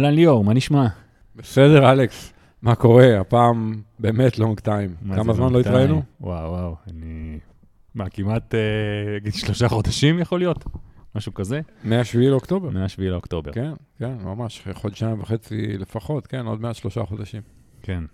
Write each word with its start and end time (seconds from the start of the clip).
אהלן 0.00 0.14
ליאור, 0.14 0.44
מה 0.44 0.54
נשמע? 0.54 0.86
בסדר, 1.36 1.92
אלכס. 1.92 2.32
מה 2.62 2.74
קורה? 2.74 3.20
הפעם 3.20 3.82
באמת 3.98 4.38
לונג 4.38 4.60
טיים. 4.60 4.94
מה 5.02 5.16
כמה 5.16 5.32
זמן 5.32 5.52
לא? 5.52 5.60
התראינו? 5.60 6.02
וואו, 6.20 6.50
וואו, 6.50 6.76
אני... 6.90 7.38
מה, 7.94 8.08
כמעט 8.08 8.54
אה, 8.54 9.30
שלושה 9.30 9.68
חודשים 9.68 10.18
יכול 10.18 10.38
להיות? 10.38 10.64
משהו 11.14 11.34
כזה? 11.34 11.60
מ-7 11.84 12.18
לאוקטובר. 12.18 12.70
מ-7 12.70 13.00
לאוקטובר. 13.00 13.52
כן, 13.52 13.72
כן, 13.98 14.14
ממש, 14.24 14.68
חודשיים 14.72 15.20
וחצי 15.20 15.78
לפחות, 15.78 16.26
כן, 16.26 16.46
עוד 16.46 16.60
מעט 16.60 16.74
שלושה 16.74 17.04
חודשים. 17.04 17.42
כן. 17.82 18.04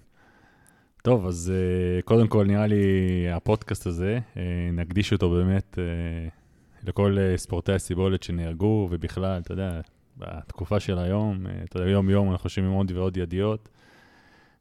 טוב, 1.02 1.26
אז 1.26 1.52
uh, 1.52 2.02
קודם 2.02 2.28
כל, 2.28 2.46
נראה 2.46 2.66
לי 2.66 2.84
הפודקאסט 3.32 3.86
הזה, 3.86 4.18
uh, 4.34 4.38
נקדיש 4.72 5.12
אותו 5.12 5.30
באמת 5.30 5.78
uh, 5.78 6.88
לכל 6.88 7.16
uh, 7.16 7.38
ספורטי 7.38 7.72
הסיבולת 7.72 8.22
שנהרגו, 8.22 8.88
ובכלל, 8.90 9.40
אתה 9.40 9.52
יודע, 9.52 9.80
בתקופה 10.16 10.80
של 10.80 10.98
היום, 10.98 11.46
uh, 11.46 11.50
אתה 11.64 11.78
יודע, 11.78 11.90
יום-יום 11.90 12.32
אנחנו 12.32 12.50
שומעים 12.50 12.72
עוד 12.72 12.92
ועוד 12.92 13.16
ידיעות. 13.16 13.68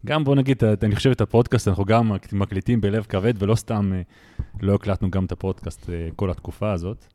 גם 0.05 0.23
בוא 0.23 0.35
נגיד, 0.35 0.63
אני 0.83 0.95
חושב 0.95 1.11
את 1.11 1.21
הפודקאסט, 1.21 1.67
אנחנו 1.67 1.85
גם 1.85 2.09
מק- 2.09 2.33
מקליטים 2.33 2.81
בלב 2.81 3.03
כבד, 3.09 3.33
ולא 3.43 3.55
סתם 3.55 3.91
uh, 4.39 4.41
לא 4.61 4.75
הקלטנו 4.75 5.11
גם 5.11 5.25
את 5.25 5.31
הפודקאסט 5.31 5.83
uh, 5.83 6.15
כל 6.15 6.31
התקופה 6.31 6.71
הזאת. 6.71 7.05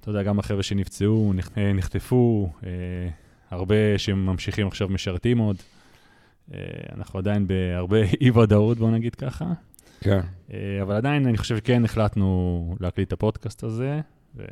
אתה 0.00 0.10
יודע, 0.10 0.22
גם 0.22 0.38
החבר'ה 0.38 0.62
שנפצעו, 0.62 1.32
נח- 1.34 1.50
אה, 1.58 1.72
נחטפו, 1.72 2.52
הרבה 3.50 3.98
שממשיכים 3.98 4.66
עכשיו 4.66 4.88
משרתים 4.88 5.38
עוד. 5.38 5.56
אה, 6.54 6.58
אנחנו 6.94 7.18
עדיין 7.18 7.46
בהרבה 7.46 8.02
אי-ודאות, 8.20 8.78
בוא 8.78 8.90
נגיד 8.90 9.14
ככה. 9.14 9.44
כן. 10.00 10.20
אה, 10.52 10.78
אבל 10.82 10.94
עדיין, 10.94 11.26
אני 11.26 11.38
חושב 11.38 11.56
שכן 11.56 11.84
החלטנו 11.84 12.76
להקליט 12.80 13.08
את 13.08 13.12
הפודקאסט 13.12 13.64
הזה. 13.64 14.00
ו... 14.36 14.44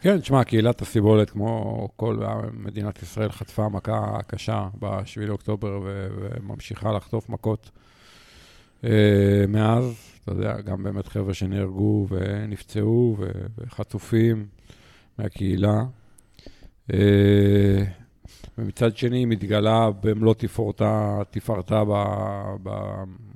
כן, 0.00 0.20
תשמע, 0.20 0.44
קהילת 0.44 0.82
הסיבולת, 0.82 1.30
כמו 1.30 1.88
כל 1.96 2.22
מדינת 2.52 3.02
ישראל, 3.02 3.32
חטפה 3.32 3.68
מכה 3.68 4.18
קשה 4.26 4.68
ב-7 4.78 5.20
לאוקטובר 5.20 5.80
וממשיכה 5.82 6.92
לחטוף 6.92 7.28
מכות 7.28 7.70
אה, 8.84 9.44
מאז. 9.48 9.94
אתה 10.24 10.32
יודע, 10.32 10.60
גם 10.60 10.82
באמת 10.82 11.06
חבר'ה 11.06 11.34
שנהרגו 11.34 12.06
ונפצעו 12.10 13.16
וחטופים 13.58 14.46
מהקהילה. 15.18 15.84
אה, 16.92 17.84
ומצד 18.58 18.96
שני, 18.96 19.18
היא 19.18 19.26
מתגלה 19.26 19.90
במלוא 20.00 20.34
תפארתה, 20.34 21.18
תפארתה 21.30 21.84
ב, 21.84 21.92
ב, 22.62 22.70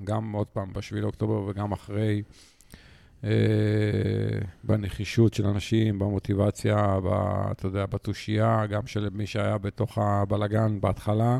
גם 0.04 0.32
עוד 0.32 0.46
פעם 0.46 0.72
ב-7 0.72 0.96
לאוקטובר 0.96 1.42
וגם 1.46 1.72
אחרי, 1.72 2.22
בנחישות 4.64 5.34
של 5.34 5.46
אנשים, 5.46 5.98
במוטיבציה, 5.98 7.00
ב, 7.04 7.08
אתה 7.50 7.66
יודע, 7.66 7.86
בתושייה, 7.86 8.66
גם 8.66 8.86
של 8.86 9.08
מי 9.12 9.26
שהיה 9.26 9.58
בתוך 9.58 9.98
הבלגן 9.98 10.80
בהתחלה, 10.80 11.38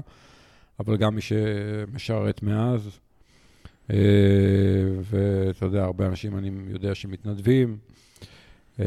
אבל 0.81 0.97
גם 0.97 1.15
מי 1.15 1.21
שמשרת 1.21 2.43
מאז. 2.43 2.99
אה, 3.91 3.97
ואתה 5.03 5.65
יודע, 5.65 5.85
הרבה 5.85 6.07
אנשים 6.07 6.39
אני 6.39 6.51
יודע 6.71 6.95
שמתנדבים. 6.95 7.79
Uh, 8.79 8.83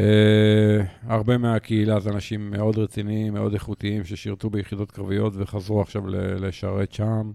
הרבה 1.07 1.37
מהקהילה 1.37 1.99
זה 1.99 2.09
אנשים 2.09 2.51
מאוד 2.51 2.77
רציניים, 2.77 3.33
מאוד 3.33 3.53
איכותיים, 3.53 4.03
ששירתו 4.03 4.49
ביחידות 4.49 4.91
קרביות 4.91 5.33
וחזרו 5.35 5.81
עכשיו 5.81 6.07
לשרת 6.39 6.93
שם. 6.93 7.31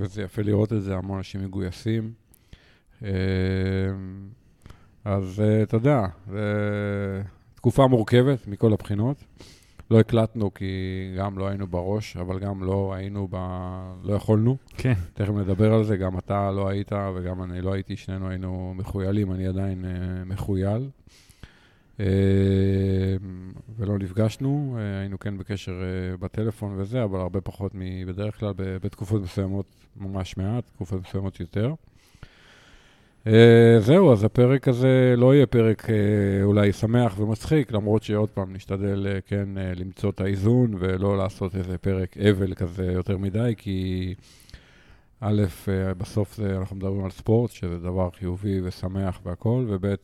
וזה 0.00 0.22
יפה 0.22 0.42
לראות 0.42 0.72
את 0.72 0.82
זה, 0.82 0.96
המון 0.96 1.16
אנשים 1.16 1.44
מגויסים. 1.44 2.12
Uh, 3.02 3.04
אז 5.04 5.42
uh, 5.44 5.62
אתה 5.62 5.76
יודע, 5.76 6.06
זו 6.26 6.36
תקופה 7.54 7.86
מורכבת 7.86 8.46
מכל 8.46 8.72
הבחינות. 8.72 9.24
לא 9.90 10.00
הקלטנו 10.00 10.54
כי 10.54 10.64
גם 11.18 11.38
לא 11.38 11.48
היינו 11.48 11.66
בראש, 11.66 12.16
אבל 12.16 12.38
גם 12.38 12.64
לא 12.64 12.94
היינו 12.94 13.28
ב... 13.30 13.36
לא 14.04 14.14
יכולנו. 14.14 14.56
כן, 14.76 14.92
תכף 15.14 15.30
נדבר 15.30 15.74
על 15.74 15.84
זה, 15.84 15.96
גם 15.96 16.18
אתה 16.18 16.50
לא 16.50 16.68
היית 16.68 16.92
וגם 17.14 17.42
אני 17.42 17.60
לא 17.60 17.72
הייתי, 17.72 17.96
שנינו 17.96 18.28
היינו 18.28 18.74
מחוילים, 18.76 19.32
אני 19.32 19.46
עדיין 19.46 19.84
uh, 19.84 20.28
מחויל. 20.28 20.90
Uh, 21.98 22.02
ולא 23.76 23.98
נפגשנו, 23.98 24.76
uh, 24.76 25.00
היינו 25.00 25.18
כן 25.18 25.38
בקשר 25.38 25.72
בטלפון 26.20 26.80
וזה, 26.80 27.04
אבל 27.04 27.20
הרבה 27.20 27.40
פחות 27.40 27.72
מבדרך 27.74 28.38
כלל, 28.38 28.52
בתקופות 28.56 29.22
מסוימות 29.22 29.66
ממש 29.96 30.36
מעט, 30.36 30.64
תקופות 30.74 31.00
מסוימות 31.08 31.40
יותר. 31.40 31.74
Uh, 33.24 33.28
זהו, 33.78 34.12
אז 34.12 34.24
הפרק 34.24 34.68
הזה 34.68 35.14
לא 35.16 35.34
יהיה 35.34 35.46
פרק 35.46 35.84
uh, 35.84 35.88
אולי 36.42 36.72
שמח 36.72 37.18
ומצחיק, 37.18 37.72
למרות 37.72 38.02
שעוד 38.02 38.28
פעם 38.28 38.52
נשתדל 38.52 39.06
uh, 39.06 39.28
כן 39.28 39.48
uh, 39.56 39.80
למצוא 39.80 40.10
את 40.10 40.20
האיזון 40.20 40.74
ולא 40.78 41.18
לעשות 41.18 41.56
איזה 41.56 41.78
פרק 41.78 42.16
אבל 42.16 42.54
כזה 42.54 42.84
יותר 42.84 43.18
מדי, 43.18 43.54
כי 43.56 44.14
א', 45.24 45.42
אה, 45.68 45.94
בסוף 45.94 46.36
זה, 46.36 46.56
אנחנו 46.56 46.76
מדברים 46.76 47.04
על 47.04 47.10
ספורט, 47.10 47.50
שזה 47.50 47.78
דבר 47.78 48.10
חיובי 48.10 48.60
ושמח 48.64 49.20
והכול, 49.24 49.66
וב', 49.68 49.94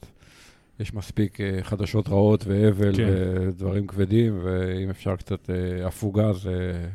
יש 0.81 0.95
מספיק 0.95 1.41
אה, 1.41 1.59
חדשות 1.63 2.09
רעות 2.09 2.45
ואבל 2.47 2.97
כן. 2.97 3.09
ודברים 3.49 3.87
כבדים, 3.87 4.39
ואם 4.43 4.91
אפשר 4.91 5.17
קצת 5.17 5.51
אה, 5.51 5.87
הפוגה, 5.87 6.33
זה 6.33 6.89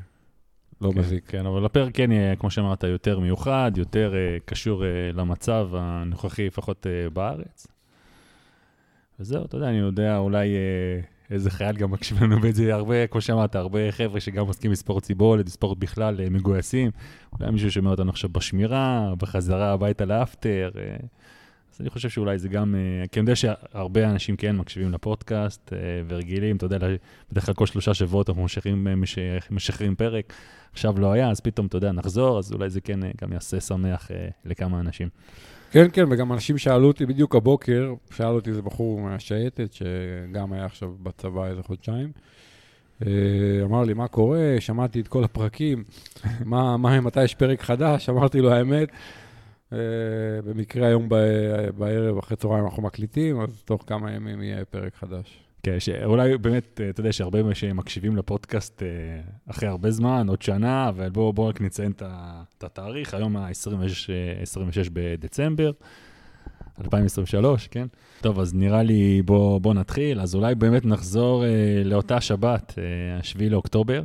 לא 0.84 0.92
כן, 0.92 1.00
מזיק. 1.00 1.24
כן, 1.28 1.46
אבל 1.46 1.66
הפרק 1.66 1.96
כן 1.96 2.12
יהיה, 2.12 2.36
כמו 2.36 2.52
שאמרת, 2.52 2.84
יותר 2.84 3.20
מיוחד, 3.20 3.72
יותר 3.76 4.14
uh, 4.14 4.42
קשור 4.46 4.84
uh, 4.84 5.18
למצב 5.18 5.70
הנוכחי, 5.74 6.48
לפחות 6.48 6.86
uh, 6.86 7.14
בארץ. 7.14 7.68
וזהו, 9.20 9.46
אתה 9.46 9.58
יודע, 9.58 9.70
אני 9.70 9.78
יודע, 9.78 10.18
אולי 10.18 10.50
uh, 10.50 11.32
איזה 11.32 11.52
חייל 11.52 11.76
גם 11.76 11.92
מקשיב 11.92 12.24
לנו 12.24 12.40
בזה, 12.40 12.74
הרבה, 12.74 13.08
כמו 13.08 13.22
שאמרת, 13.22 13.56
הרבה 13.56 13.92
חבר'ה 13.92 14.20
שגם 14.20 14.48
עוסקים 14.48 14.72
בספורט 14.72 15.04
ציבולת, 15.04 15.46
בספורט 15.46 15.78
בכלל, 15.78 16.20
uh, 16.20 16.30
מגויסים. 16.30 16.92
אולי 17.40 17.52
מישהו 17.52 17.72
שומע 17.72 17.90
אותנו 17.90 18.10
עכשיו 18.10 18.30
בשמירה, 18.30 19.14
בחזרה 19.18 19.72
הביתה 19.72 20.06
לאפטר. 20.06 20.72
Uh, 20.74 21.06
אז 21.74 21.82
אני 21.82 21.90
חושב 21.90 22.10
שאולי 22.10 22.40
זה 22.40 22.50
גם, 22.50 22.76
uh, 22.76 23.08
כי 23.08 23.20
אני 23.20 23.24
יודע 23.24 23.36
שהרבה 23.36 24.10
אנשים 24.10 24.36
כן 24.36 24.56
מקשיבים 24.56 24.92
לפודקאסט 24.92 25.70
uh, 25.70 25.76
ורגילים, 26.08 26.56
אתה 26.56 26.66
יודע, 26.66 26.78
בדרך 27.32 27.46
כלל 27.46 27.56
כל 27.56 27.66
שלושה 27.66 27.94
שבועות 27.94 28.30
אנחנו 28.30 28.44
משחררים, 28.44 28.88
אה, 28.88 28.96
מש- 28.96 29.18
משחררים 29.52 29.96
פרק. 29.96 30.34
עכשיו 30.74 31.00
לא 31.00 31.12
היה, 31.12 31.30
אז 31.30 31.40
פתאום, 31.40 31.68
אתה 31.68 31.78
יודע, 31.78 31.92
נחזור, 31.92 32.40
אז 32.40 32.54
אולי 32.54 32.70
זה 32.70 32.82
כן 32.82 33.04
אה, 33.04 33.12
גם 33.22 33.34
יעשה 33.34 33.60
שמח 33.60 34.12
אה, 34.12 34.28
לכמה 34.46 34.80
אנשים. 34.80 35.10
כן, 35.72 35.88
כן, 35.94 36.06
וגם 36.10 36.34
אנשים 36.34 36.58
שאלו 36.58 36.88
אותי 36.88 37.06
בדיוק 37.06 37.36
הבוקר, 37.36 37.94
שאל 38.12 38.28
אותי 38.28 38.50
איזה 38.50 38.62
בחור 38.62 39.00
מהשייטת, 39.02 39.74
שגם 39.74 40.54
היה 40.54 40.66
עכשיו 40.66 40.92
בצבא 41.04 41.46
איזה 41.48 41.64
חודשיים. 41.64 42.12
אה, 43.06 43.12
אמר 43.64 43.84
לי, 43.84 43.94
מה 43.94 44.08
קורה? 44.08 44.56
שמעתי 44.60 45.00
את 45.00 45.08
כל 45.08 45.24
הפרקים, 45.24 45.84
מה, 46.46 46.78
מה, 46.78 47.02
מתי 47.02 47.24
יש 47.24 47.36
פרק 47.36 47.62
חדש? 47.62 48.10
אמרתי 48.10 48.42
לו, 48.42 48.52
האמת, 48.52 48.90
אה, 48.90 48.96
במקרה 50.46 50.88
היום 50.88 51.10
בערב, 51.78 52.18
אחרי 52.18 52.38
צהריים 52.38 52.66
אנחנו 52.66 52.84
מקליטים, 52.84 53.42
אז 53.42 53.64
תוך 53.66 53.84
כמה 53.88 54.12
ימים 54.12 54.42
יהיה 54.42 54.66
פרק 54.66 54.96
חדש. 54.96 55.44
כן, 55.64 55.80
שאולי 55.80 56.38
באמת, 56.38 56.82
אה, 56.84 56.90
אתה 56.90 57.00
יודע 57.00 57.12
שהרבה 57.12 57.56
שמקשיבים 57.56 58.16
לפודקאסט 58.16 58.84
אה, 58.84 58.88
אחרי 59.50 59.70
הרבה 59.70 59.92
זמן, 59.92 60.26
עוד 60.30 60.42
שנה, 60.42 60.90
אבל 60.90 61.10
בואו 61.10 61.34
בוא 61.34 61.50
רק 61.50 61.62
נציין 61.62 61.92
את 61.92 62.64
התאריך, 62.64 63.14
היום 63.14 63.38
ה-26 63.38 64.90
בדצמבר. 64.94 65.72
2023, 66.82 67.68
כן? 67.68 67.88
טוב, 68.22 68.40
אז 68.40 68.54
נראה 68.54 68.84
לי 68.84 69.22
בוא, 69.22 69.62
בוא 69.62 69.74
נתחיל. 69.74 70.20
אז 70.20 70.36
אולי 70.36 70.56
באמת 70.56 70.86
נחזור 70.86 71.46
אה, 71.46 71.82
לאותה 71.86 72.22
שבת, 72.22 72.74
אה, 72.78 73.24
7 73.24 73.50
לאוקטובר. 73.50 74.04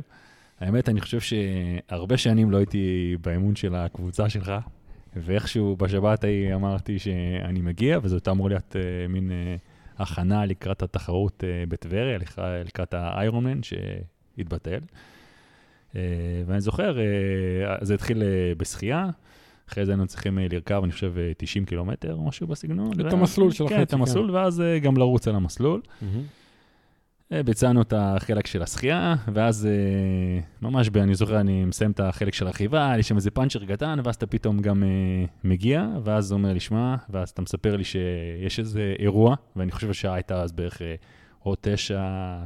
האמת, 0.59 0.89
אני 0.89 1.01
חושב 1.01 1.19
שהרבה 1.19 2.17
שנים 2.17 2.51
לא 2.51 2.57
הייתי 2.57 3.15
באמון 3.21 3.55
של 3.55 3.75
הקבוצה 3.75 4.29
שלך, 4.29 4.51
ואיכשהו 5.21 5.75
בשבת 5.75 6.23
ההיא 6.23 6.55
אמרתי 6.55 6.99
שאני 6.99 7.61
מגיע, 7.61 7.99
וזאת 8.03 8.27
אמור 8.27 8.49
להיות 8.49 8.75
אה, 8.75 8.81
מין 9.07 9.31
אה, 9.31 9.55
הכנה 9.97 10.45
לקראת 10.45 10.81
התחרות 10.83 11.43
אה, 11.43 11.63
בטבריה, 11.67 12.17
לק- 12.17 12.35
לקראת 12.65 12.93
האיירונמן 12.93 13.59
שהתבטל. 13.63 14.79
אה, 15.95 16.01
ואני 16.45 16.61
זוכר, 16.61 16.99
אה, 16.99 17.03
זה 17.81 17.93
התחיל 17.93 18.23
אה, 18.23 18.27
בשחייה. 18.57 19.07
אחרי 19.69 19.85
זה 19.85 19.91
היינו 19.91 20.07
צריכים 20.07 20.37
לרכב, 20.51 20.81
אני 20.83 20.91
חושב, 20.91 21.13
אה, 21.17 21.31
90 21.37 21.65
קילומטר 21.65 22.13
או 22.13 22.23
משהו 22.23 22.47
בסגנון. 22.47 22.91
את 22.93 23.03
ואז- 23.03 23.13
המסלול 23.13 23.51
של 23.51 23.67
כן, 23.67 23.73
החצי, 23.75 23.83
את 23.83 23.93
המסלול, 23.93 24.31
ואז 24.31 24.63
גם 24.81 24.97
לרוץ 24.97 25.27
על 25.27 25.35
המסלול. 25.35 25.81
אה, 26.03 26.07
ביצענו 27.31 27.81
את 27.81 27.93
החלק 27.97 28.47
של 28.47 28.61
השחייה, 28.61 29.15
ואז 29.33 29.65
אה, 29.65 30.41
ממש, 30.61 30.89
אני 30.95 31.15
זוכר, 31.15 31.39
אני 31.39 31.65
מסיים 31.65 31.91
את 31.91 31.99
החלק 31.99 32.33
של 32.33 32.47
הרכיבה, 32.47 32.87
היה 32.87 32.97
לי 32.97 33.03
שם 33.03 33.15
איזה 33.15 33.31
פאנצ'ר 33.31 33.65
קטן, 33.65 33.99
ואז 34.03 34.15
אתה 34.15 34.27
פתאום 34.27 34.59
גם 34.59 34.83
אה, 34.83 34.89
מגיע, 35.43 35.87
ואז 36.03 36.31
הוא 36.31 36.37
אומר 36.37 36.53
לי, 36.53 36.59
שמע, 36.59 36.95
ואז 37.09 37.29
אתה 37.29 37.41
מספר 37.41 37.75
לי 37.75 37.83
שיש 37.83 38.59
איזה 38.59 38.95
אירוע, 38.99 39.35
ואני 39.55 39.71
חושב 39.71 39.87
שהשעה 39.87 40.13
הייתה 40.13 40.41
אז 40.41 40.51
בערך 40.51 40.81
אה, 40.81 40.95
או 41.45 41.55
תשע, 41.61 42.01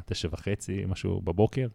תשע 0.05 0.27
וחצי, 0.31 0.83
משהו 0.87 1.21
בבוקר. 1.21 1.67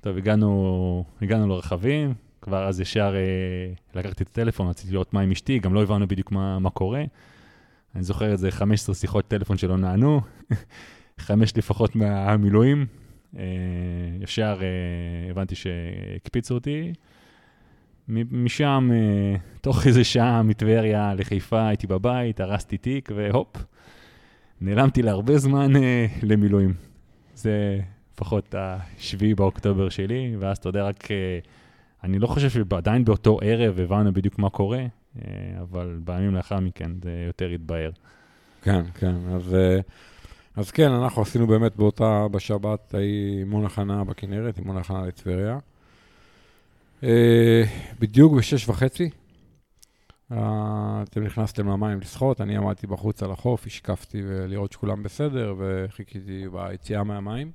טוב, 0.00 0.16
הגענו, 0.16 1.04
הגענו 1.22 1.48
לרכבים, 1.48 2.14
כבר 2.40 2.68
אז 2.68 2.80
ישר 2.80 3.14
אה, 3.16 3.72
לקחתי 3.94 4.24
את 4.24 4.28
הטלפון, 4.28 4.68
רציתי 4.68 4.92
לראות 4.92 5.14
מה 5.14 5.20
עם 5.20 5.30
אשתי, 5.30 5.58
גם 5.58 5.74
לא 5.74 5.82
הבנו 5.82 6.08
בדיוק 6.08 6.32
מה, 6.32 6.58
מה 6.58 6.70
קורה. 6.70 7.04
אני 7.94 8.02
זוכר 8.02 8.32
איזה 8.32 8.50
15 8.50 8.94
שיחות 8.94 9.28
טלפון 9.28 9.56
שלא 9.56 9.76
נענו, 9.76 10.20
חמש 11.20 11.56
לפחות 11.56 11.96
מהמילואים, 11.96 12.86
אה, 13.38 13.42
ישר 14.20 14.58
אה, 14.62 15.30
הבנתי 15.30 15.54
שהקפיצו 15.54 16.54
אותי. 16.54 16.92
משם, 18.08 18.90
אה, 18.92 19.36
תוך 19.60 19.86
איזה 19.86 20.04
שעה 20.04 20.42
מטבריה 20.42 21.14
לחיפה, 21.14 21.68
הייתי 21.68 21.86
בבית, 21.86 22.40
הרסתי 22.40 22.78
תיק, 22.78 23.10
והופ, 23.14 23.56
נעלמתי 24.60 25.02
להרבה 25.02 25.38
זמן 25.38 25.72
למילואים. 26.22 26.74
זה 27.34 27.80
לפחות 28.14 28.54
השביעי 28.58 29.34
באוקטובר 29.34 29.88
שלי, 29.88 30.36
ואז 30.38 30.56
אתה 30.58 30.68
יודע, 30.68 30.84
רק... 30.84 31.08
אני 32.04 32.18
לא 32.18 32.26
חושב 32.26 32.50
שעדיין 32.50 33.04
באותו 33.04 33.38
ערב 33.42 33.80
הבנו 33.80 34.12
בדיוק 34.12 34.38
מה 34.38 34.50
קורה, 34.50 34.86
אבל 35.60 35.98
בימים 36.04 36.34
לאחר 36.34 36.60
מכן 36.60 36.90
זה 37.02 37.24
יותר 37.26 37.48
התבהר. 37.48 37.90
כן, 38.62 38.82
כן. 38.94 39.14
אז, 39.34 39.56
אז 40.56 40.70
כן, 40.70 40.90
אנחנו 40.90 41.22
עשינו 41.22 41.46
באמת 41.46 41.76
באותה, 41.76 42.26
בשבת, 42.30 42.94
ההיא 42.94 43.38
אימון 43.38 43.64
הכנה 43.64 44.04
בכנרת, 44.04 44.58
אימון 44.58 44.76
הכנה 44.76 45.06
לטבריה. 45.06 45.58
אה, 47.02 47.62
בדיוק 48.00 48.32
בשש 48.32 48.68
וחצי, 48.68 49.10
אה, 50.32 51.02
אתם 51.02 51.24
נכנסתם 51.24 51.68
למים 51.68 52.00
לשחות, 52.00 52.40
אני 52.40 52.56
עמדתי 52.56 52.86
בחוץ 52.86 53.22
על 53.22 53.30
החוף, 53.30 53.66
השקפתי 53.66 54.22
לראות 54.48 54.72
שכולם 54.72 55.02
בסדר, 55.02 55.54
וחיכיתי 55.58 56.44
ביציאה 56.52 57.04
מהמים. 57.04 57.50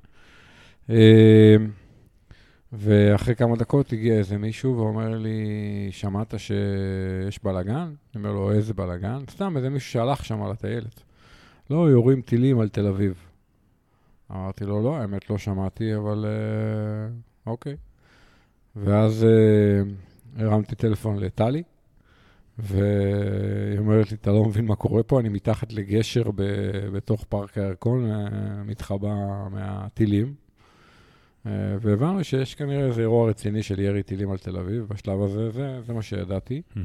אה, 0.89 1.55
ואחרי 2.73 3.35
כמה 3.35 3.55
דקות 3.55 3.93
הגיע 3.93 4.13
איזה 4.13 4.37
מישהו 4.37 4.77
ואומר 4.77 5.17
לי, 5.17 5.87
שמעת 5.91 6.33
שיש 6.37 7.43
בלאגן? 7.43 7.93
אני 8.15 8.23
אומר 8.23 8.31
לו, 8.31 8.51
איזה 8.51 8.73
בלאגן? 8.73 9.23
סתם, 9.29 9.57
איזה 9.57 9.69
מישהו 9.69 9.91
שהלך 9.91 10.25
שם 10.25 10.43
על 10.43 10.51
הטיילת. 10.51 11.03
לא, 11.69 11.89
יורים 11.89 12.21
טילים 12.21 12.59
על 12.59 12.69
תל 12.69 12.87
אביב. 12.87 13.13
אמרתי 14.31 14.65
לו, 14.65 14.83
לא, 14.83 14.97
האמת 14.97 15.29
לא 15.29 15.37
שמעתי, 15.37 15.95
אבל 15.95 16.25
אה, 16.25 17.13
אוקיי. 17.51 17.75
ואז 18.75 19.23
אה, 19.23 19.81
הרמתי 20.45 20.75
טלפון 20.75 21.19
לטלי, 21.19 21.63
והיא 22.59 23.79
אומרת 23.79 24.11
לי, 24.11 24.17
אתה 24.21 24.31
לא 24.31 24.45
מבין 24.45 24.65
מה 24.65 24.75
קורה 24.75 25.03
פה, 25.03 25.19
אני 25.19 25.29
מתחת 25.29 25.73
לגשר 25.73 26.31
ב- 26.35 26.87
בתוך 26.93 27.25
פארק 27.29 27.57
הירקון, 27.57 28.11
אה, 28.11 28.29
מתחבא 28.65 29.13
מהטילים. 29.51 30.33
אה, 31.45 31.51
והבנו 31.81 32.23
שיש 32.23 32.55
כנראה 32.55 32.85
איזה 32.85 33.01
אירוע 33.01 33.29
רציני 33.29 33.63
של 33.63 33.79
ירי 33.79 34.03
טילים 34.03 34.31
על 34.31 34.37
תל 34.37 34.57
אביב, 34.57 34.83
בשלב 34.83 35.21
הזה, 35.21 35.49
זה, 35.49 35.81
זה 35.81 35.93
מה 35.93 36.01
שידעתי. 36.01 36.61
אה, 36.77 36.81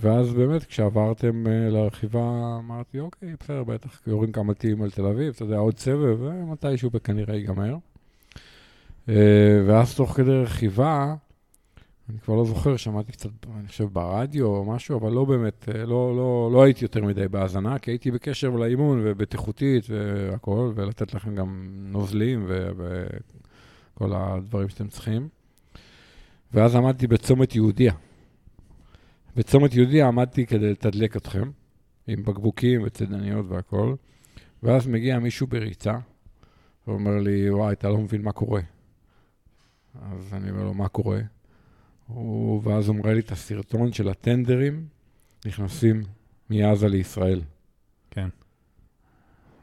ואז 0.00 0.32
באמת, 0.32 0.64
כשעברתם 0.64 1.46
אה, 1.46 1.70
לרכיבה, 1.70 2.56
אמרתי, 2.58 3.00
אוקיי, 3.00 3.34
בסדר, 3.40 3.64
בטח 3.64 4.00
יורים 4.06 4.32
כמה 4.32 4.54
טילים 4.54 4.82
על 4.82 4.90
תל 4.90 5.06
אביב, 5.06 5.32
אתה 5.34 5.42
יודע, 5.42 5.56
עוד 5.56 5.78
סבב, 5.78 6.16
ומתישהו 6.20 6.90
כנראה 7.04 7.34
ייגמר. 7.34 7.76
אה, 9.08 9.62
ואז 9.66 9.94
תוך 9.94 10.12
כדי 10.12 10.42
רכיבה, 10.42 11.14
אני 12.10 12.18
כבר 12.18 12.34
לא 12.34 12.44
זוכר, 12.44 12.76
שמעתי 12.76 13.12
קצת, 13.12 13.30
אני 13.58 13.68
חושב, 13.68 13.84
ברדיו 13.84 14.46
או 14.46 14.64
משהו, 14.64 14.98
אבל 14.98 15.12
לא 15.12 15.24
באמת, 15.24 15.68
אה, 15.74 15.86
לא, 15.86 16.16
לא, 16.16 16.50
לא 16.52 16.62
הייתי 16.62 16.84
יותר 16.84 17.04
מדי 17.04 17.28
בהאזנה, 17.28 17.78
כי 17.78 17.90
הייתי 17.90 18.10
בקשר 18.10 18.50
לאימון 18.50 19.00
ובטיחותית 19.04 19.84
והכול, 19.90 20.72
ולתת 20.74 21.14
לכם 21.14 21.34
גם 21.34 21.68
נוזלים 21.72 22.46
וכל 22.48 24.12
הדברים 24.14 24.68
שאתם 24.68 24.88
צריכים. 24.88 25.28
ואז 26.54 26.74
עמדתי 26.76 27.06
בצומת 27.06 27.54
יהודיה. 27.54 27.92
בצומת 29.38 29.74
יהודיה 29.74 30.08
עמדתי 30.08 30.46
כדי 30.46 30.70
לתדלק 30.70 31.16
אתכם, 31.16 31.50
עם 32.06 32.22
בקבוקים 32.22 32.82
וצידניות 32.84 33.46
והכול, 33.48 33.96
ואז 34.62 34.86
מגיע 34.86 35.18
מישהו 35.18 35.46
בריצה, 35.46 35.98
ואומר 36.86 37.18
לי, 37.18 37.50
וואי, 37.50 37.72
אתה 37.72 37.88
לא 37.88 37.98
מבין 37.98 38.22
מה 38.22 38.32
קורה. 38.32 38.60
אז 40.02 40.32
אני 40.32 40.50
אומר 40.50 40.64
לו, 40.64 40.74
מה 40.74 40.88
קורה? 40.88 41.20
הוא, 42.06 42.60
ואז 42.64 42.88
הוא 42.88 42.96
מראה 42.96 43.14
לי 43.14 43.20
את 43.20 43.32
הסרטון 43.32 43.92
של 43.92 44.08
הטנדרים 44.08 44.86
נכנסים 45.46 46.02
מעזה 46.50 46.88
לישראל. 46.88 47.40
כן. 48.10 48.28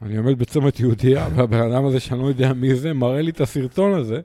אני 0.02 0.16
עומד 0.16 0.38
בצומת 0.38 0.80
יהודיה, 0.80 1.28
והבן 1.34 1.72
אדם 1.72 1.84
הזה 1.84 2.00
שאני 2.00 2.20
לא 2.20 2.26
יודע 2.26 2.52
מי 2.52 2.74
זה, 2.74 2.92
מראה 2.92 3.22
לי 3.22 3.30
את 3.30 3.40
הסרטון 3.40 3.94
הזה, 3.94 4.20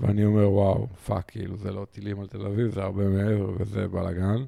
ואני 0.00 0.24
אומר, 0.24 0.50
וואו, 0.50 0.86
fuck, 1.06 1.30
כאילו, 1.30 1.56
זה 1.56 1.72
לא 1.72 1.86
טילים 1.90 2.20
על 2.20 2.26
תל 2.26 2.46
אביב, 2.46 2.70
זה 2.70 2.82
הרבה 2.82 3.08
מעבר 3.08 3.52
וזה 3.58 3.88
בלאגן. 3.88 4.44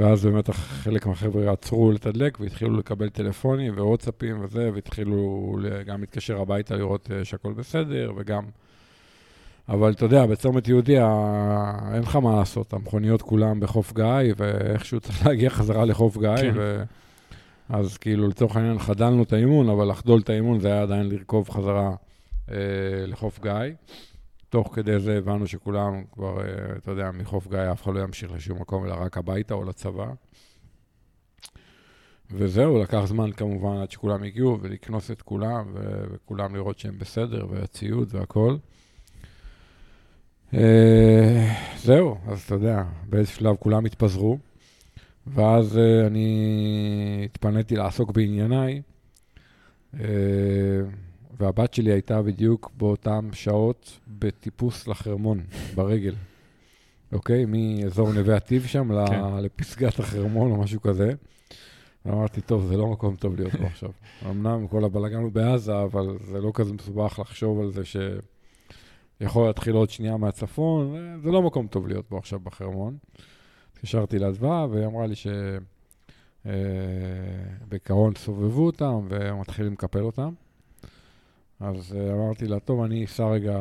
ואז 0.00 0.26
באמת 0.26 0.50
חלק 0.50 1.06
מהחבר'ה 1.06 1.52
עצרו 1.52 1.92
לתדלק 1.92 2.40
והתחילו 2.40 2.76
לקבל 2.76 3.08
טלפונים 3.08 3.74
ווואטסאפים 3.74 4.44
וזה, 4.44 4.70
והתחילו 4.74 5.56
גם 5.86 6.00
להתקשר 6.00 6.40
הביתה 6.40 6.76
לראות 6.76 7.10
אה, 7.10 7.24
שהכל 7.24 7.52
בסדר, 7.52 8.12
וגם... 8.16 8.44
אבל 9.68 9.92
אתה 9.92 10.04
יודע, 10.04 10.26
בצומת 10.26 10.68
יהודי 10.68 10.98
אין 11.94 12.02
לך 12.02 12.16
מה 12.16 12.36
לעשות, 12.36 12.72
המכוניות 12.72 13.22
כולם 13.22 13.60
בחוף 13.60 13.92
גיא, 13.92 14.34
ואיכשהו 14.36 15.00
צריך 15.04 15.26
להגיע 15.26 15.50
חזרה 15.50 15.84
לחוף 15.84 16.16
גיא, 16.16 16.36
כן. 16.36 16.52
ו... 16.56 16.82
אז 17.68 17.98
כאילו 17.98 18.28
לצורך 18.28 18.56
העניין 18.56 18.78
חדלנו 18.78 19.22
את 19.22 19.32
האימון, 19.32 19.68
אבל 19.68 19.90
לחדול 19.90 20.20
את 20.20 20.30
האימון 20.30 20.60
זה 20.60 20.68
היה 20.68 20.82
עדיין 20.82 21.08
לרכוב 21.08 21.50
חזרה 21.50 21.94
אה, 22.50 22.56
לחוף 23.06 23.40
גיא. 23.42 23.52
תוך 24.50 24.74
כדי 24.74 25.00
זה 25.00 25.18
הבנו 25.18 25.46
שכולם 25.46 26.04
כבר, 26.12 26.40
אה, 26.40 26.76
אתה 26.76 26.90
יודע, 26.90 27.10
מחוף 27.10 27.48
גיא 27.48 27.72
אף 27.72 27.82
אחד 27.82 27.94
לא 27.94 28.00
ימשיך 28.00 28.32
לשום 28.32 28.60
מקום, 28.60 28.86
אלא 28.86 28.94
רק 28.94 29.18
הביתה 29.18 29.54
או 29.54 29.64
לצבא. 29.64 30.06
וזהו, 32.30 32.82
לקח 32.82 33.04
זמן 33.04 33.32
כמובן 33.32 33.76
עד 33.76 33.90
שכולם 33.90 34.22
הגיעו, 34.22 34.58
ולקנוס 34.60 35.10
את 35.10 35.22
כולם, 35.22 35.70
ו- 35.74 36.04
וכולם 36.12 36.54
לראות 36.54 36.78
שהם 36.78 36.98
בסדר, 36.98 37.46
והציוד 37.50 38.14
והכל. 38.14 38.56
אה, 40.54 41.54
זהו, 41.76 42.18
אז 42.26 42.42
אתה 42.42 42.54
יודע, 42.54 42.82
באיזה 43.08 43.30
שלב 43.30 43.56
כולם 43.56 43.84
התפזרו, 43.84 44.38
ואז 45.26 45.78
אה, 45.78 46.06
אני 46.06 47.22
התפניתי 47.24 47.76
לעסוק 47.76 48.10
בענייניי, 48.10 48.82
והבת 51.40 51.74
שלי 51.74 51.92
הייתה 51.92 52.22
בדיוק 52.22 52.70
באותן 52.76 53.28
שעות 53.32 53.98
בטיפוס 54.08 54.88
לחרמון, 54.88 55.40
ברגל. 55.74 56.14
אוקיי? 57.12 57.44
מאזור 57.48 58.12
נווה 58.12 58.36
עתיב 58.36 58.66
שם 58.66 59.06
כן. 59.06 59.36
לפסגת 59.42 59.98
החרמון 59.98 60.50
או 60.50 60.56
משהו 60.56 60.80
כזה. 60.80 61.12
ואמרתי, 62.04 62.40
טוב, 62.40 62.66
זה 62.66 62.76
לא 62.76 62.86
מקום 62.86 63.16
טוב 63.16 63.36
להיות 63.36 63.54
בו 63.54 63.66
עכשיו. 63.66 63.90
אמנם 64.30 64.66
כל 64.66 64.84
הבלאגן 64.84 65.22
הוא 65.22 65.32
בעזה, 65.32 65.82
אבל 65.82 66.18
זה 66.20 66.40
לא 66.40 66.50
כזה 66.54 66.72
מסובך 66.72 67.18
לחשוב 67.18 67.60
על 67.60 67.70
זה 67.70 67.82
שיכול 69.20 69.46
להתחיל 69.46 69.74
עוד 69.74 69.90
שנייה 69.90 70.16
מהצפון, 70.16 70.96
זה 71.22 71.30
לא 71.30 71.42
מקום 71.42 71.66
טוב 71.66 71.88
להיות 71.88 72.10
בו 72.10 72.18
עכשיו 72.18 72.40
בחרמון. 72.40 72.96
התקשרתי 73.72 74.18
לאדווה, 74.18 74.66
והיא 74.70 74.86
אמרה 74.86 75.06
לי 75.06 75.14
שבקרון 76.44 78.14
סובבו 78.14 78.66
אותם 78.66 79.06
ומתחילים 79.08 79.72
לקפל 79.72 80.02
אותם. 80.02 80.32
אז 81.60 81.96
אה, 81.96 82.12
אמרתי 82.12 82.48
לה, 82.48 82.60
טוב, 82.60 82.82
אני 82.82 83.04
אסע 83.04 83.28
רגע 83.28 83.58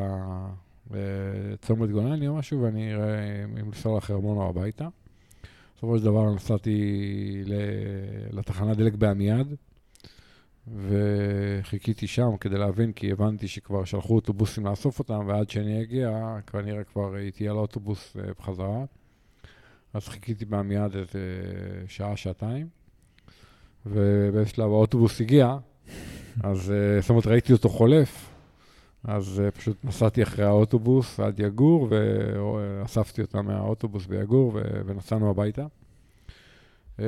לצומת 0.91 1.91
גולני 1.91 2.27
או 2.27 2.35
משהו, 2.35 2.61
ואני 2.61 2.93
אראה 2.93 3.43
אם 3.43 3.57
לנסוע 3.57 3.97
לחרמון 3.97 4.37
או 4.37 4.49
הביתה. 4.49 4.87
בסופו 5.77 5.97
של 5.97 6.03
דבר 6.03 6.33
נסעתי 6.33 7.43
לתחנת 8.31 8.77
דלק 8.77 8.93
בעמיעד, 8.93 9.55
וחיכיתי 10.67 12.07
שם 12.07 12.37
כדי 12.39 12.57
להבין, 12.57 12.93
כי 12.93 13.11
הבנתי 13.11 13.47
שכבר 13.47 13.85
שלחו 13.85 14.15
אוטובוסים 14.15 14.65
לאסוף 14.65 14.99
אותם, 14.99 15.23
ועד 15.27 15.49
שאני 15.49 15.81
אגיע, 15.81 16.37
כנראה 16.47 16.83
כבר 16.83 17.13
הייתי 17.13 17.49
על 17.49 17.57
האוטובוס 17.57 18.17
אה, 18.17 18.33
בחזרה. 18.39 18.85
אז 19.93 20.07
חיכיתי 20.07 20.45
בעמיעד 20.45 20.95
איזה 20.95 21.19
שעה, 21.87 22.17
שעתיים, 22.17 22.67
ובאיזה 23.85 24.49
שלב 24.49 24.65
האוטובוס 24.65 25.21
הגיע, 25.21 25.57
אז 26.43 26.71
אה, 26.71 27.01
זאת 27.01 27.09
אומרת, 27.09 27.27
ראיתי 27.27 27.53
אותו 27.53 27.69
חולף, 27.69 28.29
אז 29.03 29.41
אה, 29.45 29.51
פשוט 29.51 29.77
נסעתי 29.83 30.23
אחרי 30.23 30.45
האוטובוס 30.45 31.19
עד 31.19 31.39
יגור, 31.39 31.87
ואספתי 31.89 33.21
אותם 33.21 33.45
מהאוטובוס 33.45 34.05
ביגור, 34.05 34.57
ונסענו 34.85 35.29
הביתה. 35.29 35.65
אה, 36.99 37.05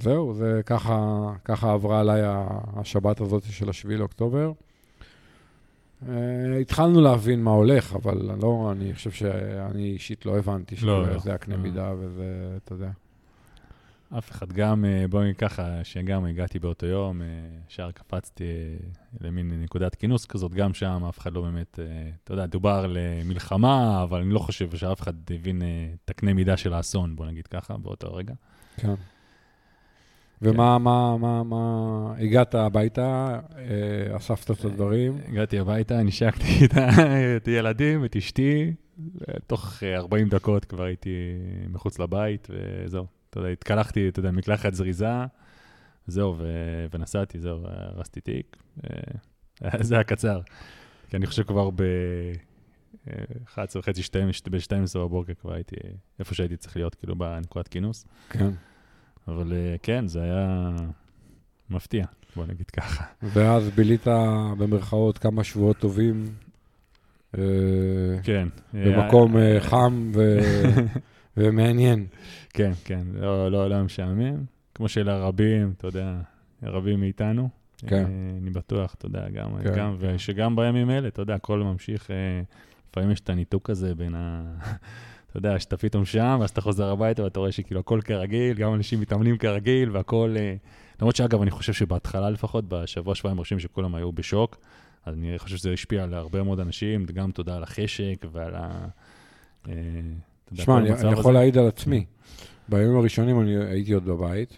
זהו, 0.00 0.34
זה 0.34 0.60
ככה, 0.66 1.30
ככה 1.44 1.72
עברה 1.72 2.00
עליי 2.00 2.20
השבת 2.76 3.20
הזאת 3.20 3.42
של 3.42 3.68
השביעי 3.68 3.98
לאוקטובר. 3.98 4.52
אה, 6.08 6.58
התחלנו 6.60 7.00
להבין 7.00 7.42
מה 7.42 7.50
הולך, 7.50 7.94
אבל 7.94 8.30
לא, 8.42 8.68
אני 8.72 8.94
חושב 8.94 9.10
שאני 9.10 9.84
אישית 9.84 10.26
לא 10.26 10.38
הבנתי 10.38 10.76
לא, 10.82 11.06
לא. 11.06 11.18
שזה 11.18 11.34
הקנה 11.34 11.54
אה. 11.54 11.60
מידה 11.60 11.92
וזה, 11.98 12.56
אתה 12.64 12.72
יודע. 12.72 12.90
אף 14.18 14.30
אחד 14.30 14.52
גם, 14.52 14.84
אה, 14.84 15.04
בואי 15.10 15.24
נגיד 15.24 15.36
ככה, 15.36 15.84
שגם 15.84 16.24
הגעתי 16.24 16.58
באותו 16.58 16.86
יום, 16.86 17.22
אה, 17.22 17.26
ישר 17.68 17.90
קפצתי 17.90 18.44
אה, 18.44 18.76
למין 19.20 19.62
נקודת 19.62 19.94
כינוס 19.94 20.26
כזאת, 20.26 20.54
גם 20.54 20.74
שם 20.74 21.04
אף 21.08 21.18
אחד 21.18 21.32
לא 21.32 21.40
באמת, 21.40 21.78
אתה 22.24 22.32
יודע, 22.32 22.46
דובר 22.46 22.86
למלחמה, 22.88 24.02
אבל 24.02 24.20
אני 24.20 24.30
לא 24.30 24.38
חושב 24.38 24.76
שאף 24.76 25.00
אחד 25.00 25.12
הבין 25.30 25.62
את 26.04 26.10
הקנה 26.10 26.34
מידה 26.34 26.56
של 26.56 26.74
האסון, 26.74 27.16
בוא 27.16 27.26
נגיד 27.26 27.46
ככה, 27.46 27.76
באותו 27.76 28.14
רגע. 28.14 28.34
כן. 28.76 28.94
ומה, 30.42 30.78
מה, 30.78 31.16
מה, 31.18 31.42
מה, 31.42 32.14
הגעת 32.18 32.54
הביתה, 32.54 33.38
אספת 34.16 34.50
את 34.50 34.64
הדברים? 34.64 35.18
הגעתי 35.28 35.58
הביתה, 35.58 36.02
נשקתי 36.02 36.64
את 37.36 37.46
הילדים, 37.48 38.04
את 38.04 38.16
אשתי, 38.16 38.72
תוך 39.46 39.82
40 39.82 40.28
דקות 40.28 40.64
כבר 40.64 40.84
הייתי 40.84 41.10
מחוץ 41.68 41.98
לבית, 41.98 42.48
וזהו. 42.50 43.13
אתה 43.34 43.40
יודע, 43.40 43.52
התקלחתי, 43.52 44.08
אתה 44.08 44.18
יודע, 44.18 44.30
מקלחת 44.30 44.74
זריזה, 44.74 45.08
זהו, 46.06 46.34
ו- 46.38 46.86
ונסעתי, 46.94 47.40
זהו, 47.40 47.58
הרסתי 47.64 48.20
תיק. 48.20 48.56
זה 49.80 49.94
היה 49.94 50.04
קצר. 50.04 50.40
כי 51.10 51.16
אני 51.16 51.26
חושב 51.26 51.42
כבר 51.42 51.70
ב-11 51.70 53.58
וחצי, 53.76 54.02
ב-12 54.50 54.98
בבוקר 54.98 55.32
כבר 55.34 55.52
הייתי 55.54 55.76
איפה 56.18 56.34
שהייתי 56.34 56.56
צריך 56.56 56.76
להיות, 56.76 56.94
כאילו, 56.94 57.16
בנקודת 57.16 57.68
כינוס. 57.68 58.06
כן. 58.30 58.50
אבל 59.28 59.52
כן, 59.82 60.06
זה 60.06 60.22
היה 60.22 60.70
מפתיע, 61.70 62.04
בוא 62.36 62.46
נגיד 62.46 62.70
ככה. 62.70 63.04
ואז 63.22 63.70
בילית 63.70 64.06
במרכאות 64.58 65.18
כמה 65.18 65.44
שבועות 65.44 65.78
טובים. 65.78 66.24
כן. 68.22 68.48
במקום 68.72 69.34
חם 69.60 70.12
ומעניין. 71.36 72.06
כן, 72.54 72.72
כן, 72.84 73.06
לא, 73.14 73.50
לא, 73.50 73.70
לא 73.70 73.82
משעמם. 73.82 74.44
כמו 74.74 74.88
שלרבים, 74.88 75.72
אתה 75.76 75.86
יודע, 75.86 76.14
רבים 76.62 77.00
מאיתנו. 77.00 77.48
כן. 77.86 78.06
אני 78.42 78.50
בטוח, 78.50 78.94
אתה 78.94 79.06
יודע, 79.06 79.28
גם, 79.28 79.50
כן. 79.62 79.76
גם, 79.76 79.96
ושגם 79.98 80.56
בימים 80.56 80.90
אלה, 80.90 81.08
אתה 81.08 81.22
יודע, 81.22 81.34
הכל 81.34 81.58
ממשיך, 81.58 82.10
לפעמים 82.90 83.10
יש 83.10 83.20
את 83.20 83.30
הניתוק 83.30 83.70
הזה 83.70 83.94
בין 83.94 84.14
ה... 84.14 84.42
אתה 85.30 85.38
יודע, 85.38 85.58
שאתה 85.58 85.76
פתאום 85.76 86.04
שם, 86.04 86.36
ואז 86.40 86.50
אתה 86.50 86.60
חוזר 86.60 86.90
הביתה 86.90 87.24
ואתה 87.24 87.40
רואה 87.40 87.52
שכאילו 87.52 87.80
הכל 87.80 88.00
כרגיל, 88.04 88.56
גם 88.56 88.74
אנשים 88.74 89.00
מתאמנים 89.00 89.38
כרגיל, 89.38 89.90
והכל... 89.90 90.36
למרות 91.00 91.16
שאגב, 91.16 91.42
אני 91.42 91.50
חושב 91.50 91.72
שבהתחלה 91.72 92.30
לפחות, 92.30 92.64
בשבוע, 92.68 93.14
שבועיים 93.14 93.40
ראשונים 93.40 93.60
שכולם 93.60 93.94
היו 93.94 94.12
בשוק, 94.12 94.56
אז 95.04 95.14
אני 95.14 95.38
חושב 95.38 95.56
שזה 95.56 95.72
השפיע 95.72 96.02
על 96.02 96.14
הרבה 96.14 96.42
מאוד 96.42 96.60
אנשים, 96.60 97.04
גם 97.04 97.30
תודה 97.30 97.56
על 97.56 97.62
החשק 97.62 98.26
ועל 98.32 98.54
ה... 98.54 98.86
שמע, 100.54 100.78
אני, 100.78 100.92
אני 100.92 101.12
יכול 101.12 101.34
להעיד 101.34 101.58
על 101.58 101.68
עצמי. 101.68 102.04
בימים 102.68 102.96
הראשונים 102.96 103.40
אני 103.40 103.56
הייתי 103.56 103.92
עוד 103.92 104.04
בבית, 104.04 104.56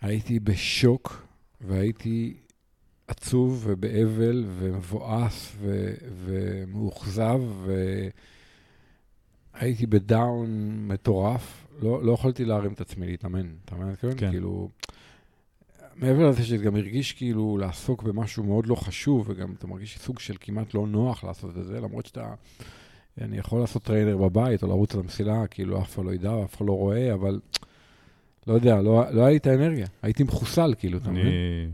הייתי 0.00 0.40
בשוק, 0.40 1.26
והייתי 1.60 2.36
עצוב 3.08 3.64
ובאבל 3.66 4.44
ומבואס 4.58 5.52
ו- 5.58 5.94
ומאוכזב, 6.24 7.40
והייתי 9.54 9.86
בדאון 9.86 10.76
מטורף. 10.88 11.66
לא, 11.82 12.04
לא 12.04 12.12
יכולתי 12.12 12.44
להרים 12.44 12.72
את 12.72 12.80
עצמי 12.80 13.06
להתאמן, 13.06 13.46
אתה 13.64 13.74
מבין? 13.74 13.94
כן. 14.16 14.30
כאילו, 14.30 14.68
מעבר 15.96 16.30
לזה 16.30 16.44
שזה 16.44 16.56
גם 16.56 16.76
הרגיש 16.76 17.12
כאילו 17.12 17.58
לעסוק 17.58 18.02
במשהו 18.02 18.44
מאוד 18.44 18.66
לא 18.66 18.74
חשוב, 18.74 19.28
וגם 19.28 19.54
אתה 19.58 19.66
מרגיש 19.66 19.98
סוג 19.98 20.18
של 20.18 20.34
כמעט 20.40 20.74
לא 20.74 20.86
נוח 20.86 21.24
לעשות 21.24 21.58
את 21.58 21.64
זה, 21.64 21.80
למרות 21.80 22.06
שאתה... 22.06 22.34
אני 23.20 23.38
יכול 23.38 23.60
לעשות 23.60 23.82
trainer 23.82 24.16
בבית, 24.16 24.62
או 24.62 24.68
לרוץ 24.68 24.94
על 24.94 25.00
המסילה, 25.00 25.46
כאילו 25.46 25.82
אף 25.82 25.94
אחד 25.94 26.04
לא 26.04 26.10
ידע, 26.10 26.32
אף 26.44 26.56
אחד 26.56 26.66
לא 26.66 26.72
רואה, 26.72 27.14
אבל 27.14 27.40
לא 28.46 28.52
יודע, 28.52 28.82
לא, 28.82 29.04
לא 29.10 29.20
היה 29.20 29.30
לי 29.30 29.36
את 29.36 29.46
האנרגיה. 29.46 29.86
הייתי 30.02 30.22
מחוסל, 30.22 30.74
כאילו, 30.78 30.98
אתה 30.98 31.10
מבין? 31.10 31.72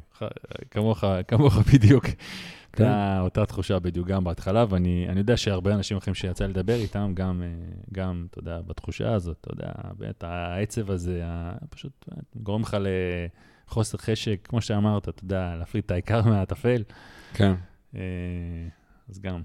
כמוך, 0.70 1.04
כמוך 1.28 1.58
בדיוק. 1.74 2.06
כן. 2.72 2.84
אותה, 2.84 3.20
אותה 3.20 3.46
תחושה 3.46 3.78
בדיוק 3.78 4.08
גם 4.08 4.24
בהתחלה, 4.24 4.64
ואני 4.68 5.06
יודע 5.16 5.36
שהרבה 5.36 5.74
אנשים 5.74 5.96
אחרים 5.96 6.14
שיצא 6.14 6.46
לדבר 6.46 6.74
איתם, 6.74 7.12
גם, 7.14 7.42
גם, 7.92 8.26
אתה 8.30 8.38
יודע, 8.38 8.60
בתחושה 8.66 9.12
הזאת, 9.12 9.36
אתה 9.40 9.52
יודע, 9.52 9.72
באמת, 9.98 10.24
העצב 10.24 10.90
הזה, 10.90 11.22
פשוט 11.70 12.08
גורם 12.36 12.62
לך 12.62 12.76
לחוסר 13.68 13.98
חשק, 13.98 14.40
כמו 14.44 14.60
שאמרת, 14.60 15.08
אתה 15.08 15.24
יודע, 15.24 15.54
להפריד 15.58 15.84
את 15.84 15.90
העיקר 15.90 16.22
מהטפל. 16.22 16.82
כן. 17.34 17.54
אז 19.08 19.20
גם, 19.20 19.42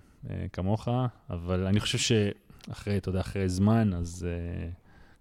כמוך, 0.53 0.87
אבל 1.29 1.65
אני 1.65 1.79
חושב 1.79 1.97
שאחרי, 1.97 2.97
אתה 2.97 3.09
יודע, 3.09 3.19
אחרי 3.19 3.49
זמן, 3.49 3.93
אז 3.93 4.27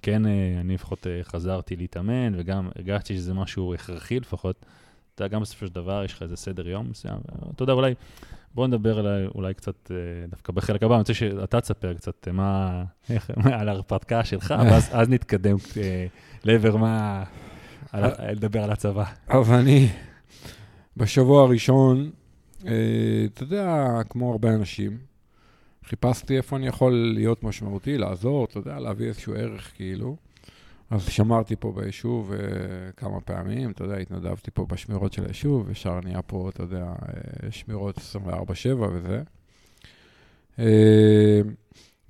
כן, 0.02 0.22
אני 0.60 0.74
לפחות 0.74 1.06
חזרתי 1.22 1.76
להתאמן, 1.76 2.32
וגם 2.36 2.68
הרגשתי 2.76 3.14
שזה 3.14 3.34
משהו 3.34 3.74
הכרחי 3.74 4.20
לפחות. 4.20 4.66
אתה 5.14 5.24
יודע, 5.24 5.34
גם 5.34 5.40
בסופו 5.40 5.66
של 5.66 5.74
דבר 5.74 6.04
יש 6.04 6.12
לך 6.12 6.22
איזה 6.22 6.36
סדר 6.36 6.68
יום 6.68 6.90
מסוים. 6.90 7.18
אתה 7.54 7.62
יודע, 7.62 7.72
אולי, 7.72 7.94
בוא 8.54 8.66
נדבר 8.66 9.00
אולי, 9.00 9.26
אולי 9.34 9.54
קצת, 9.54 9.90
דווקא 10.30 10.52
בחלק 10.52 10.82
הבא, 10.82 10.94
אני 10.94 11.00
רוצה 11.00 11.14
שאתה 11.14 11.60
תספר 11.60 11.94
קצת 11.94 12.28
מה, 12.28 12.84
איך, 13.10 13.30
על 13.58 13.68
ההרפתקה 13.68 14.24
שלך, 14.24 14.54
ואז 14.70 14.88
אז 14.92 15.08
נתקדם 15.08 15.56
לעבר 16.44 16.76
מה, 16.76 17.24
על, 17.92 18.10
לדבר 18.30 18.64
על 18.64 18.70
הצבא. 18.70 19.04
אז 19.28 19.52
אני, 19.52 19.88
בשבוע 20.96 21.42
הראשון, 21.42 22.10
אתה 22.60 23.42
יודע, 23.42 23.86
כמו 24.08 24.30
הרבה 24.32 24.54
אנשים, 24.54 24.98
חיפשתי 25.84 26.36
איפה 26.36 26.56
אני 26.56 26.66
יכול 26.66 26.92
להיות 26.92 27.42
משמעותי, 27.42 27.98
לעזור, 27.98 28.44
אתה 28.44 28.58
יודע, 28.58 28.78
להביא 28.78 29.08
איזשהו 29.08 29.34
ערך, 29.34 29.72
כאילו. 29.74 30.16
אז 30.90 31.08
שמרתי 31.08 31.56
פה 31.56 31.72
ביישוב 31.76 32.32
כמה 32.96 33.20
פעמים, 33.20 33.70
אתה 33.70 33.84
יודע, 33.84 33.96
התנדבתי 33.96 34.50
פה 34.50 34.66
בשמירות 34.66 35.12
של 35.12 35.24
היישוב, 35.24 35.70
ישר 35.70 36.00
נהיה 36.04 36.22
פה, 36.22 36.48
אתה 36.48 36.62
יודע, 36.62 36.92
שמירות 37.50 37.98
24-7 37.98 38.00
וזה. 38.92 39.22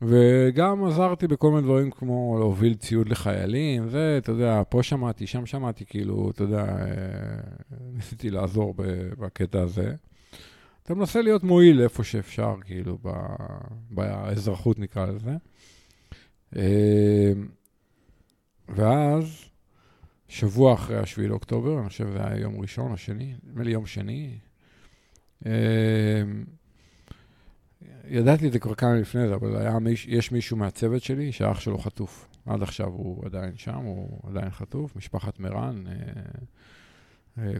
וגם 0.02 0.84
עזרתי 0.84 1.26
בכל 1.26 1.50
מיני 1.50 1.62
דברים 1.62 1.90
כמו 1.90 2.36
להוביל 2.38 2.74
ציוד 2.74 3.08
לחיילים, 3.08 3.88
זה, 3.88 4.18
אתה 4.18 4.32
יודע, 4.32 4.62
פה 4.68 4.82
שמעתי, 4.82 5.26
שם 5.26 5.46
שמעתי, 5.46 5.84
כאילו, 5.84 6.30
אתה 6.30 6.42
יודע, 6.42 6.64
ניסיתי 7.94 8.30
לעזור 8.30 8.74
בקטע 9.18 9.60
הזה. 9.60 9.94
אתה 10.88 10.96
מנסה 10.96 11.22
להיות 11.22 11.44
מועיל 11.44 11.80
איפה 11.80 12.04
שאפשר, 12.04 12.56
כאילו, 12.64 12.98
באזרחות 13.90 14.78
נקרא 14.78 15.06
לזה. 15.06 15.36
ואז, 18.68 19.44
שבוע 20.28 20.74
אחרי 20.74 20.98
השביעי 20.98 21.28
לאוקטובר, 21.28 21.80
אני 21.80 21.88
חושב 21.88 22.08
שזה 22.08 22.26
היה 22.26 22.40
יום 22.40 22.60
ראשון, 22.60 22.92
השני, 22.92 23.34
נדמה 23.46 23.64
לי 23.64 23.70
יום 23.70 23.86
שני, 23.86 24.38
ידעתי 28.04 28.46
את 28.46 28.52
זה 28.52 28.58
כבר 28.58 28.74
כמה 28.74 28.94
לפני 28.94 29.28
זה, 29.28 29.34
אבל 29.34 29.56
היה 29.56 29.78
מיש, 29.78 30.06
יש 30.06 30.32
מישהו 30.32 30.56
מהצוות 30.56 31.02
שלי 31.02 31.32
שהאח 31.32 31.60
שלו 31.60 31.78
חטוף. 31.78 32.28
עד 32.46 32.62
עכשיו 32.62 32.88
הוא 32.88 33.26
עדיין 33.26 33.56
שם, 33.56 33.84
הוא 33.84 34.20
עדיין 34.30 34.50
חטוף, 34.50 34.96
משפחת 34.96 35.40
מרן, 35.40 35.84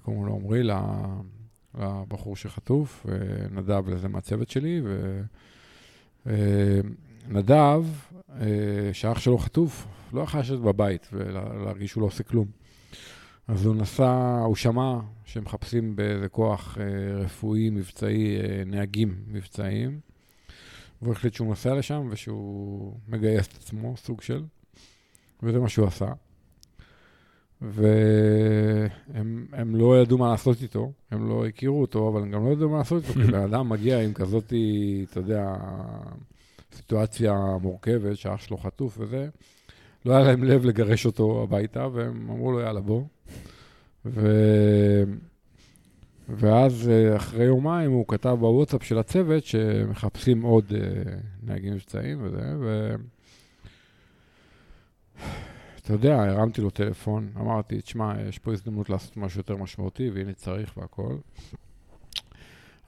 קוראים 0.03 0.27
לו 0.27 0.35
עמרי, 0.35 0.63
לבחור 1.75 2.37
שחטוף, 2.37 3.07
ונדב 3.09 3.89
לזה 3.89 4.09
מהצוות 4.09 4.51
שלי, 4.51 4.83
ונדב, 6.27 7.85
שהאח 8.93 9.19
שלו 9.19 9.39
חטוף, 9.39 9.87
לא 10.13 10.21
יכול 10.21 10.41
לשבת 10.41 10.59
בבית 10.59 11.09
ולהרגיש 11.13 11.91
שהוא 11.91 12.01
לא 12.01 12.07
עושה 12.07 12.23
כלום. 12.23 12.47
אז 13.49 13.65
הוא 13.65 13.75
נסע, 13.75 14.41
הוא 14.45 14.57
שמע 14.57 14.99
שמחפשים 15.25 15.97
באיזה 15.97 16.29
כוח 16.29 16.79
רפואי, 17.17 17.71
מבצעי, 17.71 18.39
נהגים 18.67 19.23
מבצעיים, 19.27 20.01
והוא 21.03 21.13
החליט 21.13 21.35
שהוא 21.35 21.49
נוסע 21.49 21.75
לשם 21.75 22.09
ושהוא 22.11 22.95
מגייס 23.09 23.47
את 23.47 23.57
עצמו, 23.57 23.97
סוג 23.97 24.23
של, 24.23 24.43
וזה 25.43 25.59
מה 25.59 25.69
שהוא 25.69 25.87
עשה. 25.87 26.13
והם 27.63 29.47
לא 29.77 30.03
ידעו 30.03 30.19
מה 30.19 30.31
לעשות 30.31 30.63
איתו, 30.63 30.93
הם 31.11 31.29
לא 31.29 31.47
הכירו 31.47 31.81
אותו, 31.81 32.09
אבל 32.09 32.23
הם 32.23 32.31
גם 32.31 32.47
לא 32.47 32.53
ידעו 32.53 32.69
מה 32.69 32.79
לעשות 32.79 33.03
איתו, 33.03 33.13
כי 33.21 33.33
בן 33.33 33.43
אדם 33.43 33.69
מגיע 33.69 34.01
עם 34.01 34.13
כזאת, 34.13 34.53
אתה 35.11 35.21
יודע, 35.21 35.55
סיטואציה 36.75 37.35
מורכבת, 37.63 38.17
שאח 38.17 38.41
שלו 38.41 38.57
חטוף 38.57 38.99
וזה, 39.01 39.29
לא 40.05 40.13
היה 40.13 40.25
להם 40.25 40.45
לב 40.45 40.65
לגרש 40.65 41.07
אותו 41.07 41.43
הביתה, 41.43 41.89
והם 41.93 42.31
אמרו 42.31 42.53
לו, 42.53 42.61
יאללה, 42.61 42.81
בוא. 42.81 43.03
ו... 44.07 44.33
ואז 46.29 46.91
אחרי 47.17 47.45
יומיים 47.45 47.91
הוא 47.91 48.05
כתב 48.09 48.37
בוואטסאפ 48.41 48.83
של 48.83 48.99
הצוות 48.99 49.45
שמחפשים 49.45 50.43
עוד 50.43 50.73
נהגים 51.43 51.75
מבצעים 51.75 52.19
וזה, 52.23 52.55
ו... 52.61 52.95
אתה 55.89 55.97
יודע, 55.97 56.23
הרמתי 56.23 56.61
לו 56.61 56.71
טלפון, 56.71 57.29
אמרתי, 57.41 57.81
תשמע, 57.81 58.13
יש 58.29 58.39
פה 58.39 58.53
הזדמנות 58.53 58.91
לעשות 58.91 59.17
משהו 59.17 59.41
יותר 59.41 59.57
משמעותי, 59.57 60.11
והנה 60.11 60.33
צריך 60.33 60.77
והכול. 60.77 61.19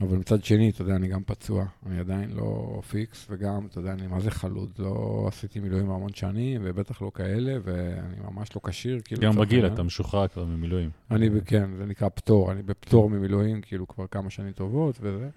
אבל 0.00 0.16
מצד 0.16 0.44
שני, 0.44 0.70
אתה 0.70 0.82
יודע, 0.82 0.96
אני 0.96 1.08
גם 1.08 1.22
פצוע, 1.26 1.64
אני 1.86 1.98
עדיין 1.98 2.30
לא 2.30 2.80
פיקס, 2.90 3.26
וגם, 3.30 3.66
אתה 3.66 3.78
יודע, 3.78 3.92
אני 3.92 4.06
מה 4.06 4.20
זה 4.20 4.30
חלוד, 4.30 4.70
לא 4.78 5.24
עשיתי 5.28 5.60
מילואים 5.60 5.90
המון 5.90 6.14
שנים, 6.14 6.60
ובטח 6.64 7.02
לא 7.02 7.10
כאלה, 7.14 7.58
ואני 7.64 8.16
ממש 8.30 8.48
לא 8.56 8.60
כשיר, 8.64 9.00
כאילו... 9.04 9.22
גם 9.22 9.36
בגיל, 9.36 9.66
אתה 9.66 9.82
משוחרר 9.82 10.28
כבר 10.28 10.44
ממילואים. 10.44 10.90
אני, 11.10 11.28
כן, 11.44 11.70
זה 11.76 11.86
נקרא 11.86 12.08
פטור, 12.08 12.52
אני 12.52 12.62
בפטור 12.62 13.10
ממילואים, 13.10 13.60
כאילו, 13.60 13.88
כבר 13.88 14.06
כמה 14.06 14.30
שנים 14.30 14.52
טובות 14.52 14.98
וזה. 15.00 15.28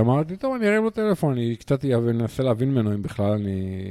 אמרתי, 0.00 0.36
טוב, 0.36 0.54
אני 0.54 0.68
ארים 0.68 0.84
לו 0.84 0.90
טלפון, 0.90 1.32
אני 1.32 1.56
קצת 1.56 1.84
אנסה 1.84 2.42
להבין 2.42 2.70
ממנו 2.70 2.94
אם 2.94 3.02
בכלל 3.02 3.32
אני 3.32 3.82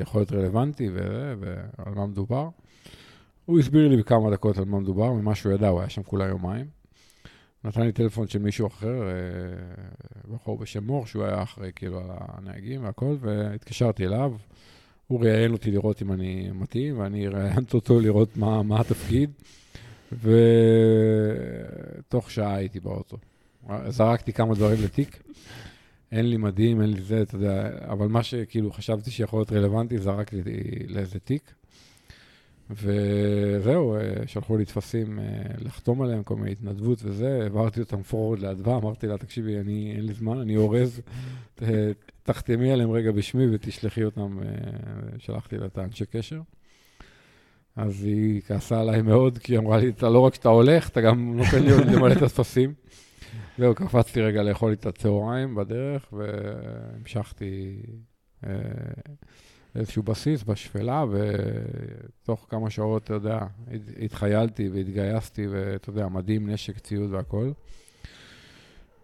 יכול 0.00 0.20
להיות 0.20 0.32
רלוונטי 0.32 0.88
ועל 0.90 1.94
מה 1.94 2.06
מדובר. 2.06 2.48
הוא 3.44 3.58
הסביר 3.58 3.88
לי 3.88 3.96
בכמה 3.96 4.30
דקות 4.30 4.58
על 4.58 4.64
מה 4.64 4.80
מדובר, 4.80 5.12
ממה 5.12 5.34
שהוא 5.34 5.52
ידע, 5.52 5.68
הוא 5.68 5.80
היה 5.80 5.88
שם 5.88 6.02
כולה 6.02 6.26
יומיים. 6.26 6.66
נתן 7.64 7.82
לי 7.82 7.92
טלפון 7.92 8.26
של 8.28 8.38
מישהו 8.38 8.66
אחר, 8.66 9.02
אה, 9.02 9.14
בחור 10.34 10.58
בשם 10.58 10.84
מור, 10.84 11.06
שהוא 11.06 11.24
היה 11.24 11.42
אחראי 11.42 11.70
כאילו 11.76 11.98
על 11.98 12.06
הנהגים 12.10 12.84
והכל, 12.84 13.16
והתקשרתי 13.20 14.06
אליו. 14.06 14.32
הוא 15.06 15.20
ראיין 15.20 15.52
אותי 15.52 15.70
לראות 15.70 16.02
אם 16.02 16.12
אני 16.12 16.50
מתאים, 16.54 16.98
ואני 16.98 17.28
ראיינתי 17.28 17.76
אותו 17.76 18.00
לראות 18.00 18.36
מה, 18.36 18.62
מה 18.62 18.80
התפקיד, 18.80 19.30
ותוך 22.02 22.30
שעה 22.30 22.54
הייתי 22.54 22.80
באוטו. 22.80 23.16
זרקתי 23.88 24.32
כמה 24.32 24.54
דברים 24.54 24.78
לתיק, 24.84 25.22
אין 26.12 26.30
לי 26.30 26.36
מדים, 26.36 26.80
אין 26.80 26.90
לי 26.90 27.02
זה, 27.02 27.22
אתה 27.22 27.34
יודע, 27.34 27.68
אבל 27.88 28.06
מה 28.06 28.22
שכאילו 28.22 28.72
חשבתי 28.72 29.10
שיכול 29.10 29.38
להיות 29.40 29.52
רלוונטי, 29.52 29.98
זרקתי 29.98 30.42
לאיזה 30.88 31.18
תיק. 31.18 31.54
וזהו, 32.70 33.94
אה, 33.94 34.00
שלחו 34.26 34.56
לי 34.56 34.64
טפסים 34.64 35.18
אה, 35.18 35.24
לחתום 35.58 36.02
עליהם, 36.02 36.22
כל 36.22 36.36
מיני 36.36 36.52
התנדבות 36.52 36.98
וזה, 37.02 37.42
העברתי 37.42 37.80
אותם 37.80 38.02
פורוורד 38.02 38.38
לאדווה, 38.38 38.76
אמרתי 38.76 39.06
לה, 39.06 39.18
תקשיבי, 39.18 39.58
אני, 39.58 39.92
אין 39.96 40.06
לי 40.06 40.12
זמן, 40.14 40.40
אני 40.40 40.56
אורז, 40.56 41.00
תחתמי 42.22 42.72
עליהם 42.72 42.90
רגע 42.90 43.12
בשמי 43.12 43.54
ותשלחי 43.54 44.04
אותם, 44.04 44.38
אה, 44.42 44.48
שלחתי 45.18 45.58
לה 45.58 45.66
את 45.66 45.78
האנשי 45.78 46.06
קשר. 46.06 46.40
אז 47.76 48.04
היא 48.04 48.42
כעסה 48.46 48.80
עליי 48.80 49.02
מאוד, 49.02 49.38
כי 49.38 49.52
היא 49.52 49.58
אמרה 49.58 49.78
לי, 49.78 49.88
אתה 49.88 50.08
לא 50.08 50.18
רק 50.18 50.34
שאתה 50.34 50.48
הולך, 50.48 50.88
אתה 50.88 51.00
גם 51.00 51.36
נותן 51.36 51.62
לי 51.62 51.70
למלא 51.70 52.12
את 52.12 52.22
הטפסים. 52.22 52.74
זהו, 53.58 53.74
קפצתי 53.74 54.20
רגע 54.20 54.42
לאכול 54.42 54.72
את 54.72 54.86
הצהריים 54.86 55.54
בדרך, 55.54 56.12
והמשכתי 56.12 57.82
אה, 58.46 58.52
איזשהו 59.74 60.02
בסיס 60.02 60.42
בשפלה, 60.42 61.04
ותוך 61.10 62.46
כמה 62.48 62.70
שעות, 62.70 63.04
אתה 63.04 63.14
יודע, 63.14 63.38
התחיילתי 64.02 64.68
והתגייסתי, 64.68 65.46
ואתה 65.50 65.90
יודע, 65.90 66.08
מדהים, 66.08 66.50
נשק, 66.50 66.78
ציוד 66.78 67.12
והכול. 67.12 67.52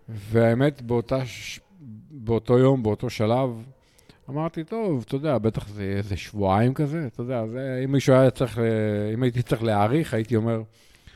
והאמת, 0.09 0.83
באותה, 0.83 1.23
באותו 2.11 2.59
יום, 2.59 2.83
באותו 2.83 3.11
שלב, 3.11 3.51
אמרתי, 4.31 4.65
טוב, 4.65 5.05
אתה 5.07 5.15
יודע, 5.15 5.39
בטח 5.39 5.69
זה 5.69 5.83
איזה 5.83 6.17
שבועיים 6.17 6.75
כזה, 6.75 7.07
אתה 7.07 7.21
יודע, 7.21 7.47
זה, 7.47 7.81
אם 7.85 7.93
מישהו 7.93 8.15
היה 8.15 8.31
צריך, 8.31 8.59
אם 9.15 9.23
הייתי 9.23 9.43
צריך 9.43 9.63
להעריך, 9.63 10.15
הייתי 10.15 10.37
אומר, 10.37 10.63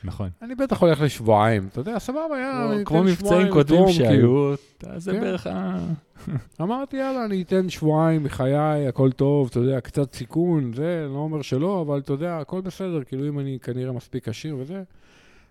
נכון. 0.03 0.29
אני 0.41 0.55
בטח 0.55 0.81
הולך 0.81 1.01
לשבועיים, 1.01 1.67
אתה 1.71 1.79
יודע, 1.79 1.99
סבבה, 1.99 2.39
יאללה, 2.39 2.85
כמו 2.85 3.03
מבצעים 3.03 3.47
קודמים 3.51 3.89
שהיו, 3.89 4.53
זה 4.97 5.11
כן. 5.11 5.19
בערך 5.19 5.47
ה... 5.47 5.79
אמרתי, 6.61 6.97
יאללה, 6.97 7.25
אני 7.25 7.41
אתן 7.41 7.69
שבועיים 7.69 8.23
מחיי, 8.23 8.87
הכל 8.87 9.11
טוב, 9.11 9.47
אתה 9.51 9.59
יודע, 9.59 9.81
קצת 9.81 10.15
סיכון, 10.15 10.73
זה, 10.73 11.07
לא 11.09 11.17
אומר 11.17 11.41
שלא, 11.41 11.81
אבל 11.81 11.99
אתה 11.99 12.13
יודע, 12.13 12.37
הכל 12.37 12.61
בסדר, 12.61 13.03
כאילו, 13.03 13.27
אם 13.27 13.39
אני 13.39 13.57
כנראה 13.61 13.91
מספיק 13.91 14.27
עשיר 14.27 14.57
וזה, 14.59 14.83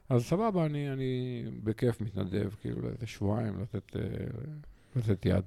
אז 0.09 0.25
סבבה, 0.25 0.67
אני, 0.67 0.93
אני 0.93 1.43
בכיף 1.65 2.01
מתנדב, 2.01 2.49
כאילו, 2.61 2.83
לאיזה 2.83 3.07
שבועיים 3.07 3.55
לתת, 3.63 3.97
אה, 3.97 4.03
לתת 4.97 5.27
יד. 5.27 5.43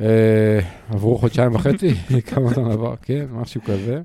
אה, 0.00 0.60
עברו 0.88 1.18
חודשיים 1.18 1.54
וחצי, 1.54 1.94
כמה 2.30 2.54
זמן 2.54 2.70
עבר, 2.70 2.96
כן, 3.02 3.26
משהו 3.30 3.60
כזה. 3.60 4.02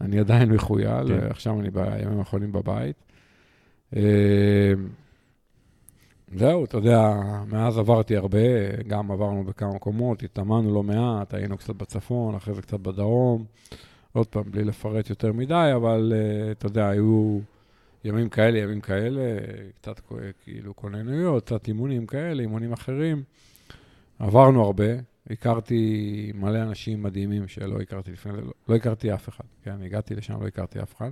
אני 0.00 0.18
עדיין 0.18 0.52
מחוייל, 0.52 1.08
כן. 1.08 1.26
עכשיו 1.30 1.60
אני 1.60 1.70
בימים 1.70 2.18
האחרונים 2.18 2.52
בבית. 2.52 2.96
אה, 3.96 4.72
זהו, 6.36 6.64
אתה 6.64 6.76
יודע, 6.76 7.20
מאז 7.46 7.78
עברתי 7.78 8.16
הרבה, 8.16 8.38
גם 8.86 9.10
עברנו 9.10 9.44
בכמה 9.44 9.74
מקומות, 9.74 10.22
התאמנו 10.22 10.74
לא 10.74 10.82
מעט, 10.82 11.34
היינו 11.34 11.58
קצת 11.58 11.76
בצפון, 11.76 12.34
אחרי 12.34 12.54
זה 12.54 12.62
קצת 12.62 12.80
בדרום. 12.80 13.44
עוד 14.12 14.26
פעם, 14.26 14.42
בלי 14.50 14.64
לפרט 14.64 15.10
יותר 15.10 15.32
מדי, 15.32 15.70
אבל 15.76 16.12
uh, 16.12 16.52
אתה 16.52 16.66
יודע, 16.66 16.88
היו 16.88 17.38
ימים 18.04 18.28
כאלה, 18.28 18.58
ימים 18.58 18.80
כאלה, 18.80 19.38
קצת 19.80 20.00
כאילו 20.44 20.76
כוננויות, 20.76 21.44
קצת 21.44 21.68
אימונים 21.68 22.06
כאלה, 22.06 22.42
אימונים 22.42 22.72
אחרים. 22.72 23.22
עברנו 24.18 24.64
הרבה, 24.64 24.84
הכרתי 25.30 26.32
מלא 26.34 26.62
אנשים 26.62 27.02
מדהימים 27.02 27.48
שלא 27.48 27.80
הכרתי 27.80 28.12
לפני 28.12 28.32
זה, 28.32 28.40
לא, 28.40 28.52
לא 28.68 28.74
הכרתי 28.74 29.14
אף 29.14 29.28
אחד, 29.28 29.44
כן, 29.62 29.82
הגעתי 29.82 30.14
לשם, 30.14 30.42
לא 30.42 30.46
הכרתי 30.46 30.82
אף 30.82 30.96
אחד. 30.96 31.10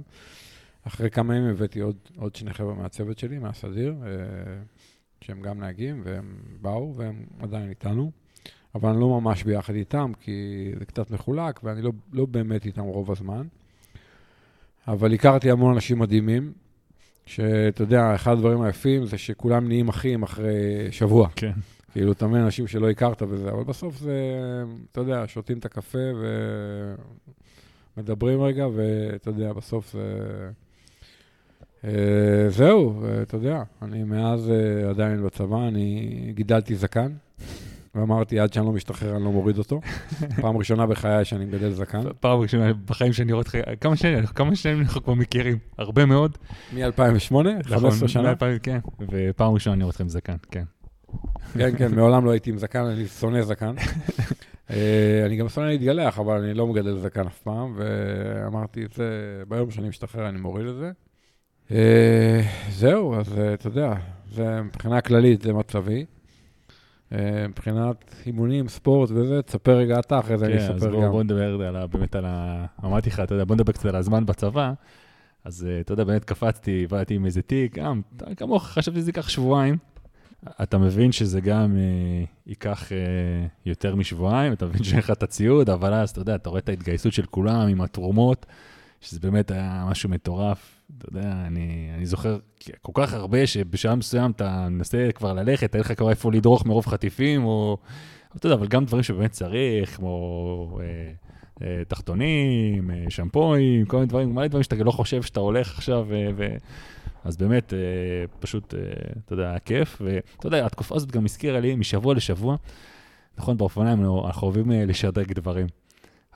אחרי 0.86 1.10
כמה 1.10 1.36
ימים 1.36 1.50
הבאתי 1.50 1.80
עוד, 1.80 1.96
עוד 2.16 2.34
שני 2.34 2.52
חבר'ה 2.52 2.74
מהצוות 2.74 3.18
שלי, 3.18 3.38
מהסדיר, 3.38 3.94
אה, 4.02 4.08
שהם 5.20 5.40
גם 5.42 5.60
נהגים, 5.60 6.00
והם 6.04 6.36
באו, 6.60 6.94
והם 6.96 7.26
עדיין 7.38 7.68
איתנו, 7.68 8.10
אבל 8.74 8.90
אני 8.90 9.00
לא 9.00 9.20
ממש 9.20 9.42
ביחד 9.42 9.74
איתם, 9.74 10.12
כי 10.20 10.70
זה 10.78 10.84
קצת 10.84 11.10
מחולק, 11.10 11.60
ואני 11.64 11.82
לא, 11.82 11.92
לא 12.12 12.26
באמת 12.26 12.66
איתם 12.66 12.82
רוב 12.82 13.10
הזמן. 13.10 13.46
אבל 14.88 15.14
הכרתי 15.14 15.50
המון 15.50 15.74
אנשים 15.74 15.98
מדהימים, 15.98 16.52
שאתה 17.26 17.82
יודע, 17.82 18.14
אחד 18.14 18.32
הדברים 18.32 18.62
היפים 18.62 19.06
זה 19.06 19.18
שכולם 19.18 19.68
נהיים 19.68 19.88
אחים 19.88 20.22
אחרי 20.22 20.88
שבוע. 20.90 21.28
כן. 21.36 21.52
כאילו, 21.96 22.12
אתה 22.12 22.26
מבין 22.26 22.40
אנשים 22.40 22.66
שלא 22.66 22.90
הכרת 22.90 23.22
וזה, 23.28 23.50
אבל 23.50 23.64
בסוף 23.64 23.98
זה, 23.98 24.14
אתה 24.92 25.00
יודע, 25.00 25.24
שותים 25.26 25.58
את 25.58 25.64
הקפה 25.64 25.98
ומדברים 27.96 28.42
רגע, 28.42 28.66
ואתה 28.74 29.30
יודע, 29.30 29.52
בסוף 29.52 29.92
זה... 29.92 30.18
אה, 31.84 32.50
זהו, 32.50 33.02
אתה 33.22 33.36
יודע, 33.36 33.62
אני 33.82 34.04
מאז 34.04 34.50
אה, 34.50 34.90
עדיין 34.90 35.22
בצבא, 35.22 35.68
אני 35.68 36.32
גידלתי 36.34 36.74
זקן, 36.74 37.12
ואמרתי, 37.94 38.40
עד 38.40 38.52
שאני 38.52 38.66
לא 38.66 38.72
משתחרר, 38.72 39.16
אני 39.16 39.24
לא 39.24 39.32
מוריד 39.32 39.58
אותו. 39.58 39.80
פעם 40.42 40.56
ראשונה 40.56 40.86
בחיי 40.86 41.24
שאני 41.24 41.44
מגדל 41.44 41.70
זקן. 41.70 42.00
פעם 42.20 42.38
ראשונה 42.38 42.72
בחיים 42.72 43.12
שאני 43.12 43.32
רואה 43.32 43.42
אותך, 43.42 43.56
כמה 43.80 43.96
שנים, 43.96 44.26
כמה 44.26 44.56
שנים 44.56 44.80
אנחנו 44.80 45.02
כבר 45.04 45.14
מכירים? 45.14 45.58
הרבה 45.78 46.06
מאוד. 46.06 46.38
מ-2008? 46.72 47.34
15 47.62 48.08
שנה? 48.08 48.34
כן, 48.62 48.78
ופעם 49.12 49.52
ראשונה 49.52 49.74
אני 49.74 49.82
רואה 49.82 49.90
אותך 49.90 50.00
עם 50.00 50.08
זקן, 50.08 50.36
כן. 50.50 50.64
כן, 51.54 51.76
כן, 51.78 51.94
מעולם 51.94 52.24
לא 52.24 52.30
הייתי 52.30 52.50
עם 52.50 52.58
זקן, 52.58 52.84
אני 52.84 53.06
שונא 53.06 53.42
זקן. 53.42 53.74
אה, 54.70 55.22
אני 55.26 55.36
גם 55.36 55.48
שונא 55.48 55.66
להתגלח, 55.66 56.18
אבל 56.18 56.42
אני 56.42 56.54
לא 56.54 56.66
מגדל 56.66 56.96
זקן 56.96 57.26
אף 57.26 57.38
פעם, 57.38 57.74
ואמרתי 57.76 58.84
את 58.84 58.92
זה, 58.92 59.04
ביום 59.48 59.70
שאני 59.70 59.88
משתחרר 59.88 60.28
אני 60.28 60.38
מוריד 60.38 60.66
את 60.66 60.76
זה. 60.76 60.90
אה, 61.70 62.40
זהו, 62.70 63.14
אז 63.14 63.38
אה, 63.38 63.54
אתה 63.54 63.66
יודע, 63.66 63.94
זה 64.30 64.62
מבחינה 64.62 65.00
כללית 65.00 65.42
זה 65.42 65.52
מצבי. 65.52 66.04
מבחינת 67.48 68.14
אימונים, 68.26 68.68
ספורט 68.68 69.10
וזה, 69.10 69.42
תספר 69.42 69.76
רגע 69.76 69.98
אתה, 69.98 70.18
אחרי 70.18 70.38
זה 70.38 70.46
אני 70.46 70.58
אספר 70.58 70.86
גם. 70.86 70.92
כן, 70.92 71.02
אז 71.02 71.10
בוא 71.10 71.22
נדבר 71.22 71.86
באמת 71.86 72.14
על 72.16 72.24
ה... 72.26 72.66
אמרתי 72.84 73.10
לך, 73.10 73.20
אתה 73.20 73.34
יודע, 73.34 73.44
בוא 73.44 73.54
נדבר 73.54 73.72
קצת 73.72 73.84
על 73.84 73.96
הזמן 73.96 74.26
בצבא. 74.26 74.72
אז 75.44 75.68
אתה 75.80 75.92
יודע, 75.92 76.04
באמת 76.04 76.24
קפצתי, 76.24 76.86
באתי 76.86 77.14
עם 77.14 77.26
איזה 77.26 77.42
תיק, 77.42 77.78
גם, 77.78 78.00
כמוך, 78.36 78.66
חשבתי 78.66 78.98
שזה 79.00 79.10
ייקח 79.10 79.28
שבועיים. 79.28 79.76
אתה 80.62 80.78
מבין 80.78 81.12
שזה 81.12 81.40
גם 81.40 81.76
אה, 81.76 82.24
ייקח 82.46 82.92
אה, 82.92 82.96
יותר 83.66 83.96
משבועיים, 83.96 84.52
אתה 84.52 84.66
מבין 84.66 84.84
שאין 84.84 84.98
לך 84.98 85.10
את 85.10 85.22
הציוד, 85.22 85.70
אבל 85.70 85.94
אז, 85.94 86.10
אתה 86.10 86.20
יודע, 86.20 86.34
אתה 86.34 86.50
רואה 86.50 86.58
את 86.58 86.68
ההתגייסות 86.68 87.12
של 87.12 87.26
כולם 87.26 87.68
עם 87.68 87.80
התרומות, 87.80 88.46
שזה 89.00 89.20
באמת 89.20 89.50
היה 89.50 89.86
משהו 89.90 90.10
מטורף. 90.10 90.82
אתה 90.98 91.08
יודע, 91.08 91.32
אני, 91.46 91.90
אני 91.94 92.06
זוכר 92.06 92.38
כל 92.82 92.92
כך 92.94 93.12
הרבה 93.12 93.46
שבשלב 93.46 93.94
מסוים 93.94 94.30
אתה 94.30 94.68
מנסה 94.70 95.08
כבר 95.14 95.32
ללכת, 95.32 95.74
אין 95.74 95.80
לך 95.80 95.92
כבר 95.98 96.10
איפה 96.10 96.32
לדרוך 96.32 96.66
מרוב 96.66 96.86
חטיפים, 96.86 97.44
או... 97.44 97.78
אתה 98.36 98.46
יודע, 98.46 98.56
אבל 98.56 98.66
גם 98.66 98.84
דברים 98.84 99.02
שבאמת 99.02 99.30
צריך, 99.30 99.96
כמו 99.96 100.78
אה, 100.80 101.12
אה, 101.62 101.82
תחתונים, 101.88 102.90
אה, 102.90 103.04
שמפואים, 103.08 103.86
כל 103.86 103.96
מיני 103.96 104.08
דברים, 104.08 104.34
מלא 104.34 104.46
דברים 104.46 104.62
שאתה 104.62 104.76
לא 104.76 104.90
חושב 104.90 105.22
שאתה 105.22 105.40
הולך 105.40 105.78
עכשיו 105.78 106.06
אה, 106.12 106.28
ו... 106.36 106.46
אז 107.26 107.36
באמת, 107.36 107.72
אה, 107.74 107.78
פשוט, 108.40 108.74
אה, 108.74 108.80
אתה 109.24 109.32
יודע, 109.32 109.48
היה 109.50 109.58
כיף. 109.58 110.02
ואתה 110.04 110.46
יודע, 110.46 110.66
התקופה 110.66 110.96
הזאת 110.96 111.12
גם 111.12 111.24
הזכירה 111.24 111.60
לי 111.60 111.76
משבוע 111.76 112.14
לשבוע, 112.14 112.56
נכון, 113.38 113.56
באופניים 113.56 114.04
אנחנו 114.26 114.46
אוהבים 114.46 114.72
אה, 114.72 114.84
לשדרג 114.84 115.32
דברים. 115.32 115.66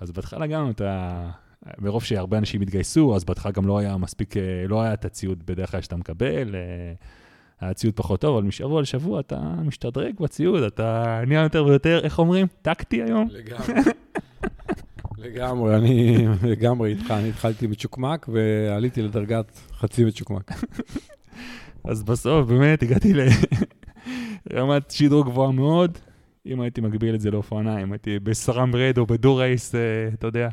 אז 0.01 0.11
בהתחלה 0.11 0.47
גם 0.47 0.71
אתה, 0.71 1.31
מרוב 1.79 2.05
שהרבה 2.05 2.39
אנשים 2.39 2.61
התגייסו, 2.61 3.17
אז 3.17 3.25
בהתחלה 3.25 3.53
גם 3.53 3.67
לא 3.67 3.79
היה 3.79 3.97
מספיק, 3.97 4.35
לא 4.69 4.83
היה 4.83 4.95
את 4.95 5.05
הציוד 5.05 5.43
בדרך 5.47 5.71
כלל 5.71 5.81
שאתה 5.81 5.97
מקבל. 5.97 6.55
היה 7.61 7.75
ציוד 7.75 7.95
פחות 7.95 8.21
טוב, 8.21 8.37
אבל 8.37 8.47
משבוע 8.47 8.83
לשבוע 8.83 9.21
אתה 9.21 9.39
משתדרג 9.65 10.15
בציוד, 10.21 10.63
אתה 10.63 11.21
נהיה 11.27 11.43
יותר 11.43 11.65
ויותר, 11.65 12.01
איך 12.03 12.19
אומרים? 12.19 12.47
טקטי 12.63 13.03
היום? 13.03 13.29
לגמרי. 13.31 13.75
לגמרי, 15.21 15.77
אני 15.77 16.27
לגמרי 16.43 16.91
איתך, 16.91 17.11
אני 17.11 17.29
התחלתי 17.29 17.67
מצ'וקמק 17.67 18.29
ועליתי 18.29 19.03
לדרגת 19.03 19.61
חצי 19.73 20.05
מצ'וקמק. 20.05 20.51
אז 21.91 22.03
בסוף 22.03 22.49
באמת 22.49 22.83
הגעתי 22.83 23.13
לרמת 24.51 24.91
שדרוג 24.97 25.27
גבוהה 25.27 25.53
מאוד. 25.53 25.99
אם 26.47 26.61
הייתי 26.61 26.81
מגביל 26.81 27.15
את 27.15 27.21
זה 27.21 27.31
לאופניים, 27.31 27.93
הייתי 27.93 28.19
בסרם 28.19 28.77
רד 28.77 28.99
או 28.99 29.07
בדו-רייס, 29.07 29.75
אה, 29.75 29.81
אתה 30.15 30.27
יודע. 30.27 30.49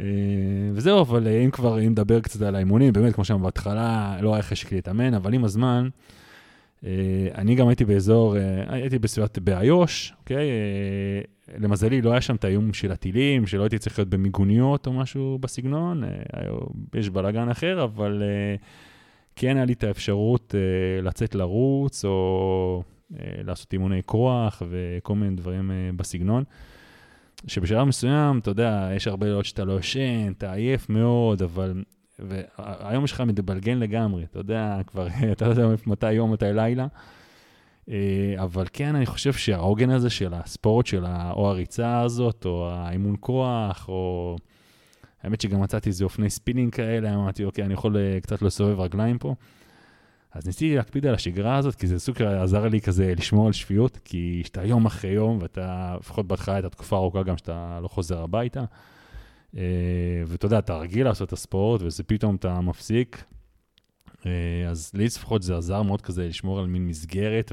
אה, 0.00 0.04
וזהו, 0.72 1.00
אבל 1.00 1.28
אם 1.28 1.50
כבר, 1.50 1.80
אם 1.80 1.90
נדבר 1.90 2.20
קצת 2.20 2.42
על 2.42 2.54
האימונים, 2.54 2.92
באמת, 2.92 3.14
כמו 3.14 3.24
שאמרנו 3.24 3.44
בהתחלה, 3.44 4.16
לא 4.20 4.34
היה 4.34 4.42
חשק 4.42 4.72
להתאמן, 4.72 5.14
אבל 5.14 5.34
עם 5.34 5.44
הזמן, 5.44 5.88
אני 7.34 7.54
גם 7.54 7.68
הייתי 7.68 7.84
באזור, 7.84 8.36
אה, 8.36 8.64
הייתי 8.66 8.98
בסביבת 8.98 9.38
באיו"ש, 9.38 10.12
אוקיי? 10.20 10.48
אה, 10.48 11.56
למזלי, 11.58 12.02
לא 12.02 12.10
היה 12.10 12.20
שם 12.20 12.34
את 12.34 12.44
האיום 12.44 12.72
של 12.72 12.92
הטילים, 12.92 13.46
שלא 13.46 13.62
הייתי 13.62 13.78
צריך 13.78 13.98
להיות 13.98 14.08
במיגוניות 14.08 14.86
או 14.86 14.92
משהו 14.92 15.38
בסגנון, 15.40 16.04
יש 16.94 17.10
בלאגן 17.10 17.48
אחר, 17.48 17.84
אבל 17.84 18.22
כן 19.36 19.56
היה 19.56 19.64
לי 19.64 19.72
את 19.72 19.84
האפשרות 19.84 20.54
לצאת 21.02 21.34
לרוץ, 21.34 22.04
או 22.04 22.82
לעשות 23.20 23.72
אימוני 23.72 24.02
כוח 24.06 24.62
וכל 24.70 25.14
מיני 25.14 25.36
דברים 25.36 25.70
בסגנון. 25.96 26.44
שבשלב 27.46 27.84
מסוים, 27.84 28.38
אתה 28.38 28.50
יודע, 28.50 28.90
יש 28.96 29.06
הרבה 29.06 29.26
לילות 29.26 29.44
שאתה 29.44 29.64
לא 29.64 29.78
ישן, 29.78 30.32
אתה 30.38 30.52
עייף 30.52 30.88
מאוד, 30.88 31.42
אבל... 31.42 31.82
והיום 32.18 33.06
שלך 33.06 33.20
מתבלגן 33.20 33.78
לגמרי, 33.78 34.24
אתה 34.24 34.38
יודע, 34.38 34.80
כבר, 34.86 35.06
אתה 35.32 35.44
לא 35.44 35.50
יודע 35.50 35.66
מתי 35.86 36.12
יום, 36.12 36.32
מתי 36.32 36.52
לילה. 36.54 36.86
אה, 37.90 38.34
אבל 38.38 38.66
כן, 38.72 38.94
אני 38.94 39.06
חושב 39.06 39.32
שהעוגן 39.32 39.90
הזה 39.90 40.10
של 40.10 40.34
הספורט, 40.34 40.86
של 40.86 41.04
או 41.06 41.48
הריצה 41.48 42.00
הזאת, 42.00 42.44
או 42.44 42.70
האימון 42.70 43.16
כוח, 43.20 43.88
או... 43.88 44.36
האמת 45.22 45.40
שגם 45.40 45.60
מצאתי 45.60 45.88
איזה 45.88 46.04
אופני 46.04 46.30
ספינינג 46.30 46.74
כאלה, 46.74 47.14
אמרתי, 47.14 47.44
אוקיי, 47.44 47.64
אני 47.64 47.74
יכול 47.74 47.96
אה, 47.96 48.18
קצת 48.20 48.42
לסובב 48.42 48.80
רגליים 48.80 49.18
פה. 49.18 49.34
אז 50.32 50.46
ניסיתי 50.46 50.76
להקפיד 50.76 51.06
על 51.06 51.14
השגרה 51.14 51.56
הזאת, 51.56 51.74
כי 51.74 51.86
זה 51.86 51.98
סוג 51.98 52.18
שעזר 52.18 52.68
לי 52.68 52.80
כזה 52.80 53.14
לשמור 53.16 53.46
על 53.46 53.52
שפיות, 53.52 53.98
כי 54.04 54.40
כשאתה 54.44 54.64
יום 54.64 54.86
אחרי 54.86 55.10
יום, 55.10 55.38
ואתה, 55.40 55.96
לפחות 56.00 56.26
בהתחלה 56.26 56.54
הייתה 56.54 56.68
תקופה 56.68 56.96
ארוכה 56.96 57.22
גם 57.22 57.36
שאתה 57.36 57.78
לא 57.82 57.88
חוזר 57.88 58.22
הביתה, 58.22 58.64
ואתה 60.26 60.46
יודע, 60.46 60.58
אתה 60.58 60.76
רגיל 60.76 61.04
לעשות 61.04 61.28
את 61.28 61.32
הספורט, 61.32 61.82
וזה 61.82 62.02
פתאום 62.02 62.36
אתה 62.36 62.60
מפסיק. 62.60 63.24
אה, 64.26 64.70
אז 64.70 64.90
לי 64.94 65.04
לפחות 65.04 65.42
זה 65.42 65.56
עזר 65.56 65.82
מאוד 65.82 66.02
כזה 66.02 66.28
לשמור 66.28 66.58
על 66.58 66.66
מין 66.66 66.86
מסגרת, 66.86 67.52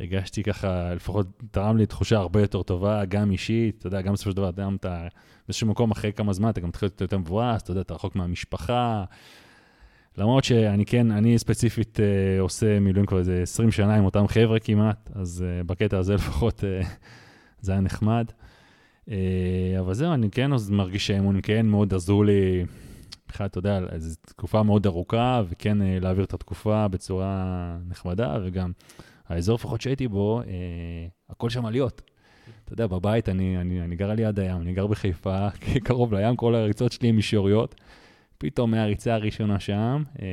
והרגשתי 0.00 0.42
ככה, 0.42 0.94
לפחות 0.94 1.26
תרם 1.50 1.76
לי 1.76 1.86
תחושה 1.86 2.16
הרבה 2.16 2.40
יותר 2.40 2.62
טובה, 2.62 3.04
גם 3.04 3.30
אישית, 3.30 3.78
אתה 3.78 3.86
יודע, 3.86 4.00
גם 4.00 4.12
בסופו 4.12 4.30
של 4.30 4.36
דבר, 4.36 4.48
אתה, 4.48 4.68
אתה 4.80 5.06
באיזשהו 5.48 5.66
מקום 5.66 5.90
אחרי 5.90 6.12
כמה 6.12 6.32
זמן, 6.32 6.50
אתה 6.50 6.60
גם 6.60 6.68
מתחיל 6.68 6.86
להיות 6.86 7.00
יותר 7.00 7.18
מבואס, 7.18 7.62
אתה 7.62 7.70
יודע, 7.70 7.80
אתה 7.80 7.94
רחוק 7.94 8.16
מהמשפחה. 8.16 9.04
למרות 10.18 10.44
שאני 10.44 10.86
כן, 10.86 11.10
אני 11.10 11.38
ספציפית 11.38 11.98
uh, 11.98 12.40
עושה 12.40 12.80
מילואים 12.80 13.06
כבר 13.06 13.18
איזה 13.18 13.42
20 13.42 13.70
שנה 13.70 13.94
עם 13.94 14.04
אותם 14.04 14.28
חבר'ה 14.28 14.58
כמעט, 14.58 15.10
אז 15.14 15.44
uh, 15.44 15.66
בקטע 15.66 15.98
הזה 15.98 16.14
לפחות 16.14 16.60
uh, 16.60 16.86
זה 17.60 17.72
היה 17.72 17.80
נחמד. 17.80 18.26
אבל 19.80 19.94
זהו, 19.94 20.14
אני 20.14 20.30
כן 20.30 20.50
מרגיש 20.70 21.06
שהאימונים 21.06 21.42
כן 21.42 21.66
מאוד 21.66 21.94
עזרו 21.94 22.24
לי, 22.24 22.64
בכלל, 23.28 23.46
אתה 23.46 23.58
יודע, 23.58 23.80
זו 23.98 24.16
תקופה 24.26 24.62
מאוד 24.62 24.86
ארוכה, 24.86 25.42
וכן 25.48 25.80
uh, 25.80 25.84
להעביר 26.00 26.24
את 26.24 26.34
התקופה 26.34 26.88
בצורה 26.88 27.76
נחמדה, 27.88 28.38
וגם 28.44 28.72
האזור 29.28 29.54
לפחות 29.54 29.80
שהייתי 29.80 30.08
בו, 30.08 30.40
uh, 30.42 30.46
הכל 31.30 31.50
שם 31.50 31.66
עליות. 31.66 32.02
אתה 32.64 32.72
יודע, 32.72 32.86
בבית 32.86 33.28
אני, 33.28 33.60
אני, 33.60 33.82
אני 33.82 33.96
גר 33.96 34.10
על 34.10 34.18
יד 34.18 34.40
הים, 34.40 34.60
אני 34.60 34.72
גר 34.72 34.86
בחיפה, 34.86 35.48
קרוב 35.84 36.14
לים, 36.14 36.36
כל 36.36 36.54
הריצות 36.54 36.92
שלי 36.92 37.08
הן 37.08 37.16
מישוריות. 37.16 37.74
פתאום 38.38 38.70
מהריצה 38.70 39.14
הראשונה 39.14 39.60
שם, 39.60 40.02
אה, 40.22 40.26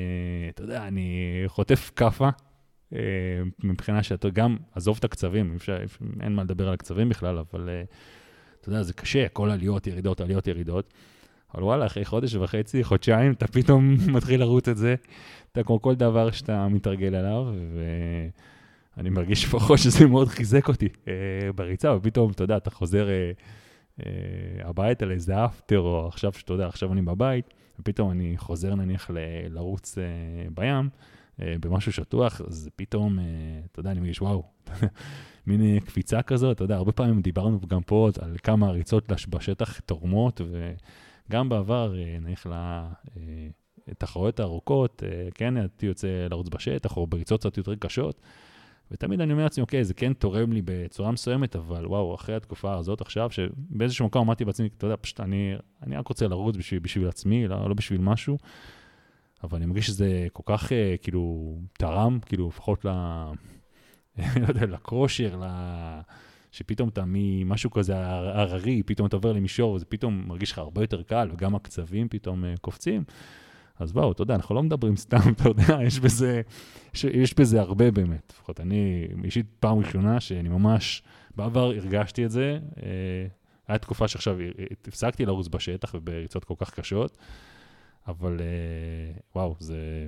אתה 0.50 0.64
יודע, 0.64 0.88
אני 0.88 1.44
חוטף 1.48 1.92
כאפה, 1.96 2.30
אה, 2.94 3.00
מבחינה 3.64 4.04
שאתה 4.04 4.30
גם, 4.30 4.58
עזוב 4.76 4.98
את 5.00 5.04
הקצבים, 5.04 5.56
אפשר, 5.56 5.78
אין 6.22 6.36
מה 6.36 6.44
לדבר 6.44 6.68
על 6.68 6.74
הקצבים 6.74 7.10
בכלל, 7.10 7.38
אבל 7.38 7.70
אה, 7.70 7.84
אתה 8.64 8.72
יודע, 8.72 8.84
זה 8.84 8.94
קשה, 8.94 9.28
כל 9.28 9.50
עליות, 9.52 9.88
ירידות, 9.88 10.22
עליות, 10.22 10.48
ירידות. 10.48 10.94
אבל 11.54 11.64
וואלה, 11.64 11.86
אחרי 11.86 12.06
חודש 12.06 12.36
וחצי, 12.36 12.84
חודשיים, 12.84 13.32
אתה 13.32 13.48
פתאום 13.48 13.96
מתחיל 14.16 14.40
לרוץ 14.40 14.68
את 14.68 14.78
זה. 14.78 14.96
אתה 15.52 15.64
כמו 15.64 15.82
כל 15.82 15.96
דבר 15.96 16.32
שאתה 16.32 16.68
מתרגל 16.68 17.16
עליו, 17.16 17.46
ואני 18.98 19.10
מרגיש 19.10 19.46
לפחות 19.46 19.80
שזה 19.80 20.08
מאוד 20.08 20.28
חיזק 20.28 20.68
אותי 20.68 20.90
אה, 21.08 21.14
בריצה, 21.56 21.96
ופתאום, 21.96 22.32
אתה 22.32 22.44
יודע, 22.44 22.58
אתה 22.58 22.70
חוזר 22.72 23.10
אה, 23.10 23.32
אה, 24.06 24.70
הביתה 24.70 25.06
לאיזה 25.06 25.46
אפטר, 25.46 25.80
או 25.80 26.08
עכשיו 26.08 26.34
שאתה 26.34 26.54
יודע, 26.54 26.68
עכשיו 26.68 26.94
אני 26.94 27.02
בבית, 27.02 27.54
ופתאום 27.80 28.12
אני 28.12 28.34
חוזר 28.38 28.76
נניח 28.76 29.10
ל- 29.10 29.48
לרוץ 29.50 29.98
אה, 29.98 30.04
בים, 30.54 30.90
אה, 31.42 31.56
במשהו 31.62 31.92
שטוח, 31.92 32.42
אז 32.42 32.70
פתאום, 32.76 33.20
אה, 33.20 33.26
אתה 33.72 33.80
יודע, 33.80 33.92
אני 33.92 34.00
מרגיש, 34.00 34.22
וואו, 34.22 34.44
מין 35.48 35.62
אה, 35.62 35.78
קפיצה 35.86 36.22
כזאת, 36.22 36.56
אתה 36.56 36.64
יודע, 36.64 36.76
הרבה 36.76 36.92
פעמים 36.92 37.22
דיברנו 37.22 37.60
גם 37.68 37.82
פה 37.82 38.10
על 38.22 38.36
כמה 38.44 38.68
הריצות 38.68 39.12
בשטח 39.30 39.80
תורמות, 39.80 40.42
וגם 41.30 41.50
בעבר, 41.50 41.96
אה, 41.98 42.18
נניח 42.22 42.48
לתחרויות 43.88 44.40
אה, 44.40 44.46
הארוכות, 44.46 45.04
כן, 45.34 45.58
הייתי 45.58 45.86
יוצא 45.86 46.28
לרוץ 46.30 46.48
בשטח, 46.50 46.98
או 46.98 47.08
בריצות 47.08 47.40
קצת 47.40 47.58
יותר 47.58 47.76
קשות. 47.76 48.22
ותמיד 48.92 49.22
אני 49.22 49.34
אומר 49.34 49.44
לעצמי, 49.44 49.62
אוקיי, 49.62 49.84
זה 49.84 49.94
כן 49.94 50.14
תורם 50.14 50.54
לי 50.54 50.62
בצורה 50.66 51.12
מסוימת, 51.12 51.56
אבל 51.56 51.88
וואו, 51.88 52.16
אחרי 52.16 52.36
התקופה 52.36 52.78
הזאת 52.78 53.02
עכשיו, 53.02 53.32
שבאיזשהו 53.32 54.06
מקום 54.06 54.22
אמרתי 54.22 54.46
בעצמי, 54.46 54.70
אתה 54.78 54.86
יודע, 54.86 54.96
פשוט 55.02 55.20
אני, 55.20 55.54
אני 55.84 55.98
רק 55.98 56.08
רוצה 56.08 56.28
לרוץ 56.28 56.56
בשביל, 56.58 56.80
בשביל 56.80 57.08
עצמי, 57.08 57.48
לא, 57.48 57.70
לא 57.70 57.74
בשביל 57.74 58.02
משהו, 58.02 58.38
אבל 59.44 59.58
אני 59.58 59.66
מרגיש 59.66 59.88
שזה 59.88 60.28
כל 60.34 60.44
כך, 60.46 60.72
כאילו, 61.02 61.56
תרם, 61.74 62.20
כאילו, 62.26 62.48
לפחות. 62.48 62.86
לא 64.18 64.48
יודע, 64.48 64.66
לקרושר, 64.66 65.36
ל... 65.42 65.46
שפתאום 66.54 66.90
אתה 66.90 67.04
ממשהו 67.08 67.72
כזה 67.72 67.94
הררי, 67.98 68.84
פתאום 68.84 69.08
אתה 69.08 69.16
עובר 69.16 69.32
למישור, 69.32 69.74
וזה 69.74 69.86
פתאום 69.86 70.24
מרגיש 70.28 70.52
לך 70.52 70.58
הרבה 70.58 70.84
יותר 70.84 71.04
קל, 71.04 71.30
וגם 71.34 71.56
הקצבים 71.56 72.08
פתאום 72.10 72.46
אה, 72.46 72.54
קופצים. 72.62 73.04
אז 73.80 73.92
בואו, 73.92 74.12
אתה 74.12 74.22
יודע, 74.22 74.36
אנחנו 74.36 74.56
לא 74.56 74.64
מדברים 74.64 74.96
סתם, 74.96 75.18
אתה 75.36 75.50
יודע, 75.50 75.78
יש 75.84 76.00
בזה, 76.00 76.42
יש, 76.94 77.04
יש 77.04 77.34
בזה 77.34 77.62
הרבה 77.62 77.92
באמת. 77.92 78.34
לפחות 78.34 78.60
אני, 78.60 79.08
אישית 79.24 79.46
פעם 79.60 79.78
ראשונה 79.78 80.20
שאני 80.20 80.50
ממש, 80.50 81.04
בעבר 81.36 81.66
הרגשתי 81.66 82.26
את 82.26 82.32
זה. 82.32 82.60
אה, 82.84 83.28
הייתה 83.68 83.86
תקופה 83.86 84.08
שעכשיו 84.08 84.38
הפסקתי 84.88 85.26
לרוץ 85.26 85.48
בשטח 85.48 85.92
ובריצות 85.94 86.44
כל 86.44 86.56
כך 86.58 86.74
קשות, 86.80 87.18
אבל 88.08 88.38
אה, 88.40 89.20
וואו, 89.36 89.56
זה 89.60 90.08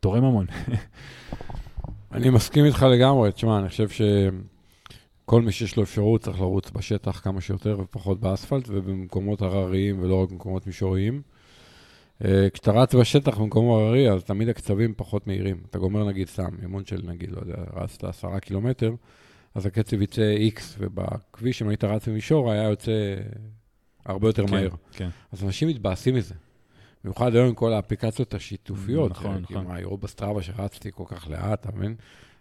תורם 0.00 0.24
המון. 0.24 0.46
אני 2.14 2.30
מסכים 2.30 2.64
איתך 2.64 2.82
לגמרי, 2.82 3.32
תשמע, 3.32 3.58
אני 3.58 3.68
חושב 3.68 3.88
שכל 3.88 5.42
מי 5.42 5.52
שיש 5.52 5.76
לו 5.76 5.82
אפשרות 5.82 6.20
צריך 6.20 6.40
לרוץ 6.40 6.70
בשטח 6.70 7.20
כמה 7.20 7.40
שיותר 7.40 7.76
ופחות 7.80 8.20
באספלט 8.20 8.64
ובמקומות 8.68 9.42
הרריים 9.42 10.02
ולא 10.02 10.22
רק 10.22 10.30
במקומות 10.30 10.66
מישוריים. 10.66 11.22
אה, 12.24 12.48
כשאתה 12.52 12.72
רץ 12.72 12.94
בשטח 12.94 13.38
במקום 13.38 13.70
הררי, 13.70 14.10
אז 14.10 14.24
תמיד 14.24 14.48
הקצבים 14.48 14.94
פחות 14.96 15.26
מהירים. 15.26 15.56
אתה 15.70 15.78
גומר 15.78 16.04
נגיד 16.04 16.28
סתם, 16.28 16.50
אימון 16.62 16.84
של 16.84 17.00
נגיד, 17.04 17.30
לא 17.30 17.40
יודע, 17.40 17.62
רצת 17.72 18.04
עשרה 18.04 18.40
קילומטר, 18.40 18.94
אז 19.54 19.66
הקצב 19.66 20.02
יצא 20.02 20.34
X, 20.56 20.60
ובכביש, 20.78 21.62
אם 21.62 21.68
היית 21.68 21.84
רץ 21.84 22.08
במישור, 22.08 22.50
היה 22.50 22.62
יוצא 22.62 23.14
הרבה 24.06 24.28
יותר 24.28 24.46
כן, 24.46 24.54
מהר. 24.54 24.70
כן. 24.92 25.08
אז 25.32 25.44
אנשים 25.44 25.68
מתבאסים 25.68 26.14
מזה. 26.14 26.34
במיוחד 27.04 27.34
היום 27.34 27.48
עם 27.48 27.54
כל 27.54 27.72
האפליקציות 27.72 28.34
השיתופיות. 28.34 29.10
נכון, 29.10 29.38
נכון. 29.42 29.64
כאילו, 29.64 29.78
יראו 29.80 29.96
בסטראבה 29.96 30.42
שרצתי 30.42 30.90
כל 30.94 31.04
כך 31.06 31.30
לאט, 31.30 31.60
אתה 31.60 31.76
מבין? 31.76 31.94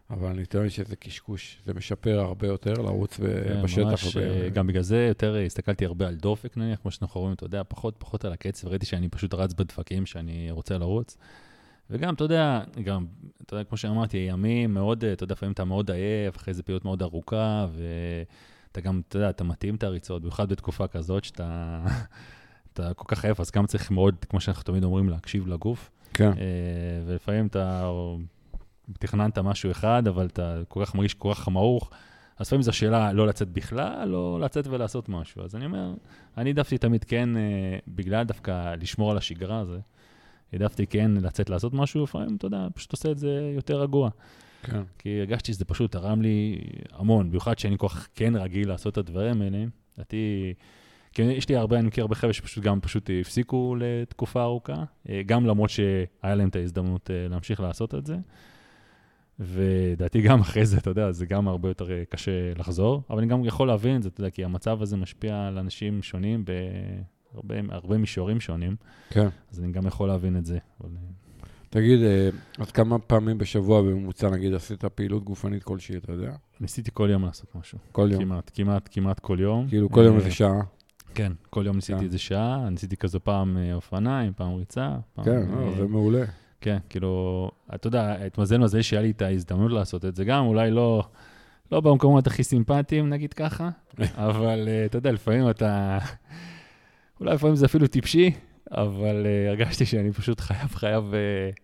אבל 0.10 0.28
אני 0.30 0.46
טוען 0.46 0.70
שזה 0.70 0.96
קשקוש, 0.96 1.62
זה 1.66 1.74
משפר 1.74 2.20
הרבה 2.20 2.48
יותר 2.48 2.74
לרוץ 2.74 3.18
כן, 3.18 3.62
בשטח. 3.64 3.86
ממש, 3.88 4.18
הרבה... 4.18 4.50
גם 4.50 4.68
בגלל 4.68 4.82
זה 4.82 5.06
יותר 5.08 5.36
הסתכלתי 5.46 5.86
הרבה 5.86 6.08
על 6.08 6.16
דופק 6.16 6.58
נניח, 6.58 6.80
כמו 6.80 6.92
שאנחנו 6.92 7.22
רואים, 7.22 7.34
אתה 7.34 7.44
יודע, 7.46 7.62
פחות 7.68 7.96
פחות 7.98 8.26
על 8.26 8.34
הקצב, 8.34 8.68
ראיתי 8.68 8.86
שאני 8.86 9.10
פשוט 9.10 9.34
רץ 9.34 9.54
בדפקים 9.54 10.06
שאני 10.06 10.52
רוצה 10.52 10.78
לרוץ. 10.78 11.18
וגם, 11.90 12.14
אתה 12.14 12.24
יודע, 12.24 12.62
גם, 12.84 13.06
אתה 13.46 13.54
יודע, 13.54 13.64
כמו 13.64 13.78
שאמרתי, 13.78 14.18
ימים 14.18 14.74
מאוד, 14.74 15.06
אתה 15.06 15.24
יודע, 15.24 15.34
לפעמים 15.34 15.54
אתה 15.54 15.64
מאוד 15.64 15.92
עייף, 15.92 16.38
אחרי 16.38 16.54
זה 16.54 16.64
פעילות 16.64 16.86
מאוד 16.86 17.02
ארוכה, 17.02 17.68
ואתה 17.74 18.82
גם, 18.82 19.02
אתה 19.08 19.18
יודע, 19.18 19.30
אתה 19.30 19.44
מתאים 19.44 19.76
את 19.76 19.84
הריצות, 19.84 20.22
במיוחד 20.22 20.50
בתקופה 20.50 20.88
כזאת 20.88 21.24
שאתה 21.24 21.80
אתה 22.74 22.94
כל 22.94 23.06
כך 23.08 23.26
עייף, 23.26 23.40
אז 23.40 23.52
גם 23.52 23.66
צריך 23.66 23.92
מאוד, 23.92 24.16
כמו 24.30 24.40
שאנחנו 24.40 24.64
תמיד 24.64 24.84
אומרים, 24.84 25.10
להקשיב 25.10 25.48
לגוף. 25.48 25.92
כן. 26.14 26.32
אה, 26.32 27.04
ולפעמים 27.06 27.48
אתה 27.48 27.92
תכננת 29.00 29.38
משהו 29.38 29.72
אחד, 29.72 30.08
אבל 30.08 30.26
אתה 30.26 30.62
כל 30.68 30.86
כך 30.86 30.96
מרגיש 30.96 31.14
כל 31.14 31.34
כך 31.34 31.48
מעוך, 31.48 31.92
אז 32.38 32.48
לפעמים 32.48 32.62
זו 32.62 32.74
שאלה 32.74 33.14
לא 33.14 33.28
לצאת 33.28 33.50
בכלל, 33.50 34.16
או 34.16 34.40
לצאת 34.40 34.68
ולעשות 34.68 35.10
משהו. 35.10 35.44
אז 35.44 35.56
אני 35.56 35.66
אומר, 35.66 35.94
אני 36.38 36.50
העדפתי 36.50 36.78
תמיד 36.78 37.04
כן, 37.04 37.38
אה, 37.38 37.42
בגלל 37.88 38.24
דווקא 38.24 38.76
לשמור 38.76 39.12
על 39.12 39.18
השגרה 39.18 39.60
הזה, 39.60 39.80
העדפתי 40.54 40.88
כן 40.88 41.12
לצאת 41.12 41.50
לעשות 41.50 41.74
משהו, 41.74 42.04
לפעמים, 42.04 42.36
אתה 42.36 42.46
יודע, 42.46 42.68
פשוט 42.74 42.92
עושה 42.92 43.12
את 43.12 43.18
זה 43.18 43.52
יותר 43.56 43.82
רגוע. 43.82 44.10
כן. 44.64 44.82
כי 45.00 45.20
הרגשתי 45.20 45.54
שזה 45.54 45.66
פשוט 45.66 45.92
תרם 45.92 46.22
לי 46.22 46.60
המון, 46.92 47.30
במיוחד 47.30 47.60
שאני 47.60 47.78
כל 47.78 47.88
כך 47.88 48.08
כן 48.16 48.36
רגיל 48.36 48.68
לעשות 48.68 48.94
את 48.94 48.98
הדברים 48.98 49.42
האלה. 49.42 49.66
לדעתי, 49.98 50.54
כי 51.14 51.22
יש 51.22 51.50
לי 51.50 51.56
הרבה, 51.56 51.80
אני 51.80 51.88
מכיר 51.88 52.04
הרבה 52.04 52.16
חבר'ה 52.16 52.34
שפשוט 52.34 52.64
גם 52.64 52.82
פשוט 52.82 53.10
הפסיקו 53.22 53.76
לתקופה 53.80 54.44
ארוכה, 54.44 54.84
אה, 55.10 55.22
גם 55.26 55.46
למרות 55.46 55.70
שהיה 55.70 56.36
להם 56.36 56.50
את 56.50 56.56
ההזדמנות 56.56 57.12
אה, 57.12 57.28
להמשיך 57.30 57.60
לעשות 57.60 57.96
את 57.96 58.06
זה. 58.06 58.16
ודעתי 59.40 60.22
גם 60.22 60.40
אחרי 60.46 60.66
זה, 60.66 60.78
אתה 60.78 60.90
יודע, 60.90 61.12
זה 61.12 61.26
גם 61.26 61.48
הרבה 61.48 61.70
יותר 61.70 61.92
אה, 61.92 62.04
קשה 62.10 62.54
לחזור, 62.58 63.02
אבל 63.10 63.18
אני 63.18 63.28
גם 63.28 63.46
יכול 63.46 63.68
להבין 63.68 63.96
את 63.96 64.04
זה, 64.04 64.10
אתה 64.10 64.22
יודע, 64.22 64.30
כי 64.30 64.44
המצב 64.44 64.82
הזה 64.82 64.98
משפיע 64.98 65.48
על 65.48 65.58
אנשים 65.58 66.04
שונים 66.04 66.46
בהרבה 66.46 67.56
הרבה 67.70 67.98
מישורים 67.98 68.40
שונים. 68.40 68.76
כן. 69.10 69.28
אז 69.52 69.60
אני 69.60 69.72
גם 69.72 69.88
יכול 69.88 70.08
להבין 70.08 70.38
את 70.38 70.46
זה. 70.46 70.58
תגיד, 71.70 72.00
אז 72.58 72.72
כמה 72.72 73.00
פעמים 73.00 73.38
בשבוע 73.38 73.82
בממוצע, 73.82 74.30
נגיד, 74.30 74.54
עשית 74.54 74.86
פעילות 74.86 75.24
גופנית 75.24 75.64
כלשהי, 75.64 75.98
אתה 75.98 76.12
יודע? 76.12 76.32
ניסיתי 76.60 76.92
כל 76.94 77.10
יום 77.12 77.26
לעשות 77.26 77.56
משהו. 77.56 77.78
כל 77.92 78.10
יום. 78.12 78.24
כמעט, 78.24 78.52
כמעט, 78.54 78.90
כמעט 78.92 79.20
כל 79.20 79.38
יום. 79.40 79.68
כאילו, 79.68 79.90
כל 79.90 80.02
יום 80.02 80.18
איזה 80.18 80.32
שעה. 80.32 80.62
כן, 81.16 81.32
כל 81.50 81.64
יום 81.66 81.74
כן. 81.74 81.76
ניסיתי 81.76 82.06
איזה 82.06 82.20
שעה, 82.20 82.70
ניסיתי 82.70 82.98
כזה 82.98 83.20
פעם 83.20 83.58
אה, 83.58 83.74
אופניים, 83.74 84.34
פעם 84.36 84.54
ריצה. 84.54 84.90
פעם, 85.14 85.26
כן, 85.26 85.32
אה, 85.54 85.66
לא, 85.66 85.76
זה 85.78 85.88
מעולה. 85.88 86.24
כן, 86.62 86.78
כאילו, 86.90 87.52
אתה 87.76 87.88
יודע, 87.88 88.26
התמזל 88.26 88.58
מזל 88.58 88.82
שהיה 88.82 89.02
לי 89.02 89.12
את 89.12 89.22
ההזדמנות 89.22 89.72
לעשות 89.72 90.06
את 90.06 90.16
זה, 90.16 90.26
גם 90.26 90.46
אולי 90.46 90.72
לא, 90.72 91.04
לא 91.72 91.82
במקומות 91.82 92.28
הכי 92.28 92.44
סימפטיים, 92.44 93.10
נגיד 93.10 93.34
ככה, 93.34 93.70
אבל 94.18 94.68
אה, 94.68 94.86
אתה 94.86 94.98
יודע, 94.98 95.12
לפעמים 95.12 95.50
אתה, 95.50 95.98
אולי 97.20 97.34
לפעמים 97.34 97.56
זה 97.56 97.66
אפילו 97.66 97.88
טיפשי, 97.88 98.32
אבל 98.72 99.26
uh, 99.26 99.50
הרגשתי 99.50 99.86
שאני 99.86 100.12
פשוט 100.12 100.40
חייב, 100.40 100.70
חייב, 100.76 101.04
uh, 101.04 101.60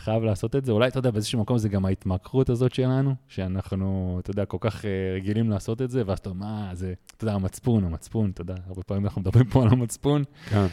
חייב 0.00 0.22
לעשות 0.22 0.56
את 0.56 0.64
זה. 0.64 0.72
אולי, 0.72 0.88
אתה 0.88 0.98
יודע, 0.98 1.10
באיזשהו 1.10 1.40
מקום 1.40 1.58
זה 1.58 1.68
גם 1.68 1.84
ההתמכרות 1.84 2.50
הזאת 2.50 2.74
שלנו, 2.74 3.14
שאנחנו, 3.28 4.18
אתה 4.22 4.30
יודע, 4.30 4.44
כל 4.44 4.56
כך 4.60 4.82
uh, 4.82 4.86
רגילים 5.14 5.50
לעשות 5.50 5.82
את 5.82 5.90
זה, 5.90 6.02
ואז 6.06 6.18
אתה 6.18 6.30
אומר, 6.30 6.46
מה, 6.46 6.70
זה, 6.74 6.94
אתה 7.16 7.24
יודע, 7.24 7.34
המצפון, 7.34 7.84
המצפון, 7.84 8.30
אתה 8.30 8.42
יודע, 8.42 8.54
הרבה 8.66 8.82
פעמים 8.82 9.04
אנחנו 9.04 9.20
מדברים 9.20 9.46
פה 9.46 9.62
על 9.62 9.68
המצפון, 9.68 10.22
כן. 10.48 10.66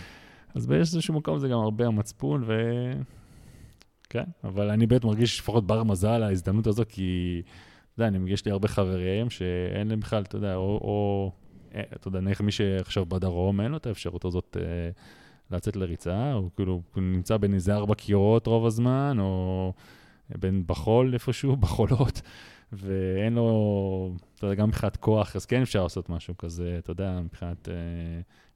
אז 0.56 0.66
באיזשהו 0.66 1.14
מקום 1.14 1.40
זה 1.40 1.48
גם 1.48 1.60
הרבה 1.60 1.88
המצפון, 1.88 2.44
ו... 2.48 2.54
כן, 4.10 4.24
אבל 4.44 4.70
אני 4.70 4.88
באמת 4.88 5.06
מרגיש 5.06 5.40
לפחות 5.40 5.68
בר 5.68 5.84
מזל 5.84 6.24
ההזדמנות 6.24 6.68
הזו, 6.68 6.84
כי, 6.90 7.42
אתה 7.94 8.04
יודע, 8.04 8.18
אני, 8.18 8.32
יש 8.32 8.46
לי 8.46 8.52
הרבה 8.52 8.68
חברים 8.68 9.30
שאין 9.30 9.88
להם 9.88 10.00
בכלל, 10.00 10.24
אתה 10.24 10.36
יודע, 10.36 10.56
או, 10.56 10.62
או 10.62 11.32
אה, 11.76 11.82
אתה 11.96 12.08
יודע, 12.08 12.20
נניח 12.20 12.42
מי 12.42 12.52
שעכשיו 12.52 13.06
בדרום, 13.06 13.62
אין 13.62 13.72
לו 13.72 13.78
את 13.78 13.88
האפשרות 13.88 14.26
הזאת 14.26 14.58
אה, 14.60 14.90
לצאת 15.52 15.76
לריצה, 15.76 16.34
הוא 16.34 16.50
כאילו 16.56 16.82
הוא 16.96 17.04
נמצא 17.04 17.38
בין 17.38 17.54
איזה 17.54 17.76
ארבע 17.76 17.96
קירות 17.96 18.48
רוב 18.48 18.66
הזמן, 18.66 19.18
או 19.20 19.74
בין 20.30 20.64
בחול 20.68 21.14
איפשהו, 21.14 21.56
בחולות, 21.64 22.22
ואין 22.72 23.34
לו, 23.34 24.16
אתה 24.36 24.46
יודע, 24.46 24.56
גם 24.56 24.68
מבחינת 24.68 24.98
כוח, 24.98 25.36
אז 25.36 25.46
כן 25.46 25.62
אפשר 25.62 25.84
לעשות 25.84 26.10
משהו 26.10 26.38
כזה, 26.38 26.76
אתה 26.80 26.92
יודע, 26.92 27.20
מבחינת 27.24 27.70
אה, 27.70 27.74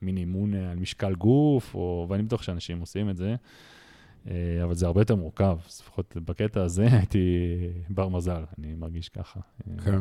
מין 0.01 0.17
אימון 0.17 0.53
אה, 0.53 0.71
על 0.71 0.77
משקל 0.79 1.15
גוף, 1.15 1.75
או, 1.75 2.05
ואני 2.09 2.23
בטוח 2.23 2.41
שאנשים 2.41 2.79
עושים 2.79 3.09
את 3.09 3.17
זה. 3.17 3.35
אה, 4.29 4.63
אבל 4.63 4.73
זה 4.73 4.85
הרבה 4.85 5.01
יותר 5.01 5.15
מורכב, 5.15 5.57
לפחות 5.67 6.17
בקטע 6.25 6.63
הזה 6.63 6.87
הייתי 6.97 7.47
בר 7.89 8.09
מזל, 8.09 8.43
אני 8.57 8.73
מרגיש 8.75 9.09
ככה. 9.09 9.39
אה, 9.67 9.83
כן. 9.83 9.99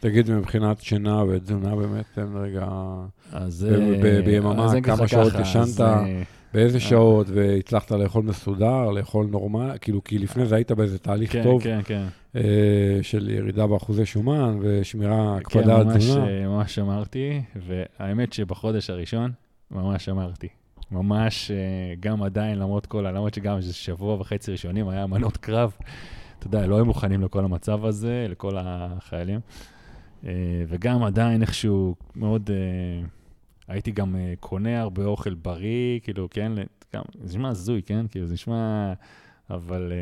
תגיד, 0.00 0.30
מבחינת 0.30 0.80
שינה 0.80 1.24
ותזונה, 1.24 1.76
באמת, 1.76 2.04
תן 2.14 2.36
רגע, 2.36 2.66
אז... 3.32 3.68
אה, 3.70 4.22
ביממה, 4.24 4.72
כמה 4.82 5.08
שעות 5.08 5.32
ישנת? 5.40 5.80
אה, 5.80 6.22
באיזה 6.54 6.76
אה. 6.76 6.80
שעות, 6.80 7.26
והצלחת 7.30 7.90
לאכול 7.90 8.24
מסודר, 8.24 8.90
לאכול 8.90 9.26
נורמל, 9.26 9.76
כאילו, 9.80 10.04
כי 10.04 10.18
לפני 10.18 10.46
זה 10.46 10.54
היית 10.54 10.72
באיזה 10.72 10.98
תהליך 10.98 11.32
כן, 11.32 11.42
טוב 11.42 11.62
כן, 11.62 11.80
כן. 11.84 12.04
אה, 12.36 12.98
של 13.02 13.30
ירידה 13.30 13.66
באחוזי 13.66 14.06
שומן 14.06 14.58
ושמירה, 14.60 15.34
כן, 15.34 15.40
הקפדה 15.40 15.76
על 15.76 15.96
תזונה. 15.96 16.28
אה, 16.28 16.48
ממש 16.48 16.78
אמרתי, 16.78 17.42
והאמת 17.56 18.32
שבחודש 18.32 18.90
הראשון 18.90 19.32
ממש 19.70 20.08
אמרתי. 20.08 20.48
ממש, 20.90 21.50
גם 22.00 22.22
עדיין, 22.22 22.58
למרות 22.58 22.86
כל, 22.86 23.06
למרות 23.08 23.34
שגם 23.34 23.56
איזה 23.56 23.72
שבוע 23.72 24.14
וחצי 24.20 24.52
ראשונים 24.52 24.88
היה 24.88 25.06
מנות 25.06 25.36
קרב, 25.36 25.72
אתה 26.38 26.46
יודע, 26.46 26.66
לא 26.66 26.76
היו 26.76 26.84
מוכנים 26.84 27.22
לכל 27.22 27.44
המצב 27.44 27.84
הזה, 27.84 28.26
לכל 28.28 28.56
החיילים. 28.58 29.40
אה, 30.26 30.32
וגם 30.68 31.02
עדיין 31.02 31.42
איכשהו 31.42 31.94
מאוד, 32.16 32.50
אה, 32.50 33.06
הייתי 33.68 33.90
גם 33.90 34.16
אה, 34.16 34.34
קונה 34.40 34.80
הרבה 34.80 35.04
אוכל 35.04 35.34
בריא, 35.34 36.00
כאילו, 36.00 36.28
כן, 36.30 36.52
גם, 36.94 37.02
זה 37.22 37.38
נשמע 37.38 37.48
הזוי, 37.48 37.82
כן? 37.82 38.06
כאילו, 38.10 38.26
זה 38.26 38.34
נשמע, 38.34 38.92
אבל 39.50 39.92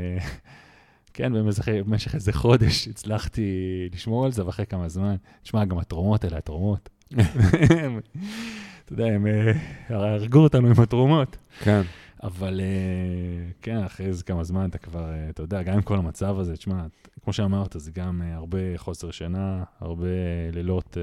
כן, 1.15 1.33
במשך, 1.33 1.69
במשך 1.69 2.15
איזה 2.15 2.33
חודש 2.33 2.89
הצלחתי 2.89 3.49
לשמור 3.93 4.25
על 4.25 4.33
זה, 4.33 4.47
ואחרי 4.47 4.67
כמה 4.67 4.89
זמן, 4.89 5.17
תשמע, 5.43 5.65
גם 5.65 5.79
התרומות 5.79 6.25
האלה, 6.25 6.39
התרומות. 6.39 6.89
אתה 8.85 8.93
יודע, 8.93 9.07
הם 9.07 9.27
הרגו 9.89 10.39
אותנו 10.39 10.69
עם 10.69 10.81
התרומות. 10.83 11.37
כן, 11.61 11.83
אבל 12.23 12.61
אה, 12.61 13.51
כן, 13.63 13.77
אחרי 13.77 14.07
איזה 14.07 14.25
כמה 14.25 14.45
זמן 14.45 14.69
אתה 14.69 14.79
כבר, 14.79 15.13
אה, 15.13 15.29
אתה 15.31 15.43
יודע, 15.43 15.63
גם 15.63 15.75
עם 15.75 15.83
כל 15.83 15.99
המצב 15.99 16.39
הזה, 16.39 16.57
תשמע, 16.57 16.87
כמו 17.25 17.33
שאמרת, 17.33 17.77
זה 17.79 17.91
גם 17.91 18.23
אה, 18.23 18.35
הרבה 18.35 18.59
חוסר 18.77 19.11
שינה, 19.11 19.65
הרבה 19.81 20.07
לילות. 20.53 20.97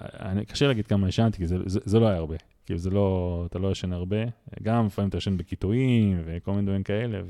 אני, 0.00 0.44
קשה 0.46 0.66
להגיד 0.66 0.86
כמה 0.86 1.08
ישנתי, 1.08 1.38
כי 1.38 1.46
זה, 1.46 1.56
זה, 1.66 1.80
זה 1.84 2.00
לא 2.00 2.08
היה 2.08 2.16
הרבה. 2.16 2.36
כאילו, 2.66 2.78
זה 2.78 2.90
לא, 2.90 3.44
אתה 3.50 3.58
לא 3.58 3.70
ישן 3.70 3.92
הרבה. 3.92 4.16
גם 4.62 4.86
לפעמים 4.86 5.08
אתה 5.08 5.18
ישן 5.18 5.36
בקיטועים 5.36 6.22
וכל 6.24 6.50
מיני 6.50 6.62
דברים 6.62 6.82
כאלה, 6.82 7.20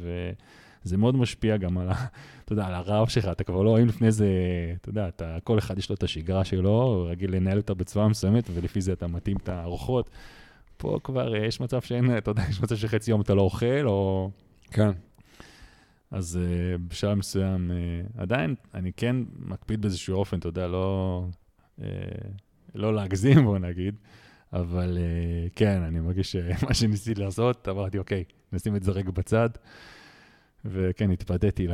וזה 0.84 0.96
מאוד 0.96 1.16
משפיע 1.16 1.56
גם 1.56 1.78
על, 1.78 1.88
ה, 1.88 1.94
אתה 2.44 2.52
יודע, 2.52 2.66
על 2.66 2.74
הרעב 2.74 3.08
שלך. 3.08 3.28
אתה 3.28 3.44
כבר 3.44 3.62
לא, 3.62 3.78
אם 3.82 3.86
לפני 3.86 4.12
זה, 4.12 4.28
אתה 4.80 4.88
יודע, 4.88 5.08
אתה, 5.08 5.38
כל 5.44 5.58
אחד 5.58 5.78
יש 5.78 5.90
לו 5.90 5.94
את 5.94 6.02
השגרה 6.02 6.44
שלו, 6.44 6.82
הוא 6.82 7.08
רגיל 7.10 7.36
לנהל 7.36 7.58
אותה 7.58 7.74
בצורה 7.74 8.08
מסוימת, 8.08 8.50
ולפי 8.54 8.80
זה 8.80 8.92
אתה 8.92 9.06
מתאים 9.06 9.36
את 9.36 9.48
הארוחות. 9.48 10.10
פה 10.80 10.98
כבר 11.04 11.34
אה, 11.34 11.46
יש 11.46 11.60
מצב 11.60 11.80
שאין, 11.80 12.18
אתה 12.18 12.30
יודע, 12.30 12.42
יש 12.50 12.60
מצב 12.60 12.76
שחצי 12.76 13.10
יום 13.10 13.20
אתה 13.20 13.34
לא 13.34 13.42
אוכל, 13.42 13.86
או... 13.86 14.30
כן. 14.70 14.90
אז 16.10 16.38
uh, 16.42 16.78
בשלב 16.88 17.14
מסוים, 17.18 17.70
uh, 17.70 18.20
עדיין, 18.20 18.54
אני 18.74 18.92
כן 18.92 19.16
מקפיד 19.38 19.80
באיזשהו 19.80 20.16
אופן, 20.16 20.38
אתה 20.38 20.48
יודע, 20.48 20.66
לא, 20.66 21.26
uh, 21.78 21.82
לא 22.74 22.94
להגזים, 22.94 23.44
בוא 23.44 23.58
נגיד, 23.58 23.94
אבל 24.52 24.98
uh, 24.98 25.50
כן, 25.56 25.82
אני 25.82 26.00
מרגיש 26.00 26.32
שמה 26.60 26.74
שניסיתי 26.74 27.20
לעשות, 27.20 27.68
אמרתי, 27.68 27.98
אוקיי, 27.98 28.24
נשים 28.52 28.76
את 28.76 28.82
זה 28.82 28.92
רגע 28.92 29.10
בצד, 29.10 29.50
וכן, 30.64 31.10
התוודעתי 31.10 31.66
ל... 31.66 31.72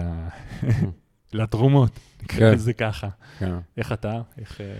לתרומות, 1.32 1.98
נקרא 2.22 2.38
כן. 2.38 2.54
לזה 2.54 2.72
ככה. 2.72 3.08
כן. 3.38 3.54
איך 3.76 3.92
אתה? 3.92 4.22
איך... 4.38 4.60
אה, 4.60 4.74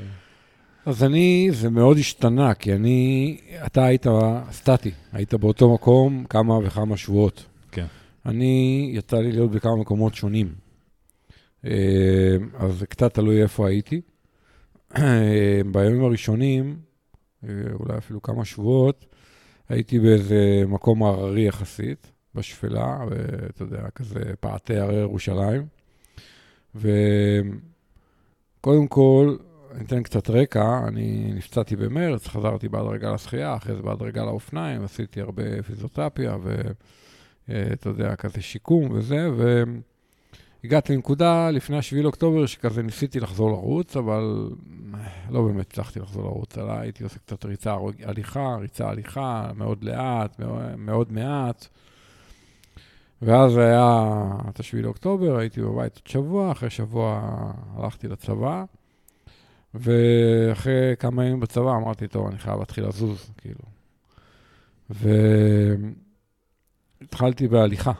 אז 0.87 1.05
אני, 1.05 1.49
זה 1.53 1.71
מאוד 1.71 1.99
השתנה, 1.99 2.55
כי 2.55 2.73
אני, 2.73 3.37
אתה 3.67 3.85
היית 3.85 4.07
סטטי, 4.51 4.91
היית 5.13 5.35
באותו 5.35 5.75
מקום 5.75 6.25
כמה 6.25 6.59
וכמה 6.59 6.97
שבועות. 6.97 7.47
כן. 7.73 7.87
אני, 8.27 8.91
יצא 8.95 9.17
לי 9.17 9.33
להיות 9.33 9.51
בכמה 9.51 9.77
מקומות 9.77 10.15
שונים. 10.15 10.55
אה, 11.65 12.37
אז 12.55 12.79
זה 12.79 12.87
קצת 12.87 13.15
תלוי 13.15 13.43
איפה 13.43 13.69
הייתי. 13.69 14.01
אה, 14.97 15.61
בימים 15.73 16.05
הראשונים, 16.05 16.77
אה, 17.45 17.49
אולי 17.81 17.99
אפילו 17.99 18.23
כמה 18.23 18.45
שבועות, 18.45 19.07
הייתי 19.69 19.99
באיזה 19.99 20.65
מקום 20.69 21.03
הררי 21.03 21.47
יחסית, 21.47 22.13
בשפלה, 22.35 22.99
ואתה 23.11 23.63
יודע, 23.63 23.83
כזה 23.95 24.21
פעתי 24.41 24.77
הרי 24.77 25.01
ירושלים. 25.01 25.67
וקודם 26.75 27.47
כל, 28.89 29.37
אני 29.77 29.85
אתן 29.85 30.03
קצת 30.03 30.31
רקע, 30.31 30.81
אני 30.89 31.33
נפצעתי 31.35 31.77
במרץ, 31.77 32.29
חזרתי 32.29 32.69
בהדרגה 32.69 33.13
לשחייה, 33.13 33.57
אחרי 33.57 33.77
זה 33.77 33.83
בהדרגה 33.83 34.25
לאופניים, 34.25 34.85
עשיתי 34.85 35.21
הרבה 35.21 35.63
פיזיותרפיה 35.63 36.37
ואתה 37.49 37.89
יודע, 37.89 38.17
כזה 38.17 38.43
שיקום 38.43 38.91
וזה, 38.91 39.29
והגעתי 40.63 40.95
לנקודה 40.95 41.51
לפני 41.51 41.79
השביעי 41.79 42.03
לאוקטובר 42.03 42.47
שכזה 42.47 42.83
ניסיתי 42.83 43.21
לחזור 43.21 43.51
לרוץ, 43.51 43.97
אבל 43.97 44.51
לא 45.31 45.43
באמת 45.43 45.71
הצלחתי 45.73 46.01
לחזור 46.01 46.23
לרוץ, 46.25 46.59
אלא 46.59 46.73
הייתי 46.73 47.05
עושה 47.05 47.19
קצת 47.19 47.45
ריצה 47.45 47.77
הליכה, 48.03 48.57
ריצה 48.61 48.89
הליכה, 48.89 49.51
מאוד 49.55 49.85
לאט, 49.85 50.41
מאוד 50.77 51.13
מעט. 51.13 51.69
ואז 53.23 53.57
היה 53.57 54.05
את 54.49 54.61
השביעי 54.61 54.83
לאוקטובר, 54.85 55.37
הייתי 55.37 55.61
בבית 55.63 55.97
עוד 55.97 56.07
שבוע, 56.07 56.53
אחרי 56.53 56.71
שבוע 56.71 57.21
הלכתי 57.77 58.09
לצבא. 58.09 58.65
ואחרי 59.81 60.95
כמה 60.99 61.25
ימים 61.25 61.41
בצבא 61.41 61.77
אמרתי, 61.77 62.09
טוב, 62.09 62.27
אני 62.27 62.39
חייב 62.39 62.59
להתחיל 62.59 62.87
לזוז, 62.87 63.31
כאילו. 63.39 63.61
והתחלתי 67.01 67.49
בהליכה. 67.49 67.93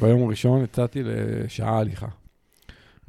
ביום 0.00 0.22
הראשון 0.26 0.64
יצאתי 0.64 1.02
לשעה 1.04 1.78
הליכה. 1.78 2.08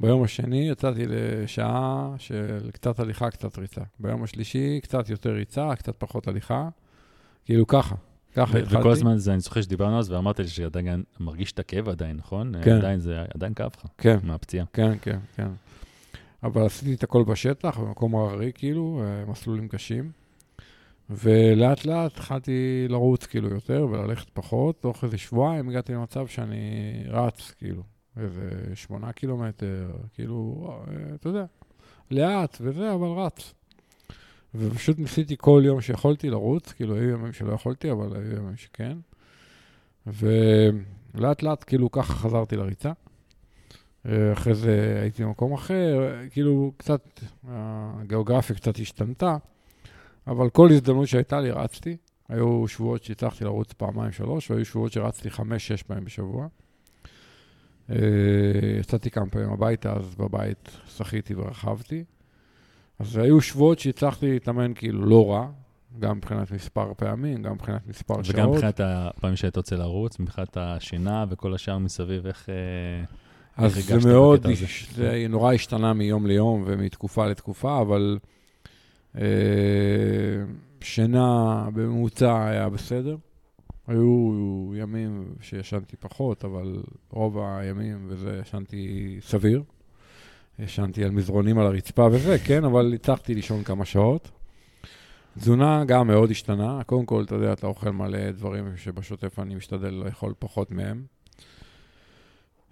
ביום 0.00 0.22
השני 0.22 0.68
יצאתי 0.68 1.04
לשעה 1.06 2.14
של 2.18 2.70
קצת 2.72 3.00
הליכה, 3.00 3.30
קצת 3.30 3.58
ריצה. 3.58 3.80
ביום 4.00 4.22
השלישי 4.22 4.80
קצת 4.82 5.08
יותר 5.10 5.30
ריצה, 5.30 5.76
קצת 5.76 5.94
פחות 5.98 6.28
הליכה. 6.28 6.68
כאילו 7.44 7.66
ככה, 7.66 7.94
ככה 8.34 8.58
התחלתי. 8.58 8.76
וכל 8.80 8.90
הזמן 8.90 9.18
זה, 9.18 9.32
אני 9.32 9.40
זוכר 9.40 9.60
שדיברנו 9.60 9.98
אז, 9.98 10.10
ואמרת 10.10 10.40
לי 10.40 10.48
שעדיין 10.48 11.02
מרגיש 11.20 11.52
את 11.52 11.58
הכאב 11.58 11.88
עדיין, 11.88 12.16
נכון? 12.16 12.52
כן. 12.62 12.76
עדיין 12.76 13.00
זה, 13.00 13.24
עדיין 13.34 13.54
כאב 13.54 13.70
לך, 13.78 13.86
כן. 13.98 14.18
מהפציעה. 14.22 14.66
כן, 14.72 14.92
כן, 15.02 15.18
כן. 15.36 15.48
אבל 16.42 16.66
עשיתי 16.66 16.94
את 16.94 17.02
הכל 17.02 17.24
בשטח, 17.24 17.78
במקום 17.78 18.14
הררי, 18.14 18.52
כאילו, 18.54 19.02
מסלולים 19.26 19.68
קשים. 19.68 20.10
ולאט 21.10 21.84
לאט 21.84 22.12
התחלתי 22.12 22.86
לרוץ 22.88 23.26
כאילו 23.26 23.48
יותר 23.48 23.86
וללכת 23.90 24.30
פחות. 24.32 24.80
תוך 24.80 25.04
איזה 25.04 25.18
שבועיים 25.18 25.68
הגעתי 25.68 25.92
למצב 25.92 26.26
שאני 26.26 26.60
רץ, 27.06 27.50
כאילו, 27.58 27.82
איזה 28.16 28.50
שמונה 28.74 29.12
קילומטר, 29.12 29.90
כאילו, 30.14 30.68
אה, 30.88 31.14
אתה 31.14 31.28
יודע, 31.28 31.44
לאט 32.10 32.58
וזה, 32.60 32.94
אבל 32.94 33.08
רץ. 33.08 33.54
ופשוט 34.54 34.98
ניסיתי 34.98 35.36
כל 35.38 35.62
יום 35.64 35.80
שיכולתי 35.80 36.30
לרוץ, 36.30 36.72
כאילו, 36.72 36.94
היו 36.94 37.10
ימים 37.10 37.32
שלא 37.32 37.52
יכולתי, 37.52 37.90
אבל 37.90 38.16
היו 38.16 38.36
ימים 38.36 38.56
שכן. 38.56 38.98
לאט 41.14 41.42
לאט, 41.42 41.64
כאילו, 41.66 41.90
ככה 41.90 42.14
חזרתי 42.14 42.56
לריצה. 42.56 42.92
אה, 44.08 44.32
אחרי 44.32 44.54
זה 44.54 44.98
הייתי 45.02 45.24
במקום 45.24 45.52
אחר, 45.52 46.12
כאילו, 46.30 46.72
קצת, 46.76 47.20
הגיאוגרפיה 47.48 48.56
קצת 48.56 48.78
השתנתה, 48.78 49.36
אבל 50.26 50.50
כל 50.50 50.68
הזדמנות 50.70 51.08
שהייתה 51.08 51.40
לי, 51.40 51.50
רצתי. 51.50 51.96
היו 52.28 52.68
שבועות 52.68 53.04
שהצלחתי 53.04 53.44
לרוץ 53.44 53.72
פעמיים, 53.72 54.12
שלוש, 54.12 54.50
והיו 54.50 54.64
שבועות 54.64 54.92
שרצתי 54.92 55.30
חמש, 55.30 55.68
שש 55.68 55.82
פעמים 55.82 56.04
בשבוע. 56.04 56.46
אה, 57.90 57.96
יצאתי 58.80 59.10
כמה 59.10 59.26
פעמים 59.26 59.52
הביתה, 59.52 59.92
אז 59.92 60.14
בבית 60.14 60.70
שחיתי 60.86 61.34
ורכבתי. 61.34 62.04
אז 62.98 63.16
היו 63.16 63.40
שבועות 63.40 63.78
שהצלחתי 63.78 64.30
להתאמן 64.30 64.74
כאילו 64.74 65.06
לא 65.06 65.32
רע, 65.32 65.48
גם 65.98 66.16
מבחינת 66.16 66.50
מספר 66.50 66.92
פעמים, 66.96 67.42
גם 67.42 67.52
מבחינת 67.52 67.86
מספר 67.86 68.14
וגם 68.14 68.24
שעות. 68.24 68.36
וגם 68.36 68.50
מבחינת 68.50 68.80
הפעמים 68.84 69.36
שהיית 69.36 69.56
רוצה 69.56 69.76
לרוץ, 69.76 70.18
מבחינת 70.18 70.56
השינה 70.56 71.24
וכל 71.30 71.54
השאר 71.54 71.78
מסביב, 71.78 72.26
איך... 72.26 72.48
אז 73.58 73.74
זה 73.74 74.08
מאוד, 74.08 74.46
זה 74.94 75.26
נורא 75.28 75.52
השתנה 75.52 75.92
מיום 75.92 76.26
ליום 76.26 76.64
ומתקופה 76.66 77.26
לתקופה, 77.26 77.80
אבל 77.80 78.18
אה, 79.18 79.22
שינה 80.80 81.64
בממוצע 81.74 82.48
היה 82.48 82.68
בסדר. 82.68 83.16
היו 83.86 84.72
ימים 84.74 85.24
שישנתי 85.40 85.96
פחות, 85.96 86.44
אבל 86.44 86.82
רוב 87.10 87.38
הימים 87.38 88.06
וזה 88.08 88.40
ישנתי 88.42 89.16
סביר. 89.20 89.62
ישנתי 90.58 91.04
על 91.04 91.10
מזרונים 91.10 91.58
על 91.58 91.66
הרצפה 91.66 92.08
וזה, 92.12 92.36
כן, 92.44 92.64
אבל 92.64 92.94
הצלחתי 92.94 93.34
לישון 93.34 93.62
כמה 93.64 93.84
שעות. 93.84 94.30
תזונה 95.38 95.84
גם 95.84 96.06
מאוד 96.06 96.30
השתנה. 96.30 96.80
קודם 96.86 97.06
כל, 97.06 97.24
אתה 97.24 97.34
יודע, 97.34 97.52
אתה 97.52 97.66
אוכל 97.66 97.90
מלא 97.90 98.30
דברים 98.30 98.76
שבשוטף 98.76 99.38
אני 99.38 99.54
משתדל 99.54 99.90
לאכול 99.90 100.34
פחות 100.38 100.70
מהם. 100.70 101.02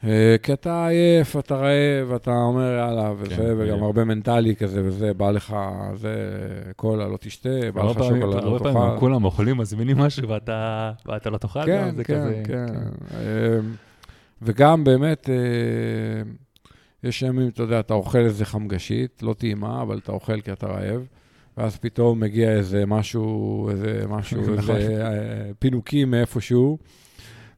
אה, 0.05 0.37
כי 0.43 0.53
אתה 0.53 0.87
עייף, 0.87 1.37
אתה 1.37 1.57
רעב, 1.57 2.13
אתה 2.17 2.31
אומר 2.31 2.79
יאללה, 2.79 3.13
וזה, 3.19 3.37
כן, 3.37 3.55
וגם 3.59 3.83
הרבה 3.83 4.05
מנטלי 4.05 4.57
כזה, 4.57 4.85
וזה, 4.85 5.15
בא 5.15 5.31
לך, 5.31 5.57
זה, 5.95 6.15
קולה 6.77 7.09
לא 7.09 7.17
תשתה, 7.17 7.49
בא 7.75 7.85
לך 7.85 7.99
שוקולד 8.03 8.23
לא 8.23 8.41
תאכל. 8.41 8.49
הרבה 8.49 8.73
פעמים 8.73 8.99
כולם 8.99 9.25
אוכלים, 9.25 9.57
מזמינים 9.57 9.99
משהו 9.99 10.29
ואתה, 10.29 10.93
ואתה 11.07 11.31
לא 11.31 11.39
תאכל, 11.39 11.67
כן, 11.67 11.95
זה 11.97 12.05
כן, 12.05 12.15
כזה... 12.15 12.43
כן, 12.45 12.67
כן. 13.09 13.61
וגם 14.43 14.85
באמת, 14.85 15.31
אה, 15.31 16.31
יש 17.09 17.23
ימים, 17.23 17.49
אתה 17.49 17.63
יודע, 17.63 17.81
אתה 17.81 17.95
אוכל 17.95 18.19
איזה 18.19 18.45
חמגשית, 18.45 19.23
לא 19.23 19.35
טעימה, 19.39 19.83
אבל 19.83 19.99
אתה 19.99 20.13
אוכל 20.13 20.41
כי 20.41 20.53
אתה 20.53 20.67
רעב, 20.67 21.07
ואז 21.57 21.77
פתאום 21.77 22.21
מגיע 22.21 22.53
איזה 22.53 22.87
משהו, 22.87 23.69
איזה 23.71 24.03
משהו, 24.09 24.41
נכון. 24.41 24.77
איזה 24.77 25.07
אה, 25.07 25.51
פינוקים 25.59 26.11
מאיפשהו. 26.11 26.79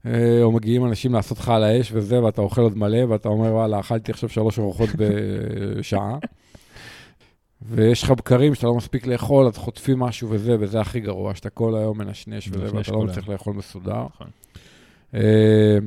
אה, 0.09 0.43
או 0.43 0.53
מגיעים 0.53 0.85
אנשים 0.85 1.15
לעשות 1.15 1.39
לך 1.39 1.49
על 1.49 1.65
האש 1.65 1.93
וזה, 1.93 2.23
ואתה 2.23 2.41
אוכל 2.41 2.61
עוד 2.61 2.79
מלא, 2.79 3.05
ואתה 3.09 3.29
אומר, 3.29 3.53
וואלה, 3.53 3.81
אכלתי 3.81 4.13
עכשיו 4.13 4.29
שלוש 4.29 4.59
ארוחות 4.59 4.89
בשעה. 5.79 6.19
ויש 7.63 8.03
לך 8.03 8.11
בקרים 8.11 8.55
שאתה 8.55 8.67
לא 8.67 8.75
מספיק 8.75 9.07
לאכול, 9.07 9.47
אז 9.47 9.57
חוטפים 9.57 9.99
משהו 9.99 10.31
וזה, 10.31 10.57
וזה 10.61 10.81
הכי 10.81 11.01
גרוע, 11.01 11.35
שאתה 11.35 11.51
כל 11.51 11.77
היום 11.77 11.99
מנשנש 11.99 12.49
וזה, 12.49 12.77
ואתה 12.77 12.93
לא 12.93 13.03
מצליח 13.03 13.29
לאכול 13.29 13.55
מסודר. 13.55 14.07
נכון. 14.15 14.27
אה, 15.15 15.79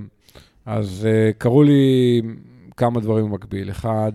אז 0.65 1.07
אה, 1.09 1.33
קרו 1.37 1.63
לי 1.63 2.21
כמה 2.77 2.99
דברים 2.99 3.25
במקביל. 3.25 3.69
אחד, 3.69 4.11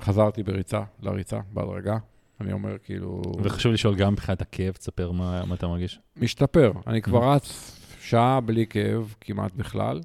חזרתי 0.00 0.42
בריצה, 0.42 0.80
לריצה, 1.02 1.38
בהדרגה. 1.52 1.96
אני 2.40 2.52
אומר, 2.52 2.76
כאילו... 2.84 3.22
וחשוב 3.42 3.72
לשאול 3.72 3.94
גם 3.94 4.12
מבחינת 4.12 4.42
הכאב, 4.42 4.72
תספר 4.72 5.10
מה, 5.10 5.44
מה 5.44 5.54
אתה 5.54 5.66
מרגיש. 5.66 6.00
משתפר. 6.16 6.72
אני 6.86 7.02
כבר 7.02 7.32
רץ 7.32 7.75
שעה 8.08 8.40
בלי 8.40 8.66
כאב 8.66 9.14
כמעט 9.20 9.52
בכלל. 9.52 10.00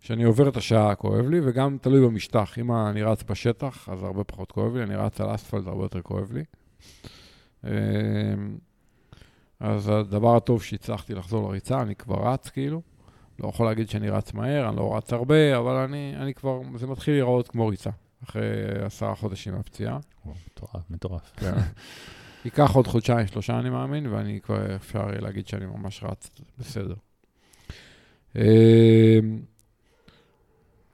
כשאני 0.00 0.24
עובר 0.24 0.48
את 0.48 0.56
השעה 0.56 0.94
כואב 0.94 1.28
לי, 1.28 1.40
וגם 1.44 1.78
תלוי 1.80 2.00
במשטח. 2.00 2.58
אם 2.58 2.72
אני 2.72 3.02
רץ 3.02 3.22
בשטח, 3.22 3.88
אז 3.88 4.02
הרבה 4.02 4.24
פחות 4.24 4.52
כואב 4.52 4.76
לי, 4.76 4.82
אני 4.82 4.96
רץ 4.96 5.20
על 5.20 5.34
אספלט, 5.34 5.66
הרבה 5.66 5.84
יותר 5.84 6.02
כואב 6.02 6.32
לי. 6.32 6.44
אמ, 7.64 7.70
אז 9.60 9.88
הדבר 9.88 10.36
הטוב 10.36 10.62
שהצלחתי 10.62 11.14
לחזור 11.14 11.48
לריצה, 11.48 11.80
אני 11.80 11.94
כבר 11.94 12.28
רץ 12.28 12.48
כאילו. 12.48 12.82
לא 13.38 13.48
יכול 13.48 13.66
להגיד 13.66 13.88
שאני 13.88 14.10
רץ 14.10 14.32
מהר, 14.34 14.68
אני 14.68 14.76
לא 14.76 14.96
רץ 14.96 15.12
הרבה, 15.12 15.58
אבל 15.58 15.74
אני, 15.74 16.14
אני 16.16 16.34
כבר, 16.34 16.60
זה 16.76 16.86
מתחיל 16.86 17.14
להיראות 17.14 17.48
כמו 17.48 17.66
ריצה, 17.66 17.90
אחרי 18.24 18.42
עשרה 18.84 19.14
חודשים 19.14 19.54
מהפציעה. 19.54 19.98
מטורף, 20.26 20.90
מטורף. 20.90 21.32
כן. 21.36 21.52
ייקח 22.44 22.70
עוד 22.70 22.86
חודשיים, 22.86 23.26
שלושה, 23.26 23.58
אני 23.58 23.70
מאמין, 23.70 24.06
ואני 24.06 24.40
כבר, 24.40 24.76
אפשר 24.76 25.06
להגיד 25.06 25.46
שאני 25.46 25.66
ממש 25.66 26.04
רץ 26.04 26.30
בסדר. 26.58 26.94
אמ, 28.36 28.42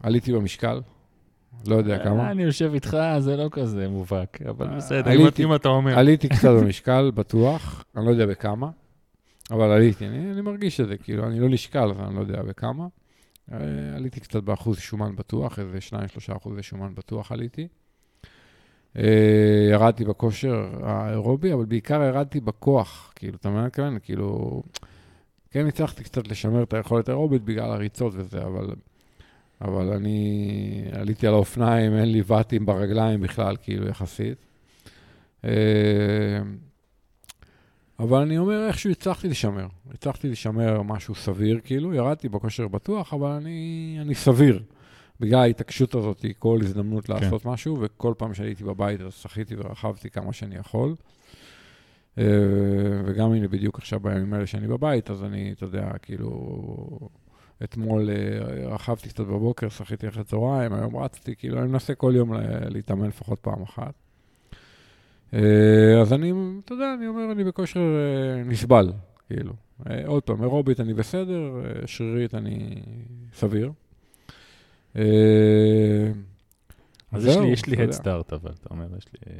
עליתי 0.03 0.33
במשקל, 0.33 0.81
לא 1.67 1.75
יודע 1.75 2.05
כמה. 2.05 2.31
אני 2.31 2.43
יושב 2.43 2.71
איתך, 2.75 2.97
זה 3.19 3.37
לא 3.37 3.49
כזה 3.53 3.89
מובהק, 3.89 4.43
אבל 4.43 4.67
בסדר, 4.77 5.11
אם 5.39 5.55
אתה 5.55 5.69
אומר. 5.69 5.99
עליתי 5.99 6.29
קצת 6.29 6.51
במשקל, 6.61 7.11
בטוח, 7.15 7.85
אני 7.97 8.07
לא 8.07 8.11
יודע 8.11 8.27
בכמה, 8.27 8.71
אבל 9.51 9.71
עליתי, 9.71 10.07
אני 10.07 10.41
מרגיש 10.41 10.81
את 10.81 10.89
זה, 10.89 10.97
כאילו, 10.97 11.27
אני 11.27 11.41
לא 11.41 11.49
נשקל, 11.49 11.91
אז 11.91 12.01
אני 12.01 12.15
לא 12.15 12.21
יודע 12.21 12.43
בכמה. 12.43 12.87
אה, 13.53 13.59
עליתי 13.97 14.21
קצת 14.21 14.43
באחוז 14.43 14.79
שומן 14.79 15.17
בטוח, 15.17 15.59
איזה 15.59 15.79
2-3 16.33 16.37
אחוזי 16.37 16.63
שומן 16.63 16.95
בטוח 16.95 17.33
עליתי. 17.33 17.69
אה, 18.97 19.69
ירדתי 19.71 20.05
בכושר 20.05 20.71
האירובי, 20.83 21.53
אבל 21.53 21.65
בעיקר 21.65 22.03
ירדתי 22.03 22.41
בכוח, 22.41 23.13
כאילו, 23.17 23.37
אתה 23.37 23.51
מבין? 23.51 23.69
כן, 23.73 23.99
כאילו... 24.03 24.63
כן 25.55 25.67
הצלחתי 25.67 26.05
קצת 26.05 26.29
לשמר 26.29 26.63
את 26.63 26.75
היכולת 26.75 27.09
האירובית 27.09 27.43
בגלל 27.43 27.71
הריצות 27.71 28.13
וזה, 28.17 28.43
אבל, 28.43 28.67
אבל 29.61 29.93
אני 29.93 30.85
עליתי 30.93 31.27
על 31.27 31.35
האופניים, 31.35 31.97
אין 31.97 32.13
לי 32.13 32.23
ואטים 32.27 32.67
ברגליים 32.67 33.21
בכלל, 33.21 33.57
כאילו, 33.63 33.89
יחסית. 33.89 34.39
אה, 35.45 35.51
אבל 37.99 38.23
אני 38.23 38.39
אומר, 38.39 38.67
איכשהו 38.67 38.91
הצלחתי 38.91 39.29
לשמר. 39.29 39.67
הצלחתי 39.93 40.29
לשמר 40.29 40.83
משהו 40.83 41.15
סביר, 41.15 41.61
כאילו, 41.65 41.95
ירדתי 41.95 42.29
בכושר 42.29 42.69
בטוח, 42.69 43.15
אבל 43.15 43.31
אני, 43.31 43.99
אני 44.01 44.15
סביר. 44.15 44.63
בגלל 45.21 45.41
ההתעקשות 45.41 45.95
הזאת, 45.95 46.25
כל 46.39 46.59
הזדמנות 46.63 47.07
כן. 47.07 47.13
לעשות 47.13 47.45
משהו, 47.45 47.79
וכל 47.81 48.15
פעם 48.19 48.35
שהייתי 48.35 48.65
בבית 48.65 49.01
אז 49.01 49.15
שחיתי 49.15 49.55
ורכבתי 49.59 50.11
כמה 50.11 50.33
שאני 50.33 50.57
יכול. 50.57 50.95
אה, 52.19 52.25
וגם 53.05 53.33
הנה, 53.33 53.49
בדיוק 53.49 53.79
עכשיו 53.79 54.01
בימים 54.01 54.35
האלה 54.35 54.47
שאני 54.47 54.67
בבית, 54.67 55.11
אז 55.11 55.25
אני, 55.25 55.53
אתה 55.53 55.65
יודע, 55.65 55.91
כאילו, 56.03 56.31
אתמול 57.65 58.11
אה, 58.11 58.67
רכבתי 58.69 59.09
קצת 59.09 59.21
בבוקר, 59.21 59.69
שחיתי 59.69 60.09
אחרי 60.09 60.25
צהריים, 60.25 60.73
היום 60.73 60.97
רצתי, 60.97 61.37
כאילו, 61.37 61.59
אני 61.59 61.69
מנסה 61.69 61.95
כל 61.95 62.13
יום 62.17 62.33
להתאמן 62.71 63.09
לפחות 63.09 63.39
פעם 63.41 63.63
אחת. 63.63 63.95
אה, 65.35 66.01
אז 66.01 66.13
אני, 66.13 66.33
אתה 66.65 66.73
יודע, 66.73 66.95
אני 66.99 67.07
אומר, 67.07 67.33
אני 67.33 67.45
בכושר 67.45 67.81
נסבל, 68.45 68.93
כאילו. 69.29 69.53
עוד 70.07 70.23
פעם, 70.23 70.43
אירובית 70.43 70.81
אני 70.81 70.95
בסדר, 70.95 71.53
שרירית 71.87 72.35
אני 72.35 72.83
סביר. 73.33 73.73
אז 77.13 77.27
יש 77.27 77.37
לי, 77.37 77.47
יש 77.47 77.67
לי 77.67 77.77
head 77.77 77.91
start, 77.91 78.35
אבל 78.35 78.53
אתה 78.61 78.69
אומר, 78.71 78.87
יש 78.99 79.07
לי... 79.13 79.33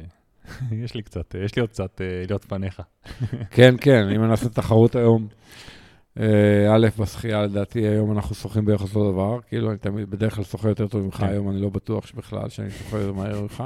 יש 0.83 0.93
לי 0.95 1.01
קצת, 1.01 1.35
יש 1.45 1.55
לי 1.55 1.59
עוד 1.59 1.69
קצת 1.69 2.01
אה, 2.01 2.23
להיות 2.27 2.45
פניך. 2.45 2.81
כן, 3.51 3.75
כן, 3.81 4.09
אם 4.15 4.23
אני 4.23 4.31
אעשה 4.31 4.49
תחרות 4.49 4.95
היום, 4.95 5.27
אה, 6.19 6.75
א', 6.75 6.87
בשחייה, 6.99 7.43
לדעתי, 7.43 7.79
היום 7.79 8.11
אנחנו 8.11 8.35
שוחים 8.35 8.65
בערך 8.65 8.81
אותו 8.81 9.11
דבר. 9.11 9.39
כאילו, 9.47 9.69
אני 9.69 9.77
תמיד, 9.77 10.09
בדרך 10.09 10.35
כלל 10.35 10.43
שוחה 10.43 10.69
יותר 10.69 10.87
טוב 10.87 11.01
ממך, 11.01 11.15
כן. 11.15 11.27
היום 11.27 11.49
אני 11.49 11.61
לא 11.61 11.69
בטוח 11.69 12.07
שבכלל 12.07 12.49
שאני 12.49 12.71
שוחה 12.71 12.97
יותר 12.97 13.13
מהר 13.13 13.41
ממך. 13.41 13.63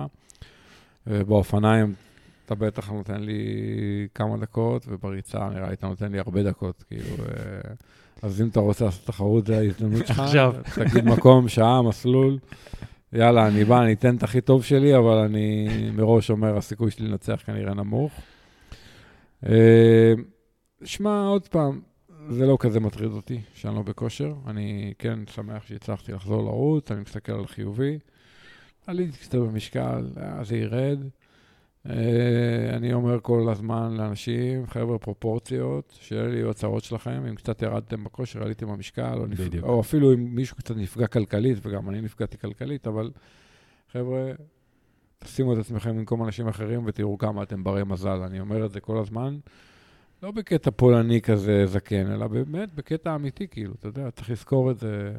אה, 1.09 1.23
באופניים, 1.23 1.93
אתה 2.45 2.55
בטח 2.55 2.89
נותן 2.89 3.21
לי 3.21 3.41
כמה 4.15 4.37
דקות, 4.37 4.85
ובריצה, 4.87 5.49
נראה 5.49 5.67
לי, 5.67 5.73
אתה 5.73 5.87
נותן 5.87 6.11
לי 6.11 6.19
הרבה 6.19 6.43
דקות, 6.43 6.83
כאילו... 6.87 7.15
אז 8.21 8.41
אם 8.41 8.47
אתה 8.47 8.59
רוצה 8.59 8.85
לעשות 8.85 9.05
תחרות, 9.05 9.47
זו 9.47 9.53
ההזדמנות 9.53 10.07
שלך. 10.07 10.19
עכשיו. 10.25 10.53
תגיד 10.75 11.05
מקום, 11.05 11.47
שעה, 11.47 11.81
מסלול. 11.81 12.37
יאללה, 13.13 13.47
אני 13.47 13.65
בא, 13.65 13.81
אני 13.81 13.93
אתן 13.93 14.15
את 14.15 14.23
הכי 14.23 14.41
טוב 14.41 14.63
שלי, 14.63 14.97
אבל 14.97 15.17
אני 15.17 15.67
מראש 15.93 16.31
אומר, 16.31 16.57
הסיכוי 16.57 16.91
שלי 16.91 17.07
לנצח 17.07 17.41
כנראה 17.45 17.73
נמוך. 17.73 18.11
אה, 19.45 20.13
שמע, 20.83 21.23
עוד 21.23 21.47
פעם, 21.47 21.81
זה 22.29 22.45
לא 22.45 22.57
כזה 22.59 22.79
מטריד 22.79 23.11
אותי 23.11 23.41
שאני 23.53 23.75
לא 23.75 23.81
בכושר. 23.81 24.33
אני 24.47 24.93
כן 24.99 25.19
שמח 25.27 25.67
שהצלחתי 25.67 26.11
לחזור 26.11 26.43
לרוץ, 26.43 26.91
אני 26.91 27.01
מסתכל 27.01 27.31
על 27.31 27.47
חיובי. 27.47 27.99
עליתי 28.87 29.17
קצת 29.17 29.35
במשקל, 29.35 30.07
אה, 30.17 30.43
זה 30.43 30.57
ירד. 30.57 30.99
אה, 31.85 32.75
אני 32.75 32.93
אומר 32.93 33.19
כל 33.21 33.49
הזמן 33.51 33.93
לאנשים, 33.97 34.67
חבר'ה, 34.67 34.97
פרופורציות, 34.97 35.97
שיהיה 36.01 36.27
לי 36.27 36.49
הצהרות 36.49 36.83
שלכם, 36.83 37.25
אם 37.29 37.35
קצת 37.35 37.61
ירדתם 37.61 38.03
בכושר, 38.03 38.43
עליתם 38.43 38.67
במשקל, 38.67 39.17
או, 39.17 39.25
נפ... 39.27 39.39
או 39.63 39.81
אפילו 39.81 40.13
אם 40.13 40.35
מישהו 40.35 40.57
קצת 40.57 40.75
נפגע 40.75 41.07
כלכלית, 41.07 41.57
וגם 41.61 41.89
אני 41.89 42.01
נפגעתי 42.01 42.37
כלכלית, 42.37 42.87
אבל 42.87 43.11
חבר'ה, 43.91 44.31
תשימו 45.19 45.53
את 45.53 45.57
עצמכם 45.57 45.97
במקום 45.97 46.23
אנשים 46.23 46.47
אחרים 46.47 46.81
ותראו 46.85 47.17
כמה 47.17 47.43
אתם 47.43 47.63
ברי 47.63 47.83
מזל. 47.83 48.09
אני 48.09 48.39
אומר 48.39 48.65
את 48.65 48.71
זה 48.71 48.79
כל 48.79 48.97
הזמן. 48.97 49.37
לא 50.23 50.31
בקטע 50.31 50.71
פולני 50.71 51.21
כזה 51.21 51.65
זקן, 51.65 52.11
אלא 52.11 52.27
באמת 52.27 52.73
בקטע 52.73 53.15
אמיתי, 53.15 53.47
כאילו, 53.47 53.73
אתה 53.73 53.87
יודע, 53.87 54.11
צריך 54.11 54.29
לזכור 54.29 54.71
את 54.71 54.77
זה. 54.79 55.11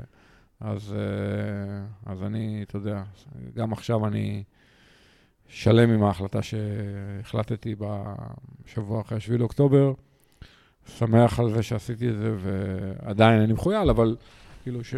אז, 0.60 0.94
אה, 0.98 2.12
אז 2.12 2.22
אני, 2.22 2.62
אתה 2.62 2.76
יודע, 2.76 3.02
גם 3.54 3.72
עכשיו 3.72 4.06
אני 4.06 4.44
שלם 5.50 5.90
עם 5.90 6.02
ההחלטה 6.02 6.38
שהחלטתי 6.42 7.74
בשבוע 7.78 9.00
אחרי 9.00 9.20
7 9.20 9.36
לאוקטובר. 9.36 9.92
שמח 10.86 11.40
על 11.40 11.50
זה 11.50 11.62
שעשיתי 11.62 12.08
את 12.08 12.18
זה, 12.18 12.34
ועדיין 12.38 13.40
אני 13.40 13.52
מחויל, 13.52 13.90
אבל 13.90 14.16
כאילו 14.62 14.84
ש... 14.84 14.94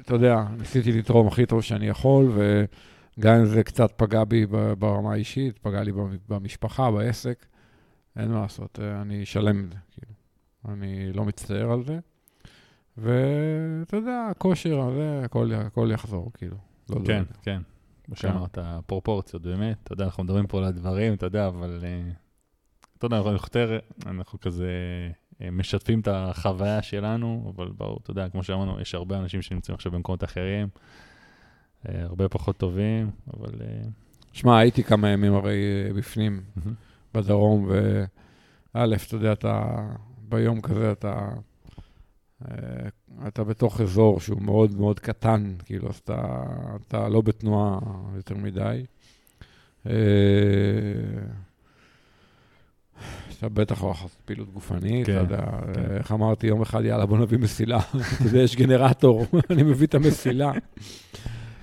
אתה 0.00 0.14
יודע, 0.14 0.44
ניסיתי 0.58 0.92
לתרום 0.92 1.26
הכי 1.26 1.46
טוב 1.46 1.62
שאני 1.62 1.86
יכול, 1.86 2.32
וגם 2.34 3.34
אם 3.34 3.44
זה 3.44 3.62
קצת 3.62 3.92
פגע 3.96 4.24
בי 4.24 4.46
ברמה 4.78 5.12
האישית, 5.12 5.58
פגע 5.58 5.82
לי 5.82 5.92
במשפחה, 6.28 6.90
בעסק, 6.90 7.46
אין 8.16 8.30
מה 8.30 8.40
לעשות, 8.40 8.78
אני 9.02 9.26
שלם 9.26 9.58
עם 9.58 9.68
זה, 9.72 9.78
כאילו. 9.90 10.12
אני 10.68 11.12
לא 11.12 11.24
מצטער 11.24 11.72
על 11.72 11.84
זה. 11.84 11.98
ואתה 12.98 13.96
יודע, 13.96 14.26
הכושר 14.30 14.80
הזה, 14.80 15.20
הכל, 15.24 15.52
הכל 15.54 15.90
יחזור, 15.92 16.30
כאילו. 16.34 16.56
לא 16.90 16.94
כן, 16.94 17.00
יודע. 17.00 17.22
כן. 17.42 17.60
כמו 18.10 18.16
כן. 18.16 18.28
שאמרת, 18.28 18.58
פרופורציות, 18.86 19.42
באמת. 19.42 19.76
אתה 19.82 19.92
יודע, 19.92 20.04
אנחנו 20.04 20.24
מדברים 20.24 20.46
פה 20.46 20.58
על 20.58 20.64
הדברים, 20.64 21.14
אתה 21.14 21.26
יודע, 21.26 21.48
אבל... 21.48 21.80
אה, 21.82 22.10
אתה 22.98 23.06
יודע, 23.06 23.16
אנחנו 23.16 23.32
יותר, 23.32 23.78
אנחנו 24.06 24.40
כזה 24.40 24.70
אה, 25.42 25.50
משתפים 25.50 26.00
את 26.00 26.08
החוויה 26.08 26.82
שלנו, 26.82 27.52
אבל 27.56 27.68
ברור, 27.68 27.98
אתה 28.02 28.10
יודע, 28.10 28.28
כמו 28.28 28.42
שאמרנו, 28.42 28.80
יש 28.80 28.94
הרבה 28.94 29.18
אנשים 29.18 29.42
שנמצאים 29.42 29.74
עכשיו 29.74 29.92
במקומות 29.92 30.24
אחרים, 30.24 30.68
אה, 31.88 32.02
הרבה 32.02 32.28
פחות 32.28 32.56
טובים, 32.56 33.10
אבל... 33.34 33.50
שמע, 34.32 34.58
הייתי 34.58 34.84
כמה 34.84 35.08
ימים 35.08 35.34
הרי 35.34 35.92
בפנים, 35.96 36.42
בדרום, 37.14 37.68
וא', 37.68 38.84
אתה 39.06 39.14
יודע, 39.14 39.32
אתה 39.32 39.76
ביום 40.28 40.60
כזה, 40.60 40.92
אתה... 40.92 41.28
אתה 43.28 43.44
בתוך 43.44 43.80
אזור 43.80 44.20
שהוא 44.20 44.42
מאוד 44.42 44.74
מאוד 44.74 45.00
קטן, 45.00 45.54
כאילו, 45.64 45.88
אז 45.88 45.96
אתה, 45.96 46.42
אתה 46.88 47.08
לא 47.08 47.20
בתנועה 47.20 47.78
יותר 48.16 48.34
מדי. 48.34 48.84
אתה 53.40 53.48
בטח 53.48 53.82
לא 53.82 53.88
לעשות 53.88 54.10
פעילות 54.24 54.52
גופנית, 54.52 55.08
אתה 55.08 55.12
כן, 55.12 55.18
יודע, 55.18 55.46
כן. 55.74 55.96
איך 55.96 56.12
אמרתי, 56.12 56.46
יום 56.46 56.62
אחד, 56.62 56.84
יאללה, 56.84 57.06
בוא 57.06 57.18
נביא 57.18 57.38
מסילה. 57.38 57.78
אתה 58.16 58.24
יודע, 58.24 58.38
יש 58.38 58.56
גנרטור, 58.56 59.26
אני 59.50 59.62
מביא 59.62 59.86
את 59.86 59.94
המסילה. 59.94 60.52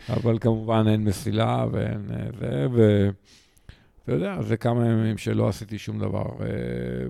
אבל 0.10 0.40
כמובן 0.40 0.84
אין 0.88 1.04
מסילה 1.04 1.66
ואין 1.72 2.08
זה, 2.40 2.68
ואתה 2.72 4.12
יודע, 4.12 4.42
זה 4.42 4.58
כמה 4.58 4.88
ימים 4.88 5.18
שלא 5.18 5.48
עשיתי 5.48 5.78
שום 5.78 6.00
דבר, 6.00 6.26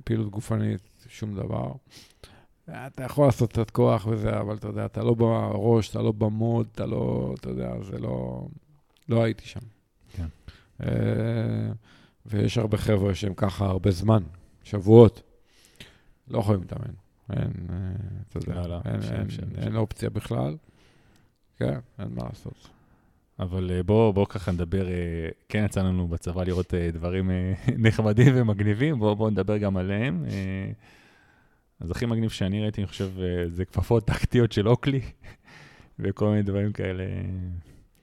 פעילות 0.04 0.30
גופנית, 0.30 0.82
שום 1.08 1.36
דבר. 1.36 1.72
אתה 2.70 3.04
יכול 3.04 3.26
לעשות 3.26 3.50
קצת 3.50 3.70
כוח 3.70 4.08
וזה, 4.08 4.40
אבל 4.40 4.56
אתה 4.56 4.68
יודע, 4.68 4.86
אתה 4.86 5.04
לא 5.04 5.14
בראש, 5.14 5.90
אתה 5.90 6.02
לא 6.02 6.12
במוד, 6.12 6.68
אתה 6.72 6.86
לא, 6.86 7.34
אתה 7.40 7.50
יודע, 7.50 7.74
זה 7.84 7.98
לא... 7.98 8.48
לא 9.10 9.24
הייתי 9.24 9.46
שם. 9.46 9.60
כן. 10.14 10.28
אה, 10.84 11.72
ויש 12.26 12.58
הרבה 12.58 12.78
חבר'ה 12.78 13.16
שהם 13.16 13.34
ככה 13.34 13.66
הרבה 13.66 13.92
זמן, 13.92 14.24
שבועות, 14.64 15.22
לא 16.28 16.40
יכולים 16.40 16.62
להתאמן. 16.62 16.94
אין, 17.30 17.52
אה, 17.70 17.76
אתה 18.30 18.38
יודע, 18.38 18.62
לא, 18.62 18.68
לא, 18.70 18.80
אין, 18.86 19.02
שם, 19.02 19.14
אין, 19.14 19.30
שם, 19.30 19.42
אין, 19.56 19.64
אין 19.64 19.76
אופציה 19.76 20.10
בכלל. 20.10 20.58
כן, 21.58 21.80
אין 22.00 22.08
מה 22.12 22.24
לעשות. 22.30 22.70
אבל 23.40 23.72
אה, 23.72 23.84
בואו 23.84 24.14
בוא 24.14 24.26
ככה 24.30 24.52
נדבר, 24.52 24.86
כן 25.50 25.66
יצא 25.66 25.82
לנו 25.82 26.08
בצבא 26.08 26.44
לראות 26.44 26.74
דברים 26.74 27.32
נחמדים 27.86 28.34
ומגניבים, 28.36 29.00
בואו 29.00 29.16
בוא 29.16 29.30
נדבר 29.30 29.58
גם 29.58 29.78
עליהם. 29.78 30.26
אז 31.80 31.92
הכי 31.92 32.06
מגניב 32.06 32.30
שאני 32.30 32.62
ראיתי, 32.62 32.82
אני 32.82 32.88
חושב, 32.88 33.10
אה, 33.20 33.44
זה 33.50 33.66
כפפות 33.66 34.06
טקטיות 34.06 34.52
של 34.52 34.68
אוקלי, 34.68 35.02
וכל 36.00 36.30
מיני 36.30 36.42
דברים 36.42 36.72
כאלה. 36.72 37.04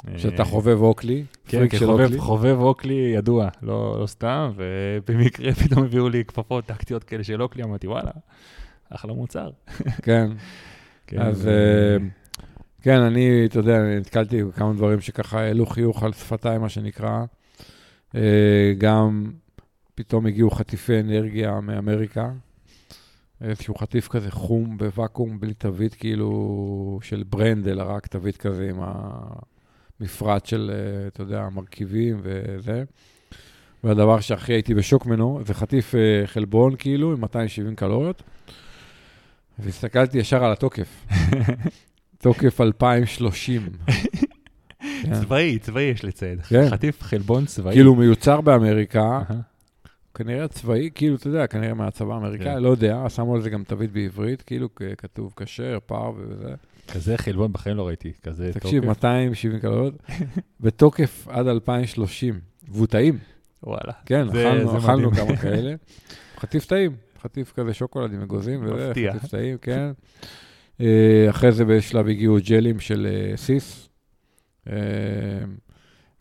אה, 0.08 0.18
שאתה 0.18 0.44
חובב 0.44 0.80
אוקלי? 0.80 1.24
כן, 1.46 1.68
כחובב 1.68 2.18
חובב 2.18 2.56
אוקלי 2.60 2.94
ידוע, 2.94 3.48
לא, 3.62 4.00
לא 4.00 4.06
סתם, 4.06 4.52
ובמקרה 4.56 5.52
פתאום 5.64 5.84
הביאו 5.84 6.08
לי 6.08 6.24
כפפות 6.24 6.66
טקטיות 6.66 7.04
כאלה 7.04 7.24
של 7.24 7.42
אוקלי, 7.42 7.62
אמרתי, 7.62 7.86
וואלה, 7.86 8.10
אחלה 8.90 9.12
מוצר. 9.12 9.50
כן, 10.06 10.30
כן 11.06 11.20
אז 11.20 11.46
אה, 11.46 11.96
כן, 12.82 12.98
אני, 12.98 13.46
אתה 13.46 13.58
יודע, 13.58 13.78
נתקלתי 14.00 14.44
בכמה 14.44 14.72
דברים 14.72 15.00
שככה 15.00 15.40
העלו 15.40 15.66
חיוך 15.66 16.02
על 16.02 16.12
שפתיים, 16.12 16.60
מה 16.60 16.68
שנקרא. 16.68 17.24
גם 18.78 19.32
פתאום 19.94 20.26
הגיעו 20.26 20.50
חטיפי 20.50 21.00
אנרגיה 21.00 21.60
מאמריקה. 21.60 22.30
איזשהו 23.40 23.74
חטיף 23.74 24.08
כזה 24.08 24.30
חום 24.30 24.78
בוואקום, 24.78 25.40
בלי 25.40 25.54
תווית 25.54 25.94
כאילו 25.94 26.98
של 27.02 27.24
ברנד, 27.28 27.68
אלא 27.68 27.82
רק 27.86 28.06
תווית 28.06 28.36
כזה 28.36 28.70
עם 28.70 28.80
המפרט 30.00 30.46
של, 30.46 30.70
אה, 30.74 31.06
אתה 31.06 31.22
יודע, 31.22 31.40
המרכיבים 31.40 32.20
וזה. 32.22 32.84
והדבר 33.84 34.20
שהכי 34.20 34.52
הייתי 34.52 34.74
בשוק 34.74 35.06
ממנו, 35.06 35.40
זה 35.46 35.54
חטיף 35.54 35.94
אה, 35.94 36.26
חלבון 36.26 36.74
כאילו, 36.78 37.12
עם 37.12 37.20
270 37.20 37.74
קלוריות, 37.74 38.22
והסתכלתי 39.58 40.18
ישר 40.18 40.44
על 40.44 40.52
התוקף. 40.52 41.06
תוקף 42.22 42.60
2030. 42.60 43.68
כן. 45.02 45.14
צבאי, 45.20 45.58
צבאי 45.58 45.82
יש 45.82 46.04
לציין. 46.04 46.38
כן. 46.42 46.70
חטיף 46.70 47.02
חלבון 47.02 47.46
צבאי. 47.46 47.74
כאילו 47.74 47.94
מיוצר 47.94 48.40
באמריקה, 48.40 49.20
כנראה 50.14 50.48
צבאי, 50.48 50.90
כאילו, 50.94 51.16
אתה 51.16 51.26
יודע, 51.26 51.46
כנראה 51.46 51.74
מהצבא 51.74 52.14
האמריקאי, 52.14 52.46
כן. 52.46 52.62
לא 52.62 52.68
יודע, 52.68 53.08
שמו 53.08 53.34
על 53.34 53.42
זה 53.42 53.50
גם 53.50 53.64
תווית 53.64 53.92
בעברית, 53.92 54.42
כאילו, 54.42 54.68
כתוב 54.98 55.32
כשר, 55.36 55.78
פר 55.86 56.12
וזה. 56.16 56.54
כזה 56.92 57.18
חלבון 57.18 57.52
בחיים 57.52 57.76
לא 57.76 57.86
ראיתי, 57.86 58.12
כזה 58.22 58.44
תקשיב, 58.44 58.52
תוקף. 58.52 58.64
תקשיב, 58.64 58.84
270 58.84 59.60
קלוריות, 59.60 59.94
בתוקף 60.60 61.28
עד 61.30 61.46
2030, 61.46 62.40
והוא 62.68 62.86
טעים. 62.86 63.18
וואלה. 63.62 63.92
כן, 64.06 64.28
זה, 64.32 64.50
אכלנו, 64.50 64.70
זה 64.70 64.78
אכלנו 64.78 65.10
כמה 65.10 65.36
כאלה. 65.36 65.74
חטיף 66.40 66.66
טעים, 66.66 66.92
חטיף 67.22 67.52
כזה 67.52 67.74
שוקולד 67.74 68.12
עם 68.12 68.22
אגוזים 68.22 68.60
וזה, 68.64 68.92
חטיף 69.10 69.30
טעים, 69.30 69.58
כן. 69.58 69.90
אה, 70.80 71.26
אחרי 71.30 71.52
זה 71.52 71.64
בשלב 71.64 72.08
הגיעו 72.08 72.36
ג'לים 72.44 72.80
של 72.80 73.06
אה, 73.10 73.36
סיס. 73.36 73.88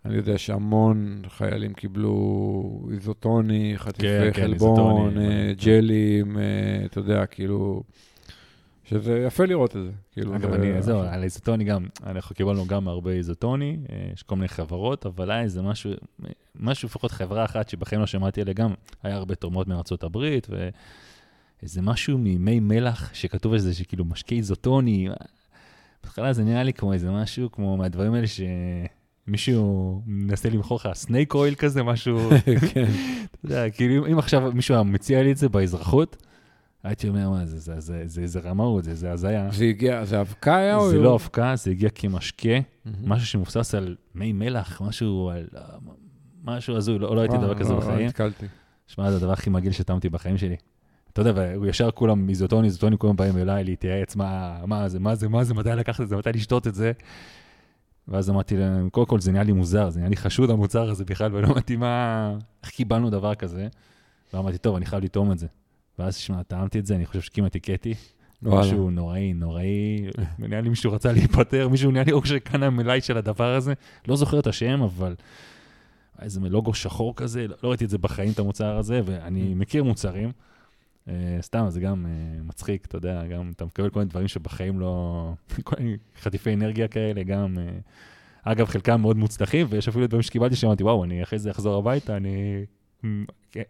אה, 0.05 0.09
אני 0.09 0.15
יודע 0.15 0.37
שהמון 0.37 1.21
חיילים 1.27 1.73
קיבלו 1.73 2.89
איזוטוני, 2.91 3.73
חטיפי 3.77 4.07
כן, 4.07 4.31
כן 4.33 4.41
חלבון, 4.41 5.13
כן, 5.13 5.19
איזוטוני, 5.19 5.55
ג'לים, 5.55 6.35
כן. 6.35 6.85
אתה 6.85 6.99
יודע, 6.99 7.25
כאילו, 7.25 7.83
שזה 8.83 9.23
יפה 9.27 9.45
לראות 9.45 9.75
את 9.75 9.81
זה. 9.83 9.91
כאילו, 10.11 10.35
אגב, 10.35 10.53
אני, 10.53 10.81
זהו, 10.81 10.99
על 10.99 11.23
איזוטוני 11.23 11.63
גם, 11.63 11.85
אנחנו 12.05 12.35
קיבלנו 12.35 12.65
גם 12.67 12.87
הרבה 12.87 13.11
איזוטוני, 13.11 13.77
אה, 13.91 14.09
יש 14.13 14.23
כל 14.23 14.35
מיני 14.35 14.47
חברות, 14.47 15.05
אבל 15.05 15.31
היה 15.31 15.41
איזה 15.41 15.61
משהו, 15.61 15.91
משהו, 16.55 16.85
לפחות 16.87 17.11
חברה 17.11 17.45
אחת 17.45 17.69
שבחיים 17.69 18.01
לא 18.01 18.07
שמעתי 18.07 18.41
עליה 18.41 18.53
גם, 18.53 18.73
היה 19.03 19.15
הרבה 19.15 19.35
תרומות 19.35 19.67
מארצות 19.67 20.03
הברית, 20.03 20.47
ואיזה 20.49 21.81
משהו 21.81 22.17
ממי 22.17 22.59
מלח 22.59 23.13
שכתוב 23.13 23.53
על 23.53 23.59
זה, 23.59 23.73
שכאילו 23.73 24.05
משקה 24.05 24.35
איזוטוני, 24.35 25.09
בהתחלה 26.03 26.33
זה 26.33 26.43
נראה 26.43 26.63
לי 26.63 26.73
כמו 26.73 26.93
איזה 26.93 27.11
משהו, 27.11 27.51
כמו 27.51 27.77
מהדברים 27.77 28.13
האלה 28.13 28.27
ש... 28.27 28.41
מישהו 29.28 30.01
מנסה 30.05 30.49
למכור 30.49 30.78
לך 30.78 30.89
סנייק 30.93 31.34
אויל 31.34 31.55
כזה, 31.55 31.84
משהו, 31.84 32.30
כן. 32.74 32.86
אתה 33.32 33.38
יודע, 33.43 33.69
כאילו 33.69 34.07
אם 34.07 34.19
עכשיו 34.19 34.51
מישהו 34.53 34.84
מציע 34.84 35.24
לי 35.24 35.32
את 35.32 35.38
זה 35.38 35.49
באזרחות, 35.49 36.17
הייתי 36.84 37.09
אומר, 37.09 37.30
מה 37.30 37.45
זה, 37.45 37.59
זה, 37.59 37.80
זה, 37.80 38.01
זה, 38.05 38.28
זה 38.28 38.39
רמאות, 38.39 38.84
זה, 38.84 38.95
זה 38.95 39.11
הזיה. 39.11 39.49
זה 39.51 39.65
הגיע, 39.65 40.05
זה 40.05 40.21
אבקה 40.21 40.55
היה 40.55 40.76
או... 40.76 40.89
זה 40.89 40.97
לא 40.97 41.15
אבקה, 41.15 41.55
זה 41.55 41.71
הגיע 41.71 41.89
כמשקה, 41.89 42.49
משהו 43.03 43.28
שמבוסס 43.28 43.76
על 43.76 43.95
מי 44.15 44.34
מלח, 44.34 44.82
משהו 44.82 45.30
על... 45.30 45.47
משהו 46.43 46.76
הזוי, 46.76 46.99
לא, 46.99 47.15
לא 47.15 47.21
הייתי 47.21 47.38
דבר 47.38 47.55
כזה 47.55 47.74
בחיים. 47.74 47.99
לא 47.99 48.05
נתקלתי. 48.05 48.45
שמע, 48.88 49.11
זה 49.11 49.17
הדבר 49.17 49.32
הכי 49.32 49.49
מגעיל 49.49 49.71
שטעמתי 49.71 50.09
בחיים 50.09 50.38
שלי. 50.38 50.55
אתה 51.13 51.21
יודע, 51.21 51.32
והוא 51.36 51.65
ישר 51.65 51.91
כולם 51.91 52.30
איזוטוני, 52.30 52.67
איזוטוני, 52.67 52.97
כולם 52.97 53.15
באים 53.15 53.38
אליי 53.38 53.63
להתייעץ, 53.63 54.15
מה, 54.15 54.59
מה 54.65 54.89
זה, 54.89 54.99
מה 54.99 55.15
זה, 55.15 55.30
מה 55.30 55.43
זה, 55.43 55.53
מתי 55.53 55.69
לקחת 55.69 56.01
את 56.01 56.09
זה, 56.09 56.17
מתי 56.17 56.32
לשתות 56.32 56.67
את 56.67 56.76
זה. 56.76 56.91
ואז 58.07 58.29
אמרתי 58.29 58.57
להם, 58.57 58.89
קודם 58.89 59.07
כל 59.07 59.19
זה 59.19 59.31
נהיה 59.31 59.43
לי 59.43 59.51
מוזר, 59.51 59.89
זה 59.89 59.99
נהיה 59.99 60.09
לי 60.09 60.17
חשוד 60.17 60.49
המוצר 60.49 60.89
הזה 60.89 61.05
בכלל, 61.05 61.35
ולא 61.35 61.47
אמרתי 61.47 61.75
מה, 61.75 62.35
איך 62.63 62.71
קיבלנו 62.71 63.09
דבר 63.09 63.35
כזה. 63.35 63.67
ואמרתי, 64.33 64.57
טוב, 64.57 64.75
אני 64.75 64.85
חייב 64.85 65.03
לטעום 65.03 65.31
את 65.31 65.39
זה. 65.39 65.47
ואז, 65.99 66.15
שמע, 66.15 66.43
טעמתי 66.43 66.79
את 66.79 66.85
זה, 66.85 66.95
אני 66.95 67.05
חושב 67.05 67.21
שכמעט 67.21 67.55
הכיתי. 67.55 67.93
משהו 68.41 68.89
נוראי, 68.89 69.33
נוראי, 69.33 70.07
נראה 70.39 70.61
לי 70.61 70.69
מישהו 70.69 70.91
רצה 70.91 71.11
להיפטר, 71.11 71.67
מישהו 71.67 71.91
נראה 71.91 72.03
לי 72.03 72.11
או 72.11 72.25
שקנה 72.25 72.69
מלאי 72.69 73.01
של 73.01 73.17
הדבר 73.17 73.55
הזה, 73.55 73.73
לא 74.07 74.15
זוכר 74.15 74.39
את 74.39 74.47
השם, 74.47 74.81
אבל 74.81 75.15
איזה 76.21 76.39
לוגו 76.39 76.73
שחור 76.73 77.15
כזה, 77.15 77.45
לא 77.63 77.69
ראיתי 77.69 77.85
את 77.85 77.89
זה 77.89 77.97
בחיים, 77.97 78.31
את 78.31 78.39
המוצר 78.39 78.77
הזה, 78.77 79.01
ואני 79.05 79.53
מכיר 79.53 79.83
מוצרים. 79.83 80.31
Uh, 81.07 81.11
סתם, 81.41 81.65
זה 81.69 81.79
גם 81.79 82.05
uh, 82.05 82.43
מצחיק, 82.47 82.85
אתה 82.85 82.97
יודע, 82.97 83.27
גם 83.27 83.51
אתה 83.55 83.65
מקבל 83.65 83.89
כל 83.89 83.99
מיני 83.99 84.09
דברים 84.09 84.27
שבחיים 84.27 84.79
לא... 84.79 85.33
כל 85.63 85.75
מיני 85.79 85.97
חטיפי 86.21 86.53
אנרגיה 86.53 86.87
כאלה, 86.87 87.23
גם... 87.23 87.55
Uh, 87.57 87.81
אגב, 88.43 88.67
חלקם 88.67 89.01
מאוד 89.01 89.17
מוצלחים, 89.17 89.67
ויש 89.69 89.87
אפילו 89.87 90.07
דברים 90.07 90.21
שקיבלתי 90.21 90.55
שאמרתי, 90.55 90.83
וואו, 90.83 91.03
אני 91.03 91.23
אחרי 91.23 91.39
זה 91.39 91.51
אחזור 91.51 91.77
הביתה, 91.77 92.17
אני 92.17 92.65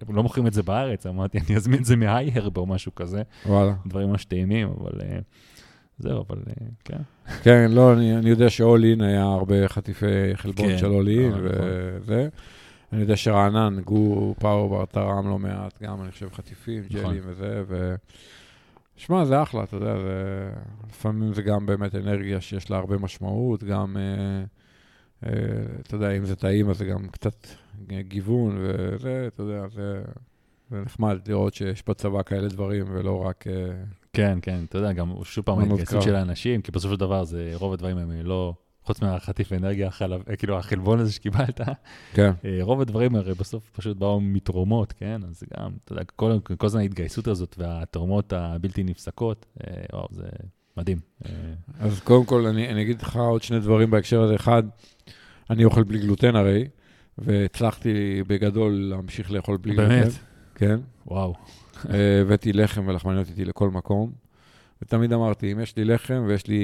לא 0.09 0.23
מוכרים 0.23 0.47
את 0.47 0.53
זה 0.53 0.63
בארץ, 0.63 1.05
אמרתי, 1.05 1.37
אני 1.47 1.55
אזמין 1.55 1.79
את 1.79 1.85
זה 1.85 1.95
מהייהרב 1.95 2.57
או 2.57 2.65
משהו 2.65 2.95
כזה, 2.95 3.21
וואלה. 3.45 3.73
דברים 3.85 4.09
ממש 4.09 4.25
טעימים, 4.25 4.67
אבל 4.67 4.91
אה, 5.01 5.19
זהו, 5.99 6.25
אבל 6.29 6.37
אה, 6.47 6.67
כן. 6.85 7.01
כן, 7.43 7.71
לא, 7.71 7.93
אני, 7.93 8.17
אני 8.17 8.29
יודע 8.29 8.49
שאול 8.49 8.83
אין 8.83 9.01
היה 9.01 9.23
הרבה 9.23 9.67
חטיפי 9.67 10.35
חלבון 10.35 10.67
כן, 10.67 10.77
של 10.77 10.91
אול 10.91 11.07
אין, 11.07 11.33
אה, 11.33 11.39
נכון. 12.01 12.15
אני 12.93 13.01
יודע 13.01 13.15
שרענן, 13.17 13.79
גו 13.79 14.35
פאוור 14.39 14.85
תרם 14.85 15.29
לא 15.29 15.39
מעט, 15.39 15.83
גם 15.83 16.01
אני 16.01 16.11
חושב 16.11 16.29
חטיפים, 16.33 16.83
נכון. 16.89 17.01
ג'לים 17.01 17.23
וזה, 17.25 17.63
ו... 17.67 17.95
שמע, 18.95 19.25
זה 19.25 19.41
אחלה, 19.43 19.63
אתה 19.63 19.75
יודע, 19.75 19.99
זה... 19.99 20.49
לפעמים 20.89 21.33
זה 21.33 21.41
גם 21.41 21.65
באמת 21.65 21.95
אנרגיה 21.95 22.41
שיש 22.41 22.71
לה 22.71 22.77
הרבה 22.77 22.97
משמעות, 22.97 23.63
גם, 23.63 23.97
אה, 23.97 24.43
אה, 25.29 25.63
אתה 25.81 25.95
יודע, 25.95 26.11
אם 26.11 26.25
זה 26.25 26.35
טעים, 26.35 26.69
אז 26.69 26.77
זה 26.77 26.85
גם 26.85 27.07
קצת 27.07 27.47
גיוון, 27.99 28.57
וזה, 28.59 29.27
אתה 29.27 29.43
יודע, 29.43 29.67
זה, 29.67 30.01
זה 30.69 30.81
נחמד 30.81 31.17
לראות 31.27 31.53
שיש 31.53 31.83
בצבא 31.87 32.23
כאלה 32.23 32.47
דברים, 32.47 32.85
ולא 32.89 33.25
רק... 33.25 33.47
אה, 33.47 33.83
כן, 34.13 34.39
כן, 34.41 34.63
אתה 34.69 34.77
יודע, 34.77 34.93
גם 34.93 35.13
שוב 35.23 35.45
פעם 35.45 35.59
ההתגייסות. 35.59 36.01
של 36.01 36.15
האנשים, 36.15 36.61
כי 36.61 36.71
בסופו 36.71 36.93
של 36.93 36.99
דבר 36.99 37.23
זה, 37.23 37.51
רוב 37.55 37.73
הדברים 37.73 37.97
הם 37.97 38.11
לא, 38.11 38.53
חוץ 38.85 39.01
מהחטיף 39.01 39.53
אנרגיה, 39.53 39.87
החלב, 39.87 40.21
אה, 40.29 40.35
כאילו 40.35 40.57
החלבון 40.57 40.99
הזה 40.99 41.11
שקיבלת, 41.11 41.61
כן, 42.13 42.31
אה, 42.45 42.57
רוב 42.61 42.81
הדברים 42.81 43.15
הרי 43.15 43.33
בסוף 43.33 43.69
פשוט 43.75 43.97
באו 43.97 44.21
מתרומות, 44.21 44.93
כן? 44.93 45.21
אז 45.29 45.43
גם, 45.57 45.71
אתה 45.85 45.93
יודע, 45.93 46.03
כל, 46.15 46.39
כל 46.57 46.65
הזמן 46.65 46.81
ההתגייסות 46.81 47.27
הזאת 47.27 47.55
והתרומות 47.57 48.33
הבלתי 48.33 48.83
נפסקות, 48.83 49.45
אה, 49.67 49.73
וואו, 49.93 50.07
זה 50.11 50.27
מדהים. 50.77 50.99
אז 51.79 51.99
קודם 51.99 52.25
כל, 52.25 52.45
אני, 52.45 52.69
אני 52.69 52.81
אגיד 52.81 53.01
לך 53.01 53.15
עוד 53.15 53.43
שני 53.43 53.59
דברים 53.59 53.91
בהקשר 53.91 54.21
הזה. 54.21 54.35
אחד, 54.35 54.63
אני 55.49 55.65
אוכל 55.65 55.83
בלי 55.83 55.99
גלוטן 55.99 56.35
הרי, 56.35 56.67
והצלחתי 57.17 58.23
בגדול 58.27 58.73
להמשיך 58.73 59.31
לאכול 59.31 59.57
בלי 59.57 59.75
גלוטן. 59.75 59.89
באמת? 59.89 60.11
כן. 60.55 60.79
וואו. 61.07 61.35
הבאתי 62.21 62.53
לחם 62.53 62.87
ולחמניות 62.87 63.29
איתי 63.29 63.45
לכל 63.45 63.69
מקום. 63.69 64.22
ותמיד 64.83 65.13
אמרתי, 65.13 65.51
אם 65.51 65.59
יש 65.59 65.77
לי 65.77 65.85
לחם 65.85 66.23
ויש 66.27 66.47
לי 66.47 66.61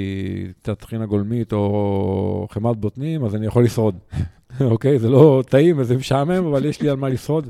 קצת 0.62 0.80
טחינה 0.80 1.06
גולמית 1.06 1.54
או 1.54 2.48
חמת 2.52 2.78
בוטנים, 2.78 3.26
אז 3.26 3.36
אני 3.36 3.46
יכול 3.46 3.64
לשרוד. 3.64 3.96
אוקיי? 4.72 5.00
זה 5.00 5.10
לא 5.10 5.44
טעים 5.50 5.80
וזה 5.80 5.98
משעמם, 5.98 6.46
אבל 6.48 6.66
יש 6.66 6.82
לי 6.82 6.90
על 6.90 6.96
מה 6.96 7.10
לשרוד. 7.10 7.48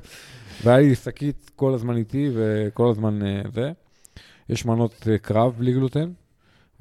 והיה 0.64 0.78
לי 0.78 0.96
שקית 0.96 1.52
כל 1.56 1.74
הזמן 1.74 1.98
איתי 1.98 2.30
וכל 2.34 2.90
הזמן 2.90 3.26
אה, 3.26 3.42
זה. 3.54 3.72
יש 4.50 4.66
מנות 4.66 5.08
אה, 5.12 5.18
קרב 5.18 5.56
בלי 5.58 5.74
גלוטן, 5.74 6.12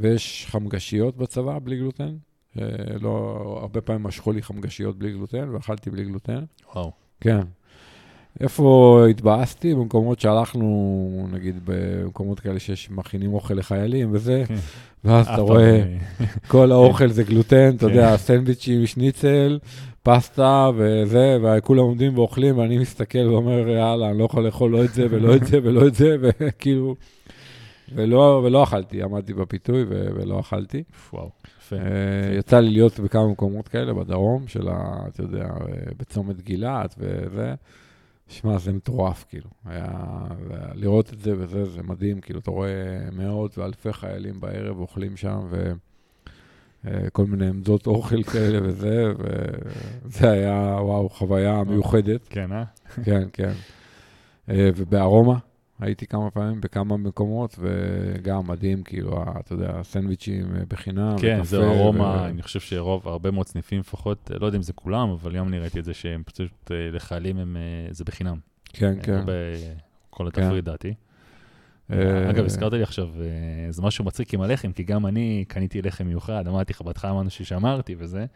ויש 0.00 0.46
חמגשיות 0.50 1.16
בצבא 1.16 1.58
בלי 1.58 1.76
גלוטן. 1.76 2.16
אה, 2.58 2.64
לא, 3.00 3.58
הרבה 3.62 3.80
פעמים 3.80 4.02
משכו 4.02 4.32
לי 4.32 4.42
חמגשיות 4.42 4.98
בלי 4.98 5.12
גלוטן, 5.12 5.48
ואכלתי 5.48 5.90
בלי 5.90 6.04
גלוטן. 6.04 6.44
וואו. 6.74 6.92
כן. 7.20 7.40
איפה 8.40 9.04
התבאסתי? 9.10 9.74
במקומות 9.74 10.20
שהלכנו, 10.20 11.28
נגיד 11.32 11.60
במקומות 11.64 12.40
כאלה 12.40 12.58
שיש 12.58 12.90
מכינים 12.90 13.34
אוכל 13.34 13.54
לחיילים 13.54 14.08
וזה, 14.12 14.44
כן. 14.46 14.54
ואז 15.04 15.26
אף 15.26 15.34
אתה 15.34 15.40
רואה, 15.40 15.82
אה, 16.20 16.26
כל 16.48 16.72
האוכל 16.72 17.08
זה 17.08 17.22
גלוטן, 17.22 17.76
אתה 17.76 17.86
כן. 17.86 17.92
יודע, 17.92 18.16
סנדוויצ'ים, 18.16 18.86
שניצל, 18.86 19.58
פסטה 20.02 20.70
וזה, 20.76 21.38
וכולם 21.42 21.82
עומדים 21.82 22.18
ואוכלים, 22.18 22.58
ואני 22.58 22.78
מסתכל 22.78 23.18
ואומר, 23.18 23.68
יאללה, 23.68 24.10
אני 24.10 24.18
לא 24.18 24.24
יכול 24.24 24.46
לאכול 24.46 24.70
לא 24.70 24.84
את 24.84 24.94
זה 24.94 25.06
ולא 25.10 25.36
את 25.36 25.46
זה 25.46 25.58
ולא 25.64 25.86
את 25.86 25.94
זה, 25.94 26.16
וכאילו, 26.20 26.94
ולא, 27.94 28.42
ולא 28.44 28.62
אכלתי, 28.62 29.02
עמדתי 29.02 29.34
בפיתוי 29.34 29.82
ו- 29.88 30.08
ולא 30.14 30.40
אכלתי. 30.40 30.82
וואו, 31.12 31.30
יפה. 31.58 31.76
אה, 31.76 32.34
יצא 32.38 32.60
לי 32.60 32.70
להיות 32.70 33.00
בכמה 33.00 33.28
מקומות 33.28 33.68
כאלה 33.68 33.94
בדרום, 33.94 34.48
של 34.48 34.68
ה... 34.68 35.02
אתה 35.08 35.22
יודע, 35.22 35.44
אה, 35.44 35.92
בצומת 35.98 36.42
גילת 36.42 36.94
וזה. 36.98 37.54
שמע, 38.28 38.58
זה 38.58 38.72
מטורף, 38.72 39.24
כאילו. 39.28 39.50
היה... 39.64 39.88
לראות 40.74 41.12
את 41.12 41.18
זה 41.18 41.32
וזה, 41.38 41.64
זה 41.64 41.82
מדהים, 41.82 42.20
כאילו, 42.20 42.40
אתה 42.40 42.50
רואה 42.50 43.08
מאות 43.12 43.58
ואלפי 43.58 43.92
חיילים 43.92 44.40
בערב 44.40 44.78
אוכלים 44.78 45.16
שם, 45.16 45.38
וכל 46.84 47.26
מיני 47.26 47.48
עמדות 47.48 47.86
אוכל 47.86 48.22
כאלה 48.22 48.58
וזה, 48.62 49.04
וזה 49.18 50.30
היה, 50.30 50.76
וואו, 50.80 51.08
חוויה 51.08 51.64
מיוחדת. 51.64 52.28
כן, 52.28 52.52
אה? 52.52 52.64
כן, 53.04 53.28
כן. 53.32 53.52
אה, 54.50 54.70
ובארומה 54.76 55.38
הייתי 55.80 56.06
כמה 56.06 56.30
פעמים 56.30 56.60
בכמה 56.60 56.96
מקומות, 56.96 57.58
וגם 57.58 58.46
מדהים, 58.46 58.82
כאילו, 58.82 59.24
אתה 59.40 59.52
יודע, 59.52 59.70
הסנדוויצ'ים 59.74 60.56
אה, 60.56 60.62
בחינם, 60.68 61.16
כן, 61.20 61.44
זהו, 61.44 61.62
ארומה, 61.62 62.04
ו- 62.04 62.26
אני 62.26 62.42
חושב 62.42 62.60
שרוב, 62.60 63.08
הרבה 63.08 63.30
מאוד 63.30 63.46
סניפים 63.46 63.80
לפחות, 63.80 64.30
לא 64.40 64.46
יודע 64.46 64.58
אם 64.58 64.62
זה 64.62 64.72
כולם, 64.72 65.10
אבל 65.10 65.36
גם 65.36 65.48
אני 65.48 65.58
ראיתי 65.58 65.78
את 65.78 65.84
זה 65.84 65.94
שהם 65.94 66.22
פשוט, 66.26 66.70
אה, 66.70 66.90
לחיילים 66.92 67.38
הם, 67.38 67.56
אה, 67.56 67.92
זה 67.92 68.04
בחינם. 68.04 68.38
כן, 68.72 68.94
אה, 68.98 69.02
כן. 69.02 69.12
לא 69.12 69.20
בכל 70.10 70.26
התפריט 70.26 70.64
דעתי. 70.64 70.94
אה, 71.92 72.30
אגב, 72.30 72.44
הזכרת 72.44 72.72
לי 72.72 72.82
עכשיו, 72.82 73.08
אה, 73.20 73.72
זה 73.72 73.82
משהו 73.82 74.04
מצחיק 74.04 74.34
עם 74.34 74.40
הלחם, 74.40 74.72
כי 74.72 74.82
גם 74.82 75.06
אני 75.06 75.44
קניתי 75.48 75.82
לחם 75.82 76.06
מיוחד, 76.06 76.48
אמרתי 76.48 76.72
לך, 76.72 76.82
בהתחלה 76.82 77.10
אמרנו 77.10 77.30
ששמרתי 77.30 77.94
וזה, 77.98 78.26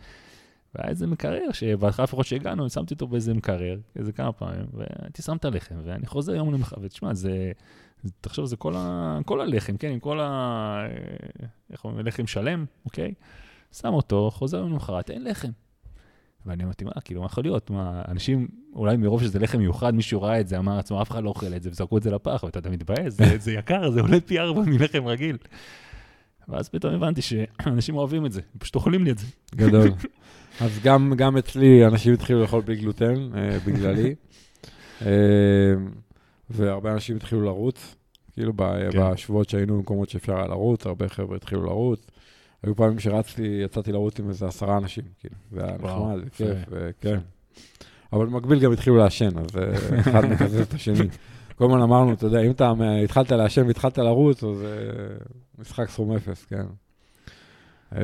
והיה 0.75 0.91
איזה 0.91 1.07
מקרר, 1.07 1.53
שבהתחלה 1.53 2.05
לפחות 2.05 2.27
שהגענו, 2.27 2.71
שמתי 2.71 2.95
אותו 2.95 3.07
באיזה 3.07 3.35
מקרר, 3.35 3.79
איזה 3.97 4.13
כמה 4.13 4.33
פעמים, 4.33 4.67
והייתי 4.73 5.23
שם 5.23 5.37
את 5.37 5.45
הלחם, 5.45 5.75
ואני 5.85 6.07
חוזר 6.07 6.35
יום 6.35 6.55
למחרת, 6.55 6.79
ותשמע, 6.83 7.15
זה, 7.15 7.53
תחשוב, 8.21 8.47
זה 8.47 8.57
כל, 8.57 8.73
ה, 8.77 9.19
כל 9.25 9.41
הלחם, 9.41 9.77
כן, 9.77 9.89
עם 9.93 10.01
כל 10.01 10.21
ה... 10.21 10.87
איך 11.73 11.85
אומרים, 11.85 12.07
לחם 12.07 12.27
שלם, 12.27 12.65
אוקיי? 12.85 13.15
שם 13.73 13.95
אותו, 13.95 14.31
חוזר 14.31 14.59
יום 14.59 14.73
למחרת, 14.73 15.11
אין 15.11 15.25
לחם. 15.25 15.51
ואני 16.47 16.65
אמרתי, 16.65 16.85
מה, 16.85 16.91
כאילו, 17.05 17.21
מה 17.21 17.27
יכול 17.27 17.45
להיות? 17.45 17.71
מה, 17.71 18.03
אנשים, 18.09 18.49
אולי 18.75 18.97
מרוב 18.97 19.23
שזה 19.23 19.39
לחם 19.39 19.59
מיוחד, 19.59 19.95
מישהו 19.95 20.23
ראה 20.23 20.41
את 20.41 20.49
זה, 20.49 20.59
אמר 20.59 20.77
לעצמו, 20.77 21.03
אף 21.03 21.11
אחד 21.11 21.23
לא 21.23 21.29
אוכל 21.29 21.55
את 21.57 21.63
זה, 21.63 21.71
וזרקו 21.71 21.99
את 21.99 22.03
זה 22.03 22.11
לפח, 22.11 22.43
ואתה 22.45 22.59
אתה 22.59 22.71
מתבאס, 22.71 23.15
זה, 23.15 23.39
זה 23.39 23.53
יקר, 23.53 23.91
זה 23.91 24.01
עולה 24.01 24.21
פי 24.21 24.39
ארבע 24.39 24.63
מלחם 24.63 25.07
רגיל. 25.07 25.37
ואז 26.49 26.69
פתאום 26.69 26.95
הבנתי 26.95 27.23
שאנשים 27.23 27.97
אוהבים 27.97 28.27
את 28.27 28.33
זה, 28.33 28.41
פשוט 28.59 28.75
אוכלים 28.75 29.05
לי 29.05 29.11
את 29.11 29.19
זה. 29.19 29.27
גדול. 29.55 29.91
אז 30.61 30.81
גם, 30.83 31.13
גם 31.17 31.37
אצלי 31.37 31.87
אנשים 31.87 32.15
התחילו 32.15 32.41
לאכול 32.41 32.63
בלי 32.63 32.77
גלוטן, 32.77 33.15
אה, 33.37 33.59
בגללי. 33.67 34.15
אה, 35.07 35.11
והרבה 36.51 36.93
אנשים 36.93 37.17
התחילו 37.17 37.43
לרוץ. 37.43 37.97
כאילו 38.33 38.53
ב- 38.57 38.91
כן. 38.91 39.13
בשבועות 39.13 39.49
שהיינו 39.49 39.77
במקומות 39.77 40.09
שאפשר 40.09 40.37
היה 40.37 40.47
לרוץ, 40.47 40.87
הרבה 40.87 41.09
חבר'ה 41.09 41.37
התחילו 41.37 41.63
לרוץ. 41.63 42.07
היו 42.63 42.77
פעמים 42.77 42.99
שרצתי, 42.99 43.61
יצאתי 43.65 43.93
לרוץ 43.93 44.21
עם 44.21 44.29
איזה 44.29 44.47
עשרה 44.47 44.79
אנשים, 44.79 45.05
כאילו. 45.21 45.35
זה 45.53 45.65
היה 45.65 45.77
נחמד, 45.83 46.17
זה. 46.25 46.31
כיף, 46.31 46.59
וכן. 46.71 47.19
אבל 48.13 48.27
במקביל 48.27 48.61
גם 48.61 48.73
התחילו 48.73 48.97
לעשן, 48.97 49.39
אז 49.39 49.57
אה, 49.57 50.01
אחד 50.01 50.25
מקזז 50.25 50.61
את 50.61 50.75
השני. 50.75 51.09
כל 51.57 51.65
הזמן 51.65 51.81
אמרנו, 51.83 52.13
אתה 52.13 52.27
יודע, 52.27 52.41
אם 52.41 52.51
אתה 52.51 52.73
התחלת 53.05 53.33
לעשן 53.33 53.67
והתחלת 53.67 53.99
לרוץ, 53.99 54.45
אז 54.45 54.65
משחק 55.59 55.91
סכום 55.91 56.13
אפס, 56.13 56.45
כן. 56.45 56.65
אה, 57.97 58.03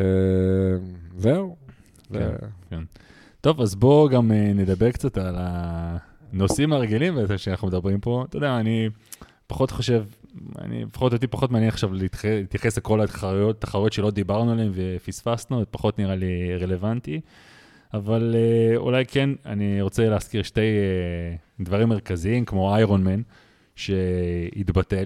זהו. 2.10 2.20
זה- 2.70 2.76
טוב, 3.40 3.60
אז 3.60 3.74
בואו 3.74 4.08
גם 4.08 4.32
אה, 4.32 4.52
נדבר 4.54 4.90
קצת 4.90 5.18
על 5.18 5.34
הנושאים 5.38 6.72
הרגילים 6.72 7.14
שאנחנו 7.36 7.68
מדברים 7.68 8.00
פה. 8.00 8.24
אתה 8.28 8.36
יודע, 8.36 8.56
אני 8.60 8.88
פחות 9.46 9.70
חושב, 9.70 10.04
אני, 10.58 10.84
לפחות 10.84 11.12
אותי 11.12 11.26
פחות 11.26 11.50
מעניין 11.50 11.68
עכשיו 11.68 11.90
להתייחס 11.94 12.78
לכל 12.78 13.00
התחרויות, 13.00 13.60
תחרויות 13.60 13.92
שלא 13.92 14.10
דיברנו 14.10 14.52
עליהן 14.52 14.70
ופספסנו, 14.74 15.60
זה 15.60 15.66
פחות 15.70 15.98
נראה 15.98 16.14
לי 16.16 16.56
רלוונטי. 16.60 17.20
אבל 17.94 18.34
אה, 18.38 18.76
אולי 18.76 19.06
כן, 19.06 19.30
אני 19.46 19.82
רוצה 19.82 20.08
להזכיר 20.08 20.42
שתי 20.42 20.60
אה, 20.60 21.36
דברים 21.64 21.88
מרכזיים, 21.88 22.44
כמו 22.44 22.74
איירון 22.74 23.04
מן, 23.04 23.20
שהתבטל. 23.76 25.04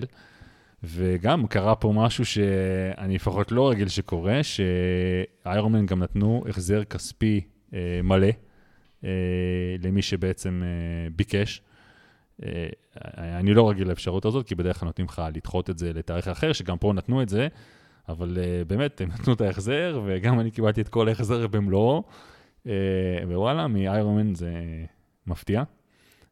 וגם 0.84 1.46
קרה 1.46 1.74
פה 1.74 1.92
משהו 1.96 2.24
שאני 2.24 3.14
לפחות 3.14 3.52
לא 3.52 3.70
רגיל 3.70 3.88
שקורה, 3.88 4.40
שאיירון 4.42 5.72
מן 5.72 5.86
גם 5.86 6.02
נתנו 6.02 6.44
החזר 6.48 6.84
כספי 6.84 7.40
אה, 7.74 8.00
מלא 8.04 8.28
אה, 9.04 9.10
למי 9.82 10.02
שבעצם 10.02 10.62
אה, 10.64 11.10
ביקש. 11.16 11.62
אה, 12.42 12.68
אני 13.38 13.54
לא 13.54 13.70
רגיל 13.70 13.88
לאפשרות 13.88 14.24
הזאת, 14.24 14.46
כי 14.46 14.54
בדרך 14.54 14.80
כלל 14.80 14.86
נותנים 14.86 15.06
לך 15.06 15.22
לדחות 15.34 15.70
את 15.70 15.78
זה 15.78 15.92
לתאריך 15.92 16.28
אחר, 16.28 16.52
שגם 16.52 16.78
פה 16.78 16.92
נתנו 16.92 17.22
את 17.22 17.28
זה, 17.28 17.48
אבל 18.08 18.38
אה, 18.40 18.64
באמת, 18.66 19.00
הם 19.00 19.08
נתנו 19.08 19.32
את 19.32 19.40
ההחזר, 19.40 20.02
וגם 20.06 20.40
אני 20.40 20.50
קיבלתי 20.50 20.80
את 20.80 20.88
כל 20.88 21.08
ההחזר 21.08 21.46
במלואו, 21.46 22.02
אה, 22.66 22.72
ווואלה, 23.26 23.68
מאיירון 23.68 24.16
מן 24.16 24.34
זה 24.34 24.52
מפתיע. 25.26 25.62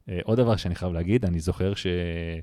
אה, 0.08 0.18
עוד 0.24 0.38
דבר 0.38 0.56
שאני 0.56 0.74
חייב 0.74 0.92
להגיד, 0.92 1.24
אני 1.24 1.40
זוכר 1.40 1.74
ש... 1.74 1.86
אה, 1.86 2.38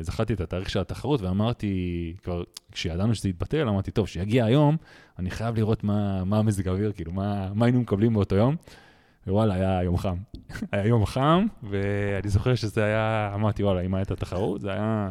זכרתי 0.00 0.32
את 0.32 0.40
התאריך 0.40 0.70
של 0.70 0.80
התחרות 0.80 1.22
ואמרתי, 1.22 2.14
כבר 2.22 2.42
כשידענו 2.72 3.14
שזה 3.14 3.28
יתבטל, 3.28 3.68
אמרתי, 3.68 3.90
טוב, 3.90 4.08
שיגיע 4.08 4.44
היום, 4.44 4.76
אני 5.18 5.30
חייב 5.30 5.56
לראות 5.56 5.84
מה, 5.84 6.24
מה 6.24 6.38
המזג 6.38 6.68
האוויר, 6.68 6.92
כאילו, 6.92 7.12
מה, 7.12 7.50
מה 7.54 7.66
היינו 7.66 7.80
מקבלים 7.80 8.14
באותו 8.14 8.36
יום. 8.36 8.56
ווואלה, 9.26 9.54
היה 9.54 9.82
יום 9.82 9.96
חם. 9.96 10.16
היה 10.72 10.86
יום 10.86 11.06
חם, 11.06 11.46
ואני 11.62 12.28
זוכר 12.28 12.54
שזה 12.54 12.84
היה, 12.84 13.32
אמרתי, 13.34 13.62
וואלה, 13.62 13.80
אם 13.80 13.94
הייתה 13.94 14.16
תחרות, 14.16 14.60
זה 14.60 14.72
היה 14.72 15.10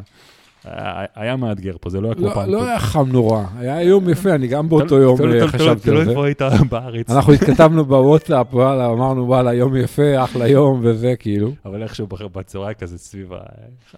היה 0.64 1.04
היה 1.14 1.36
מאתגר 1.36 1.76
פה, 1.80 1.90
זה 1.90 2.00
לא 2.00 2.06
היה 2.06 2.14
כמו 2.14 2.26
לא, 2.26 2.34
פעם. 2.34 2.50
לא 2.50 2.64
היה 2.66 2.78
חם 2.78 3.08
נורא, 3.12 3.44
היה 3.58 3.82
יום 3.82 4.08
יפה, 4.10 4.34
אני 4.34 4.46
גם 4.48 4.68
באותו 4.68 4.86
תלוי- 4.86 5.02
יום 5.02 5.16
תלוי- 5.16 5.32
אה, 5.34 5.38
תלוי- 5.38 5.48
חשבתי 5.52 5.80
תלוי 5.82 5.98
על 5.98 6.04
זה. 6.04 6.10
איפה 6.10 6.26
היית 6.26 6.42
בארץ. 6.70 7.10
אנחנו 7.10 7.32
התכתבנו 7.32 7.84
בוואטסאפ, 7.84 8.46
וואלה, 8.54 8.86
אמרנו, 8.86 9.26
וואלה, 9.28 9.54
יום 9.54 9.76
יפה, 9.76 10.24
אחלה 10.24 10.48
יום 10.48 10.80
וזה, 10.82 11.14
כאילו. 11.18 11.52
אבל 11.64 11.82
איכשהו 11.82 12.06
בח- 12.06 12.22
בצהריים 12.22 12.74
כזה 12.74 12.98
סביב 12.98 13.32
ה... 13.32 13.38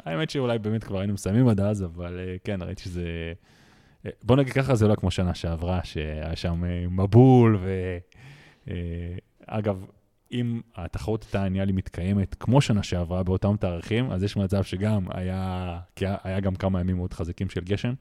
האמת 0.05 0.31
שאולי 0.31 0.59
באמת 0.59 0.85
כבר 0.85 0.99
היינו 0.99 1.15
מסיימים 1.15 1.49
עד 1.49 1.61
אז, 1.61 1.85
אבל 1.85 2.19
אה, 2.19 2.37
כן, 2.45 2.59
ראיתי 2.63 2.83
שזה... 2.83 3.03
אה, 4.07 4.11
בוא 4.23 4.37
נגיד 4.37 4.53
ככה, 4.53 4.75
זה 4.75 4.89
לא 4.89 4.95
כמו 4.95 5.11
שנה 5.11 5.35
שעברה, 5.35 5.81
שהיה 5.83 6.37
שם 6.37 6.65
אה, 6.65 6.85
מבול, 6.91 7.59
ו... 7.63 7.69
אה, 8.71 8.75
אגב, 9.47 9.85
אם 10.33 10.61
התחרות 10.77 11.23
הייתה 11.25 11.49
נראה 11.49 11.65
לי 11.65 11.73
מתקיימת 11.73 12.35
כמו 12.41 12.61
שנה 12.61 12.83
שעברה 12.83 13.23
באותם 13.23 13.57
תאריכים, 13.61 14.11
אז 14.11 14.23
יש 14.23 14.37
מצב 14.37 14.65
שגם 14.65 15.05
היה, 15.11 15.79
כי 15.97 16.05
היה- 16.25 16.41
גם 16.41 16.55
כמה 16.55 16.81
ימים 16.81 16.97
מאוד 16.97 17.13
חזקים 17.15 17.49
של 17.51 17.61
גשם, 17.61 17.93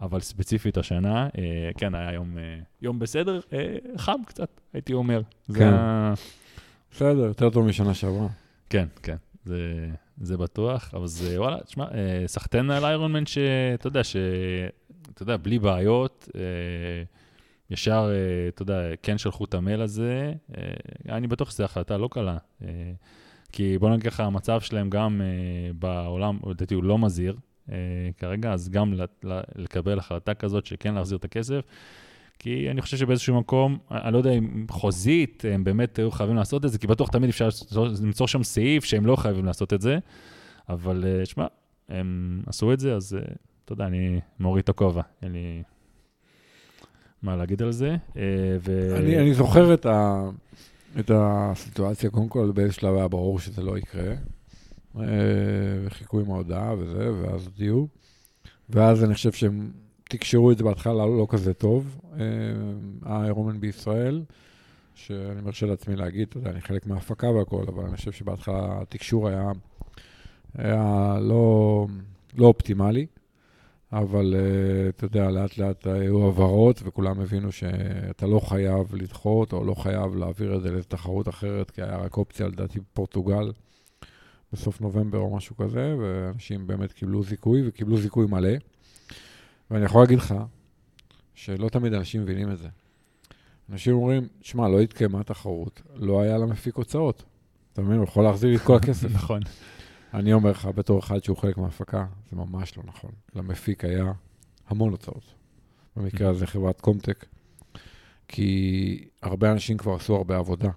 אבל 0.00 0.20
ספציפית 0.20 0.76
השנה, 0.78 1.24
אה, 1.38 1.70
כן, 1.78 1.94
היה 1.94 2.12
יום, 2.12 2.38
אה, 2.38 2.42
יום 2.82 2.98
בסדר, 2.98 3.40
אה, 3.52 3.76
חם 3.96 4.20
קצת, 4.26 4.48
הייתי 4.72 4.92
אומר. 4.92 5.22
זה 5.48 5.58
כן. 5.58 5.72
ה- 5.72 6.14
בסדר, 6.90 7.18
יותר 7.24 7.50
טוב 7.50 7.66
משנה 7.66 7.94
שעברה. 7.94 8.26
כן, 8.70 8.86
כן, 9.02 9.16
זה, 9.44 9.88
זה 10.20 10.36
בטוח, 10.36 10.90
אבל 10.94 11.06
זה, 11.06 11.40
וואלה, 11.40 11.58
תשמע, 11.64 11.84
אה, 11.94 12.22
סחטיין 12.26 12.70
על 12.70 12.84
איירון 12.84 13.12
מן 13.12 13.26
שאתה 13.26 13.86
יודע, 13.86 14.04
שאתה 14.04 14.22
יודע, 15.22 15.36
בלי 15.36 15.58
בעיות, 15.58 16.28
אה, 16.36 16.40
ישר, 17.70 18.10
אה, 18.10 18.48
אתה 18.48 18.62
יודע, 18.62 18.80
כן 19.02 19.18
שלחו 19.18 19.44
את 19.44 19.54
המייל 19.54 19.80
הזה, 19.80 20.32
אה, 20.56 21.16
אני 21.16 21.26
בטוח 21.26 21.50
שזו 21.50 21.64
החלטה 21.64 21.96
לא 21.96 22.08
קלה, 22.12 22.36
אה, 22.62 22.68
כי 23.52 23.78
בוא 23.78 23.90
נגיד 23.90 24.02
ככה, 24.02 24.24
המצב 24.24 24.60
שלהם 24.60 24.90
גם 24.90 25.20
בעולם, 25.78 26.38
לדעתי 26.46 26.74
הוא 26.74 26.84
לא 26.84 26.98
מזהיר 26.98 27.36
כרגע, 28.18 28.52
אז 28.52 28.68
גם 28.68 28.94
לקבל 29.56 29.98
החלטה 29.98 30.34
כזאת 30.34 30.66
שכן 30.66 30.94
להחזיר 30.94 31.18
את 31.18 31.24
הכסף, 31.24 31.60
כי 32.38 32.70
אני 32.70 32.82
חושב 32.82 32.96
שבאיזשהו 32.96 33.38
מקום, 33.40 33.78
אני 33.90 34.12
לא 34.12 34.18
יודע 34.18 34.30
אם 34.30 34.66
חוזית, 34.70 35.44
הם 35.52 35.64
באמת 35.64 35.98
היו 35.98 36.10
חייבים 36.10 36.36
לעשות 36.36 36.64
את 36.64 36.72
זה, 36.72 36.78
כי 36.78 36.86
בטוח 36.86 37.08
תמיד 37.08 37.28
אפשר 37.28 37.48
למצוא- 38.02 38.26
שם 38.26 38.42
סעיף 38.42 38.84
שהם 38.84 39.06
לא 39.06 39.16
חייבים 39.16 39.44
לעשות 39.44 39.72
את 39.72 39.80
זה, 39.80 39.98
אבל 40.68 41.04
שמע, 41.24 41.46
הם 41.88 42.42
עשו 42.46 42.72
את 42.72 42.80
זה, 42.80 42.94
אז 42.94 43.18
אתה 43.64 43.72
יודע, 43.72 43.86
אני 43.86 44.20
מוריד 44.40 44.62
את 44.62 44.68
הכובע, 44.68 45.02
אין 45.22 45.32
לי 45.32 45.62
מה 47.22 47.36
להגיד 47.36 47.62
על 47.62 47.72
זה. 47.72 47.96
אה, 48.16 48.22
ו... 48.60 48.96
אני, 48.96 49.18
אני 49.18 49.34
זוכר 49.34 49.74
את, 49.74 49.86
ה, 49.86 50.24
את 50.98 51.10
הסיטואציה, 51.14 52.10
קודם 52.10 52.28
כל 52.28 52.50
באיזה 52.54 52.72
שלב 52.72 52.94
היה 52.94 53.08
ברור 53.08 53.38
שזה 53.38 53.62
לא 53.62 53.78
יקרה. 53.78 54.14
אה, 55.00 55.04
וחיכו 55.84 56.20
עם 56.20 56.30
ההודעה 56.30 56.74
וזה, 56.78 57.12
ואז 57.12 57.46
הודיעו. 57.46 57.88
ואז 58.70 59.04
אני 59.04 59.14
חושב 59.14 59.32
שהם 59.32 59.70
תקשרו 60.04 60.50
את 60.52 60.58
זה 60.58 60.64
בהתחלה 60.64 61.06
לא, 61.06 61.18
לא 61.18 61.26
כזה 61.30 61.54
טוב, 61.54 62.00
אה, 62.12 62.24
האיירומן 63.02 63.60
בישראל, 63.60 64.22
שאני 64.94 65.40
מרשה 65.44 65.66
לעצמי 65.66 65.96
להגיד, 65.96 66.28
אתה 66.28 66.38
יודע, 66.38 66.50
אני 66.50 66.60
חלק 66.60 66.86
מההפקה 66.86 67.30
והכל, 67.30 67.64
אבל 67.68 67.84
אני 67.84 67.96
חושב 67.96 68.12
שבהתחלה 68.12 68.82
התקשור 68.82 69.28
היה, 69.28 69.52
היה 70.54 71.16
לא, 71.20 71.86
לא 72.36 72.46
אופטימלי. 72.46 73.06
אבל 73.98 74.34
uh, 74.34 74.96
אתה 74.96 75.04
יודע, 75.04 75.30
לאט 75.30 75.58
לאט 75.58 75.86
היו 75.86 76.28
הבהרות 76.28 76.80
וכולם 76.84 77.20
הבינו 77.20 77.52
שאתה 77.52 78.26
לא 78.26 78.40
חייב 78.40 78.94
לדחות 78.94 79.52
או 79.52 79.64
לא 79.64 79.74
חייב 79.74 80.16
להעביר 80.16 80.56
את 80.56 80.62
זה 80.62 80.70
לאיזו 80.70 80.88
תחרות 80.88 81.28
אחרת, 81.28 81.70
כי 81.70 81.82
היה 81.82 81.96
רק 81.96 82.16
אופציה, 82.16 82.48
לדעתי, 82.48 82.78
פורטוגל 82.92 83.52
בסוף 84.52 84.80
נובמבר 84.80 85.18
או 85.18 85.36
משהו 85.36 85.56
כזה, 85.56 85.96
ואנשים 86.00 86.66
באמת 86.66 86.92
קיבלו 86.92 87.22
זיכוי 87.22 87.68
וקיבלו 87.68 87.96
זיכוי 87.96 88.26
מלא. 88.26 88.52
ואני 89.70 89.84
יכול 89.84 90.02
להגיד 90.02 90.18
לך 90.18 90.34
שלא 91.34 91.68
תמיד 91.68 91.94
אנשים 91.94 92.22
מבינים 92.22 92.50
את 92.50 92.58
זה. 92.58 92.68
אנשים 93.72 93.94
אומרים, 93.94 94.28
שמע, 94.42 94.68
לא 94.68 94.80
התקיימה 94.80 95.22
תחרות, 95.22 95.82
לא 95.94 96.20
היה 96.20 96.38
למפיק 96.38 96.76
הוצאות. 96.76 97.22
אתה 97.72 97.82
מבין? 97.82 97.96
הוא 97.96 98.04
יכול 98.04 98.24
להחזיר 98.24 98.50
לי 98.50 98.56
את 98.56 98.60
כל 98.60 98.76
הכסף. 98.76 99.14
נכון. 99.22 99.40
אני 100.16 100.32
אומר 100.32 100.50
לך, 100.50 100.68
בתור 100.74 100.98
אחד 100.98 101.24
שהוא 101.24 101.36
חלק 101.36 101.56
מההפקה, 101.58 102.06
זה 102.30 102.36
ממש 102.36 102.76
לא 102.76 102.82
נכון. 102.86 103.10
למפיק 103.34 103.84
היה 103.84 104.12
המון 104.68 104.90
הוצאות. 104.90 105.34
במקרה 105.96 106.30
הזה 106.30 106.46
חברת 106.46 106.80
קומטק, 106.80 107.26
כי 108.28 109.08
הרבה 109.22 109.52
אנשים 109.52 109.76
כבר 109.76 109.94
עשו 109.94 110.16
הרבה 110.16 110.36
עבודה, 110.36 110.70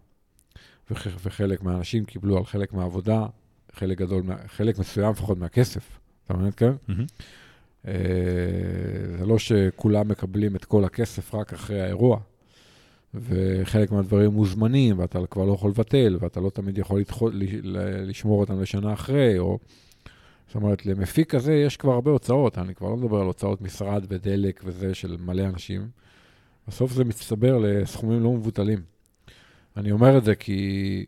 וח, 0.91 1.07
וחלק 1.23 1.63
מהאנשים 1.63 2.05
קיבלו 2.05 2.37
על 2.37 2.45
חלק 2.45 2.73
מהעבודה, 2.73 3.25
חלק 3.71 3.97
גדול, 3.97 4.23
חלק 4.47 4.79
מסוים 4.79 5.11
לפחות 5.11 5.37
מהכסף. 5.37 5.99
אתה 6.25 6.33
מבין? 6.33 6.51
כן? 6.57 6.71
מהמם. 6.87 7.05
אה, 7.87 7.93
זה 9.17 9.25
לא 9.25 9.39
שכולם 9.39 10.07
מקבלים 10.07 10.55
את 10.55 10.65
כל 10.65 10.83
הכסף 10.83 11.35
רק 11.35 11.53
אחרי 11.53 11.81
האירוע, 11.81 12.19
וחלק 13.13 13.91
מהדברים 13.91 14.31
מוזמנים, 14.31 14.99
ואתה 14.99 15.19
כבר 15.29 15.45
לא 15.45 15.53
יכול 15.53 15.69
לבטל, 15.69 16.17
ואתה 16.19 16.39
לא 16.39 16.49
תמיד 16.49 16.77
יכול 16.77 16.99
לדחות, 16.99 17.33
לשמור 18.07 18.39
אותם 18.39 18.61
לשנה 18.61 18.93
אחרי, 18.93 19.39
או... 19.39 19.59
זאת 20.49 20.55
אומרת, 20.55 20.85
למפיק 20.85 21.29
כזה 21.29 21.53
יש 21.53 21.77
כבר 21.77 21.93
הרבה 21.93 22.11
הוצאות, 22.11 22.57
אני 22.57 22.75
כבר 22.75 22.89
לא 22.89 22.97
מדבר 22.97 23.17
על 23.17 23.25
הוצאות 23.27 23.61
משרד 23.61 24.05
ודלק 24.09 24.61
וזה 24.65 24.93
של 24.93 25.17
מלא 25.19 25.41
אנשים. 25.41 25.87
בסוף 26.67 26.91
זה 26.91 27.03
מצטבר 27.03 27.57
לסכומים 27.57 28.23
לא 28.23 28.31
מבוטלים. 28.31 28.81
אני 29.77 29.91
אומר 29.91 30.17
את 30.17 30.23
זה 30.23 30.35
כי, 30.35 31.05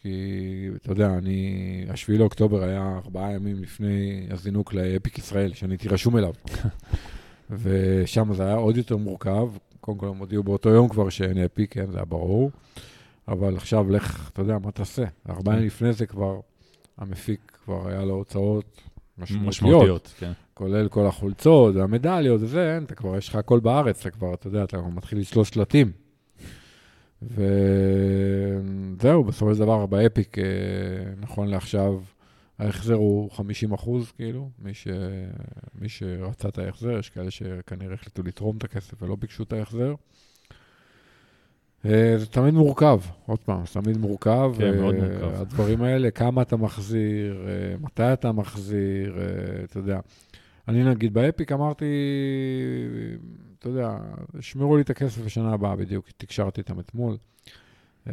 כי 0.00 0.68
אתה 0.76 0.92
יודע, 0.92 1.14
אני, 1.18 1.84
השביעי 1.88 2.18
לאוקטובר 2.18 2.62
היה 2.62 3.00
ארבעה 3.04 3.32
ימים 3.32 3.62
לפני 3.62 4.26
הזינוק 4.30 4.74
לאפיק 4.74 5.18
ישראל, 5.18 5.52
שאני 5.54 5.74
הייתי 5.74 5.88
רשום 5.88 6.16
אליו. 6.16 6.32
ושם 7.50 8.34
זה 8.34 8.42
היה 8.42 8.54
עוד 8.54 8.76
יותר 8.76 8.96
מורכב. 8.96 9.48
קודם 9.86 9.98
כל 9.98 10.08
הם 10.08 10.18
הודיעו 10.18 10.42
באותו 10.42 10.68
יום 10.68 10.88
כבר 10.88 11.08
שאין 11.08 11.38
אפיק, 11.38 11.74
כן, 11.74 11.90
זה 11.90 11.98
היה 11.98 12.04
ברור. 12.04 12.50
אבל 13.28 13.56
עכשיו 13.56 13.90
לך, 13.90 14.30
אתה 14.32 14.42
יודע, 14.42 14.58
מה 14.58 14.70
תעשה? 14.70 15.04
ארבעה 15.28 15.54
ימים 15.54 15.66
לפני 15.66 15.92
זה 15.92 16.06
כבר, 16.06 16.40
המפיק 16.98 17.58
כבר 17.64 17.88
היה 17.88 18.04
לו 18.04 18.14
הוצאות 18.14 18.80
משמעותיות. 19.18 19.48
משמעותיות, 19.48 20.14
כן. 20.18 20.32
כולל 20.54 20.88
כל 20.88 21.06
החולצות 21.06 21.74
והמדליות 21.74 22.42
וזה, 22.42 22.78
אתה 22.84 22.94
כבר, 22.94 23.16
יש 23.16 23.28
לך 23.28 23.34
הכל 23.34 23.60
בארץ, 23.60 24.00
אתה 24.00 24.10
כבר, 24.10 24.34
אתה 24.34 24.46
יודע, 24.46 24.64
אתה 24.64 24.82
מתחיל 24.82 25.18
לשלוש 25.18 25.48
שלטים. 25.48 25.92
וזהו, 27.22 29.24
בסופו 29.24 29.54
של 29.54 29.60
דבר, 29.60 29.86
באפיק, 29.86 30.38
אה, 30.38 30.44
נכון 31.20 31.48
לעכשיו, 31.48 31.94
ההחזר 32.58 32.94
הוא 32.94 33.30
50 33.30 33.72
אחוז, 33.72 34.10
כאילו, 34.10 34.50
מי, 34.58 34.74
ש... 34.74 34.88
מי 35.74 35.88
שרצה 35.88 36.48
את 36.48 36.58
ההחזר, 36.58 36.98
יש 36.98 37.10
כאלה 37.10 37.30
שכנראה 37.30 37.94
החליטו 37.94 38.22
לתרום 38.22 38.56
את 38.56 38.64
הכסף 38.64 39.02
ולא 39.02 39.16
ביקשו 39.16 39.42
את 39.42 39.52
ההחזר. 39.52 39.94
אה, 41.84 42.18
זה 42.18 42.26
תמיד 42.26 42.54
מורכב, 42.54 43.00
עוד 43.26 43.38
פעם, 43.38 43.66
זה 43.66 43.72
תמיד 43.72 43.96
מורכב. 43.96 44.52
כן, 44.58 44.80
מאוד 44.80 44.94
אה, 44.94 45.00
מורכב. 45.00 45.40
הדברים 45.40 45.82
האלה, 45.82 46.10
כמה 46.10 46.42
אתה 46.42 46.56
מחזיר, 46.56 47.46
אה, 47.48 47.76
מתי 47.80 48.12
אתה 48.12 48.32
מחזיר, 48.32 49.18
אתה 49.64 49.78
יודע. 49.78 50.00
אני 50.68 50.84
נגיד 50.84 51.14
באפיק 51.14 51.52
אמרתי, 51.52 51.86
אתה 53.58 53.68
יודע, 53.68 53.96
שמרו 54.40 54.76
לי 54.76 54.82
את 54.82 54.90
הכסף 54.90 55.24
לשנה 55.24 55.52
הבאה 55.52 55.76
בדיוק, 55.76 56.10
תקשרתי 56.16 56.60
איתם 56.60 56.80
אתמול. 56.80 57.16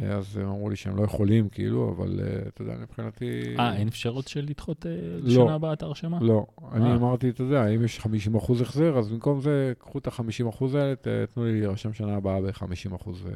אה, 0.02 0.16
אז 0.16 0.36
הם 0.36 0.46
אמרו 0.46 0.70
לי 0.70 0.76
שהם 0.76 0.96
לא 0.96 1.02
יכולים, 1.02 1.48
כאילו, 1.48 1.94
אבל 1.96 2.20
אה, 2.20 2.48
אתה 2.48 2.62
יודע, 2.62 2.74
מבחינתי... 2.82 3.56
אה, 3.58 3.76
אין 3.76 3.88
אפשרות 3.88 4.28
של 4.28 4.44
לדחות 4.48 4.86
אה, 4.86 4.90
לא. 5.20 5.28
לשנה 5.28 5.54
הבאה 5.54 5.72
את 5.72 5.82
ההרשמה? 5.82 6.18
לא, 6.22 6.46
אני. 6.72 6.94
אמרתי, 6.94 7.28
אתה 7.30 7.42
יודע, 7.42 7.66
אם 7.68 7.84
יש 7.84 8.00
50 8.00 8.34
אחוז 8.34 8.60
החזר, 8.60 8.98
אז 8.98 9.08
במקום 9.08 9.40
זה, 9.40 9.72
קחו 9.78 9.98
את 9.98 10.06
ה-50 10.06 10.48
אחוז 10.48 10.74
האלה, 10.74 10.96
ת- 10.96 11.08
תנו 11.34 11.44
לי 11.44 11.60
להירשם 11.60 11.92
שנה 11.92 12.16
הבאה 12.16 12.40
ב-50 12.40 12.94
אחוז. 12.96 13.28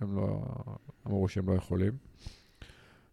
הם 0.00 0.16
לא, 0.16 0.42
אמרו 1.06 1.28
שהם 1.28 1.48
לא 1.48 1.54
יכולים. 1.54 1.92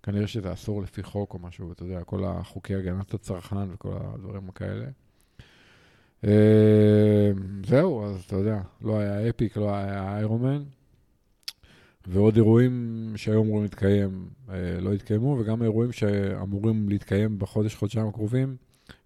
כנראה 0.04 0.28
שזה 0.28 0.54
אסור 0.54 0.82
לפי 0.82 1.04
חוק 1.04 1.34
או 1.34 1.40
משהו, 1.40 1.70
ואתה 1.70 1.84
יודע, 1.84 2.04
כל 2.04 2.24
החוקי 2.26 2.76
הגנת 2.76 3.14
הצרכן 3.14 3.56
וכל 3.74 3.90
הדברים 4.14 4.48
כאלה. 4.52 4.86
זהו, 7.66 8.06
אז 8.06 8.24
אתה 8.28 8.36
יודע, 8.36 8.62
לא 8.82 9.00
היה 9.00 9.30
אפיק, 9.30 9.58
לא 9.58 9.76
היה 9.76 10.16
איירומן. 10.18 10.64
ועוד 12.08 12.36
אירועים 12.36 13.14
שהיו 13.16 13.42
אמורים 13.42 13.64
להתקיים 13.64 14.28
אה, 14.50 14.56
לא 14.82 14.94
התקיימו, 14.94 15.38
וגם 15.40 15.64
אירועים 15.64 15.92
שאמורים 15.92 16.90
להתקיים 16.90 17.40
בחודש, 17.40 17.76
חודשיים 17.76 18.08
הקרובים, 18.08 18.56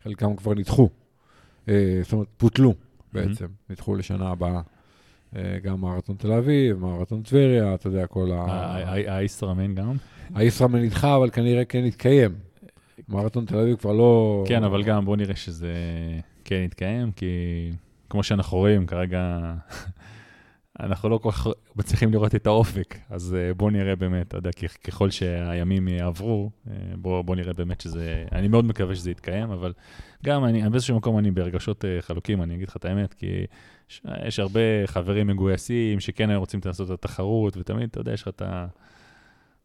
חלקם 0.03 0.35
כבר 0.35 0.53
נדחו. 0.53 0.89
אה, 1.69 1.99
זאת 2.03 2.13
אומרת, 2.13 2.27
פוטלו 2.37 2.73
בעצם, 3.13 3.45
נדחו 3.69 3.95
לשנה 3.95 4.29
הבאה. 4.29 4.61
אה, 5.35 5.57
גם 5.63 5.81
מרתון 5.81 6.15
תל 6.15 6.31
אביב, 6.31 6.79
מרתון 6.79 7.21
טבריה, 7.21 7.73
אתה 7.73 7.87
יודע, 7.87 8.07
כל 8.07 8.31
ה... 8.31 8.45
האיסטרמן 9.07 9.75
גם? 9.75 9.95
הישראמן 10.35 10.81
נדחה, 10.81 11.15
אבל 11.15 11.29
כנראה 11.29 11.65
כן 11.65 11.85
יתקיים. 11.85 12.31
מרתון 13.09 13.45
תל 13.45 13.57
אביב 13.57 13.75
כבר 13.75 13.93
לא... 13.93 14.43
כן, 14.47 14.63
אבל 14.63 14.83
גם 14.83 15.05
בוא 15.05 15.15
נראה 15.15 15.35
שזה 15.35 15.73
כן 16.45 16.61
יתקיים, 16.65 17.11
כי 17.11 17.25
כמו 18.09 18.23
שאנחנו 18.23 18.57
רואים 18.57 18.85
כרגע, 18.85 19.53
אנחנו 20.79 21.09
לא 21.09 21.17
כל 21.17 21.31
כך 21.31 21.47
מצליחים 21.75 22.13
לראות 22.13 22.35
את 22.35 22.47
האופק, 22.47 22.95
אז 23.09 23.35
אה, 23.39 23.53
בואו 23.53 23.69
נראה 23.69 23.95
באמת, 23.95 24.27
אתה 24.27 24.37
יודע, 24.37 24.49
ככל 24.83 25.09
שהימים 25.09 25.87
יעברו, 25.87 26.49
אה, 26.69 26.73
בואו 26.95 27.23
בוא 27.23 27.35
נראה 27.35 27.53
באמת 27.53 27.81
שזה, 27.81 28.25
אני 28.31 28.47
מאוד 28.47 28.65
מקווה 28.65 28.95
שזה 28.95 29.11
יתקיים, 29.11 29.51
אבל 29.51 29.73
גם 30.25 30.45
אני, 30.45 30.69
באיזשהו 30.69 30.97
מקום 30.97 31.17
אני 31.19 31.31
ברגשות 31.31 31.85
אה, 31.85 31.97
חלוקים, 32.01 32.41
אני 32.41 32.55
אגיד 32.55 32.67
לך 32.67 32.77
את 32.77 32.85
האמת, 32.85 33.13
כי 33.13 33.45
יש, 33.89 34.01
יש 34.25 34.39
הרבה 34.39 34.59
חברים 34.85 35.27
מגויסים 35.27 35.99
שכן 35.99 36.29
היו 36.29 36.39
רוצים 36.39 36.59
לעשות 36.65 36.87
את 36.87 36.93
התחרות, 36.93 37.57
ותמיד, 37.57 37.89
אתה 37.89 37.99
יודע, 37.99 38.13
יש 38.13 38.21
לך 38.21 38.27
את 38.27 38.41
ה... 38.41 38.67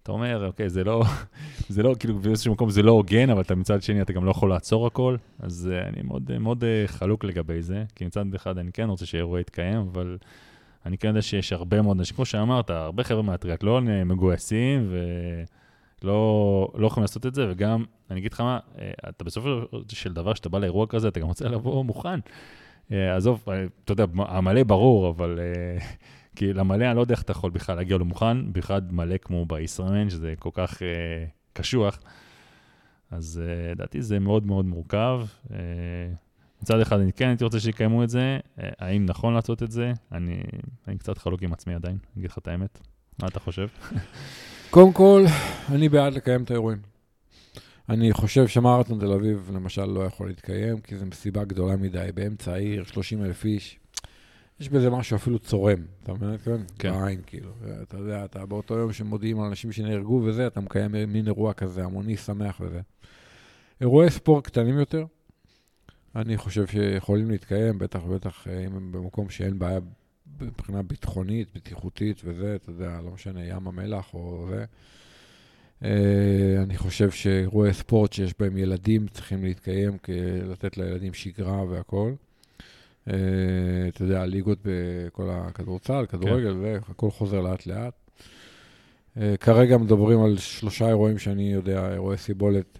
אתה 0.02 0.12
אומר, 0.12 0.46
אוקיי, 0.46 0.68
זה 0.68 0.84
לא, 0.84 1.04
זה 1.68 1.82
לא, 1.82 1.94
כאילו 1.98 2.18
באיזשהו 2.18 2.52
מקום 2.52 2.70
זה 2.70 2.82
לא 2.82 2.90
הוגן, 2.90 3.30
אבל 3.30 3.40
אתה 3.40 3.54
מצד 3.54 3.82
שני 3.82 4.02
אתה 4.02 4.12
גם 4.12 4.24
לא 4.24 4.30
יכול 4.30 4.50
לעצור 4.50 4.86
הכל, 4.86 5.16
אז 5.38 5.70
אני 5.88 6.02
מאוד, 6.02 6.38
מאוד 6.38 6.64
חלוק 6.86 7.24
לגבי 7.24 7.62
זה, 7.62 7.84
כי 7.94 8.06
מצד 8.06 8.34
אחד 8.34 8.58
אני 8.58 8.72
כן 8.72 8.88
רוצה 8.88 9.06
שאירוע 9.06 9.40
יתקיים, 9.40 9.78
אבל... 9.78 10.16
אני 10.86 10.98
כן 10.98 11.08
יודע 11.08 11.22
שיש 11.22 11.52
הרבה 11.52 11.82
מאוד 11.82 11.98
אנשים, 11.98 12.16
כמו 12.16 12.24
שאמרת, 12.24 12.70
הרבה 12.70 13.04
חבר'ה 13.04 13.22
מהטריאטלון 13.22 13.88
אה, 13.88 14.04
מגויסים 14.04 14.92
ולא 16.02 16.68
לא 16.74 16.86
יכולים 16.86 17.02
לעשות 17.02 17.26
את 17.26 17.34
זה, 17.34 17.46
וגם, 17.50 17.84
אני 18.10 18.20
אגיד 18.20 18.32
לך 18.32 18.40
מה, 18.40 18.58
אה, 18.78 18.90
אתה 19.08 19.24
בסופו 19.24 19.48
של 19.88 20.12
דבר, 20.12 20.32
כשאתה 20.32 20.48
בא 20.48 20.58
לאירוע 20.58 20.86
כזה, 20.86 21.08
אתה 21.08 21.20
גם 21.20 21.26
רוצה 21.26 21.48
לבוא 21.48 21.84
מוכן. 21.84 22.20
אה, 22.92 23.16
עזוב, 23.16 23.44
אתה 23.84 23.92
יודע, 23.92 24.04
המלא 24.18 24.62
ברור, 24.62 25.08
אבל 25.08 25.38
כי 26.36 26.52
למלא, 26.52 26.84
אני 26.84 26.96
לא 26.96 27.00
יודע 27.00 27.14
איך 27.14 27.22
אתה 27.22 27.32
יכול 27.32 27.50
בכלל 27.50 27.76
להגיע 27.76 27.96
לו 27.96 28.04
מוכן, 28.04 28.52
במיוחד 28.52 28.92
מלא 28.92 29.16
כמו 29.16 29.46
בישראמן, 29.46 30.10
שזה 30.10 30.34
כל 30.38 30.50
כך 30.52 30.82
קשוח. 31.52 31.98
אז 33.10 33.42
לדעתי 33.70 34.02
זה 34.02 34.18
מאוד 34.18 34.46
מאוד 34.46 34.64
מורכב. 34.64 35.20
מצד 36.62 36.80
אחד, 36.80 37.00
אני 37.00 37.12
כן 37.12 37.28
הייתי 37.28 37.44
רוצה 37.44 37.60
שיקיימו 37.60 38.04
את 38.04 38.10
זה, 38.10 38.38
אה, 38.60 38.68
האם 38.78 39.06
נכון 39.06 39.34
לעשות 39.34 39.62
את 39.62 39.70
זה? 39.70 39.92
אני, 40.12 40.42
אני 40.88 40.98
קצת 40.98 41.18
חלוק 41.18 41.42
עם 41.42 41.52
עצמי 41.52 41.74
עדיין, 41.74 41.96
אני 41.96 42.20
אגיד 42.20 42.30
לך 42.30 42.38
את 42.38 42.48
האמת. 42.48 42.80
מה 43.22 43.28
אתה 43.28 43.40
חושב? 43.40 43.66
קודם 44.70 44.92
כל, 44.92 45.24
אני 45.72 45.88
בעד 45.88 46.14
לקיים 46.14 46.42
את 46.42 46.50
האירועים. 46.50 46.78
אני 47.88 48.12
חושב 48.12 48.48
שמרתון 48.48 48.98
תל 49.00 49.12
אביב, 49.12 49.50
למשל, 49.54 49.84
לא 49.84 50.00
יכול 50.00 50.26
להתקיים, 50.26 50.80
כי 50.80 50.96
זו 50.96 51.06
מסיבה 51.06 51.44
גדולה 51.44 51.76
מדי, 51.76 52.08
באמצע 52.14 52.52
העיר, 52.52 52.84
30 52.84 53.24
אלף 53.24 53.44
איש. 53.44 53.78
יש 54.60 54.68
בזה 54.68 54.90
משהו 54.90 55.16
אפילו 55.16 55.38
צורם, 55.38 55.84
אתה 56.02 56.12
מבין? 56.12 56.38
כן. 56.38 56.56
כן. 56.78 56.92
בעין, 56.92 57.20
כאילו. 57.26 57.50
אתה 57.82 57.96
יודע, 57.96 58.24
אתה 58.24 58.46
באותו 58.46 58.74
יום 58.74 58.92
שמודיעים 58.92 59.40
על 59.40 59.46
אנשים 59.46 59.72
שנהרגו 59.72 60.22
וזה, 60.24 60.46
אתה 60.46 60.60
מקיים 60.60 60.92
מין 61.08 61.26
אירוע 61.26 61.52
כזה, 61.52 61.84
המוני 61.84 62.16
שמח 62.16 62.60
וזה. 62.60 62.80
אירועי 63.80 64.10
ספורט 64.10 64.44
קטנים 64.44 64.78
יותר, 64.78 65.04
אני 66.16 66.36
חושב 66.36 66.66
שיכולים 66.66 67.30
להתקיים, 67.30 67.78
בטח 67.78 68.00
ובטח 68.06 68.48
אה, 68.48 68.66
אם 68.66 68.76
הם 68.76 68.92
במקום 68.92 69.30
שאין 69.30 69.58
בעיה 69.58 69.78
מבחינה 70.40 70.82
ביטחונית, 70.82 71.48
בטיחותית 71.54 72.20
וזה, 72.24 72.54
אתה 72.54 72.70
יודע, 72.70 73.00
לא 73.04 73.10
משנה, 73.10 73.44
ים 73.44 73.68
המלח 73.68 74.14
או 74.14 74.46
זה. 74.50 74.64
אה, 75.84 76.62
אני 76.62 76.76
חושב 76.76 77.10
שאירועי 77.10 77.74
ספורט 77.74 78.12
שיש 78.12 78.34
בהם 78.38 78.56
ילדים 78.56 79.08
צריכים 79.08 79.44
להתקיים, 79.44 79.96
לתת 80.50 80.76
לילדים 80.76 81.14
שגרה 81.14 81.64
והכול. 81.64 82.14
אה, 83.08 83.14
אתה 83.88 84.02
יודע, 84.02 84.22
הליגות 84.22 84.58
בכל 84.64 85.28
הכדורצל, 85.30 86.06
כדורגל, 86.08 86.52
כן. 86.52 86.58
והכל 86.88 87.10
חוזר 87.10 87.40
לאט-לאט. 87.40 87.94
כרגע 89.40 89.78
מדברים 89.78 90.22
על 90.22 90.38
שלושה 90.38 90.88
אירועים 90.88 91.18
שאני 91.18 91.52
יודע, 91.52 91.92
אירועי 91.92 92.18
סיבולת 92.18 92.78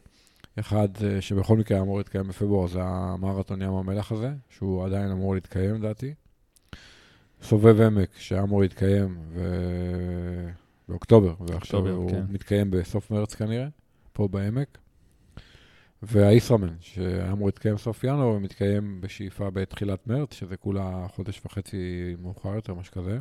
אחד 0.61 0.89
אה, 1.05 1.21
שבכל 1.21 1.57
מקרה 1.57 1.81
אמור 1.81 1.99
להתקיים 1.99 2.29
בפברואר 2.29 2.67
זה 2.67 2.81
המרתון 2.83 3.63
ים 3.63 3.73
המלח 3.73 4.13
הזה, 4.13 4.33
שהוא 4.49 4.85
עדיין 4.87 5.11
אמור 5.11 5.35
להתקיים 5.35 5.75
לדעתי. 5.75 6.15
סובב 7.43 7.81
עמק 7.81 8.11
שהיה 8.17 8.43
אמור 8.43 8.61
להתקיים 8.61 9.19
ו... 9.33 9.43
באוקטובר, 10.89 11.35
ועכשיו 11.41 11.89
הוא 11.89 12.11
כן. 12.11 12.25
מתקיים 12.29 12.71
בסוף 12.71 13.11
מרץ 13.11 13.35
כנראה, 13.35 13.69
פה 14.13 14.29
בעמק. 14.29 14.79
והאיסרמן, 16.03 16.75
שהיה 16.81 17.33
אמור 17.33 17.49
להתקיים 17.49 17.75
בסוף 17.75 18.05
ינואר, 18.05 18.29
ומתקיים 18.29 19.01
בשאיפה 19.01 19.51
בתחילת 19.51 20.07
מרץ, 20.07 20.35
שזה 20.35 20.57
כולה 20.57 21.07
חודש 21.09 21.41
וחצי 21.45 22.15
מאוחר 22.23 22.55
יותר, 22.55 22.75
משהו 22.75 22.93
כזה. 22.93 23.19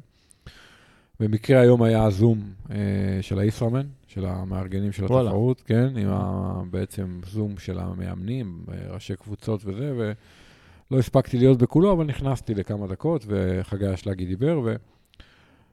במקרה 1.22 1.60
היום 1.60 1.84
היה 1.84 2.04
הזום 2.04 2.40
אה, 2.72 2.76
של 3.22 3.40
הישראמן, 3.40 3.88
של 4.08 4.26
המארגנים 4.26 4.92
של 4.92 5.06
וואלה. 5.06 5.30
התחרות, 5.30 5.62
כן, 5.66 5.98
עם 5.98 6.08
ה, 6.10 6.62
בעצם 6.72 7.20
זום 7.26 7.58
של 7.58 7.80
המאמנים, 7.80 8.60
אה, 8.72 8.94
ראשי 8.94 9.16
קבוצות 9.16 9.62
וזה, 9.66 9.94
ולא 9.96 11.00
הספקתי 11.00 11.38
להיות 11.38 11.58
בכולו, 11.58 11.92
אבל 11.92 12.06
נכנסתי 12.06 12.56
לכמה 12.56 12.88
דקות, 12.88 13.26
וחגי 13.28 13.94
אשלגי 13.94 14.26
דיבר, 14.26 14.62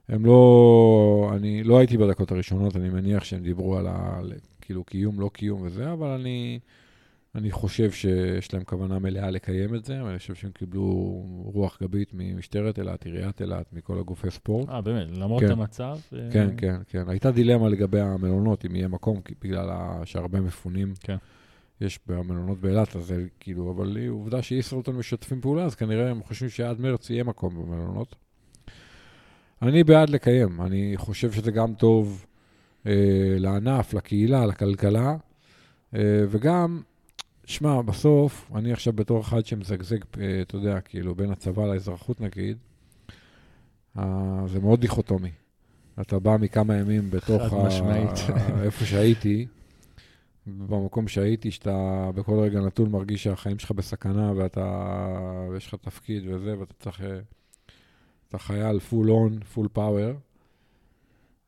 והם 0.09 0.25
לא, 0.25 1.31
אני 1.35 1.63
לא 1.63 1.77
הייתי 1.77 1.97
בדקות 1.97 2.31
הראשונות, 2.31 2.75
אני 2.75 2.89
מניח 2.89 3.23
שהם 3.23 3.43
דיברו 3.43 3.77
על 3.77 3.87
ה... 3.87 4.19
כאילו 4.61 4.83
קיום, 4.83 5.19
לא 5.19 5.29
קיום 5.33 5.61
וזה, 5.61 5.91
אבל 5.93 6.07
אני... 6.07 6.59
אני 7.39 7.51
חושב 7.51 7.91
שיש 7.91 8.53
להם 8.53 8.63
כוונה 8.63 8.99
מלאה 8.99 9.29
לקיים 9.31 9.75
את 9.75 9.85
זה, 9.85 10.03
ואני 10.03 10.19
חושב 10.19 10.35
שהם 10.35 10.51
קיבלו 10.51 10.83
רוח 11.43 11.77
גבית 11.81 12.09
ממשטרת 12.13 12.79
אילת, 12.79 13.05
עיריית 13.05 13.41
אילת, 13.41 13.73
מכל 13.73 13.99
הגופי 13.99 14.31
ספורט. 14.31 14.69
אה, 14.69 14.81
באמת? 14.81 15.17
למרות 15.17 15.43
כן. 15.43 15.51
המצב? 15.51 15.97
אה, 16.13 16.27
כן, 16.31 16.49
כן, 16.57 16.75
כן. 16.89 17.03
הייתה 17.09 17.31
דילמה 17.31 17.69
לגבי 17.69 17.99
המלונות, 17.99 18.65
אם 18.65 18.75
יהיה 18.75 18.87
מקום, 18.87 19.21
בגלל 19.41 19.69
שהרבה 20.05 20.41
מפונים 20.41 20.93
כן. 20.99 21.15
יש 21.81 21.99
במלונות 22.07 22.61
באילת, 22.61 22.95
אז 22.95 23.05
זה 23.05 23.25
כאילו, 23.39 23.71
אבל 23.71 23.97
עובדה 24.09 24.41
שישרלטון 24.41 24.95
משתפים 24.95 25.41
פעולה, 25.41 25.63
אז 25.63 25.75
כנראה 25.75 26.09
הם 26.09 26.23
חושבים 26.23 26.49
שעד 26.49 26.79
מרץ 26.81 27.09
יהיה 27.09 27.23
מקום 27.23 27.55
במלונות. 27.55 28.15
אני 29.61 29.83
בעד 29.83 30.09
לקיים, 30.09 30.61
אני 30.61 30.93
חושב 30.95 31.31
שזה 31.31 31.51
גם 31.51 31.73
טוב 31.73 32.25
אה, 32.85 33.35
לענף, 33.37 33.93
לקהילה, 33.93 34.45
לכלכלה, 34.45 35.15
אה, 35.95 36.23
וגם 36.29 36.81
שמע, 37.49 37.81
בסוף, 37.81 38.51
אני 38.55 38.73
עכשיו 38.73 38.93
בתור 38.93 39.21
אחד 39.21 39.45
שמזגזג, 39.45 39.97
אה, 40.19 40.41
אתה 40.41 40.55
יודע, 40.55 40.81
כאילו, 40.81 41.15
בין 41.15 41.31
הצבא 41.31 41.65
לאזרחות 41.65 42.21
נגיד, 42.21 42.57
אה, 43.97 44.43
זה 44.47 44.59
מאוד 44.59 44.81
דיכוטומי. 44.81 45.31
אתה 46.01 46.19
בא 46.19 46.37
מכמה 46.39 46.75
ימים 46.75 47.09
בתוך... 47.09 47.41
חד 47.41 47.57
משמעית. 47.67 48.09
איפה 48.65 48.85
שהייתי, 48.85 49.47
במקום 50.47 51.07
שהייתי, 51.07 51.51
שאתה 51.51 52.09
בכל 52.15 52.39
רגע 52.39 52.59
נתון 52.59 52.91
מרגיש 52.91 53.23
שהחיים 53.23 53.59
שלך 53.59 53.71
בסכנה, 53.71 54.33
ואתה... 54.35 55.47
ויש 55.51 55.67
לך 55.67 55.75
תפקיד 55.75 56.23
וזה, 56.27 56.59
ואתה 56.59 56.73
צריך... 56.79 57.01
אה, 57.01 57.19
אתה 58.29 58.37
חייל 58.37 58.79
full 58.79 59.11
on, 59.11 59.39
full 59.39 59.67
power, 59.73 60.11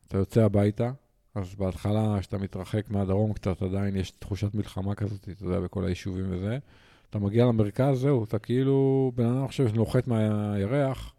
אתה 0.07 0.17
יוצא 0.17 0.43
הביתה, 0.43 0.91
אז 1.35 1.55
בהתחלה, 1.55 2.17
כשאתה 2.19 2.37
מתרחק 2.37 2.89
מהדרום 2.89 3.33
קצת, 3.33 3.61
עדיין 3.61 3.95
יש 3.95 4.11
תחושת 4.11 4.55
מלחמה 4.55 4.95
כזאת, 4.95 5.29
אתה 5.29 5.45
יודע, 5.45 5.59
בכל 5.59 5.85
היישובים 5.85 6.25
וזה. 6.29 6.57
אתה 7.09 7.19
מגיע 7.19 7.45
למרכז, 7.45 7.99
זהו, 7.99 8.23
אתה 8.23 8.39
כאילו, 8.39 9.11
בן 9.15 9.25
אדם 9.25 9.43
עכשיו 9.43 9.69
שנוחת 9.69 10.07
מהירח, 10.07 11.13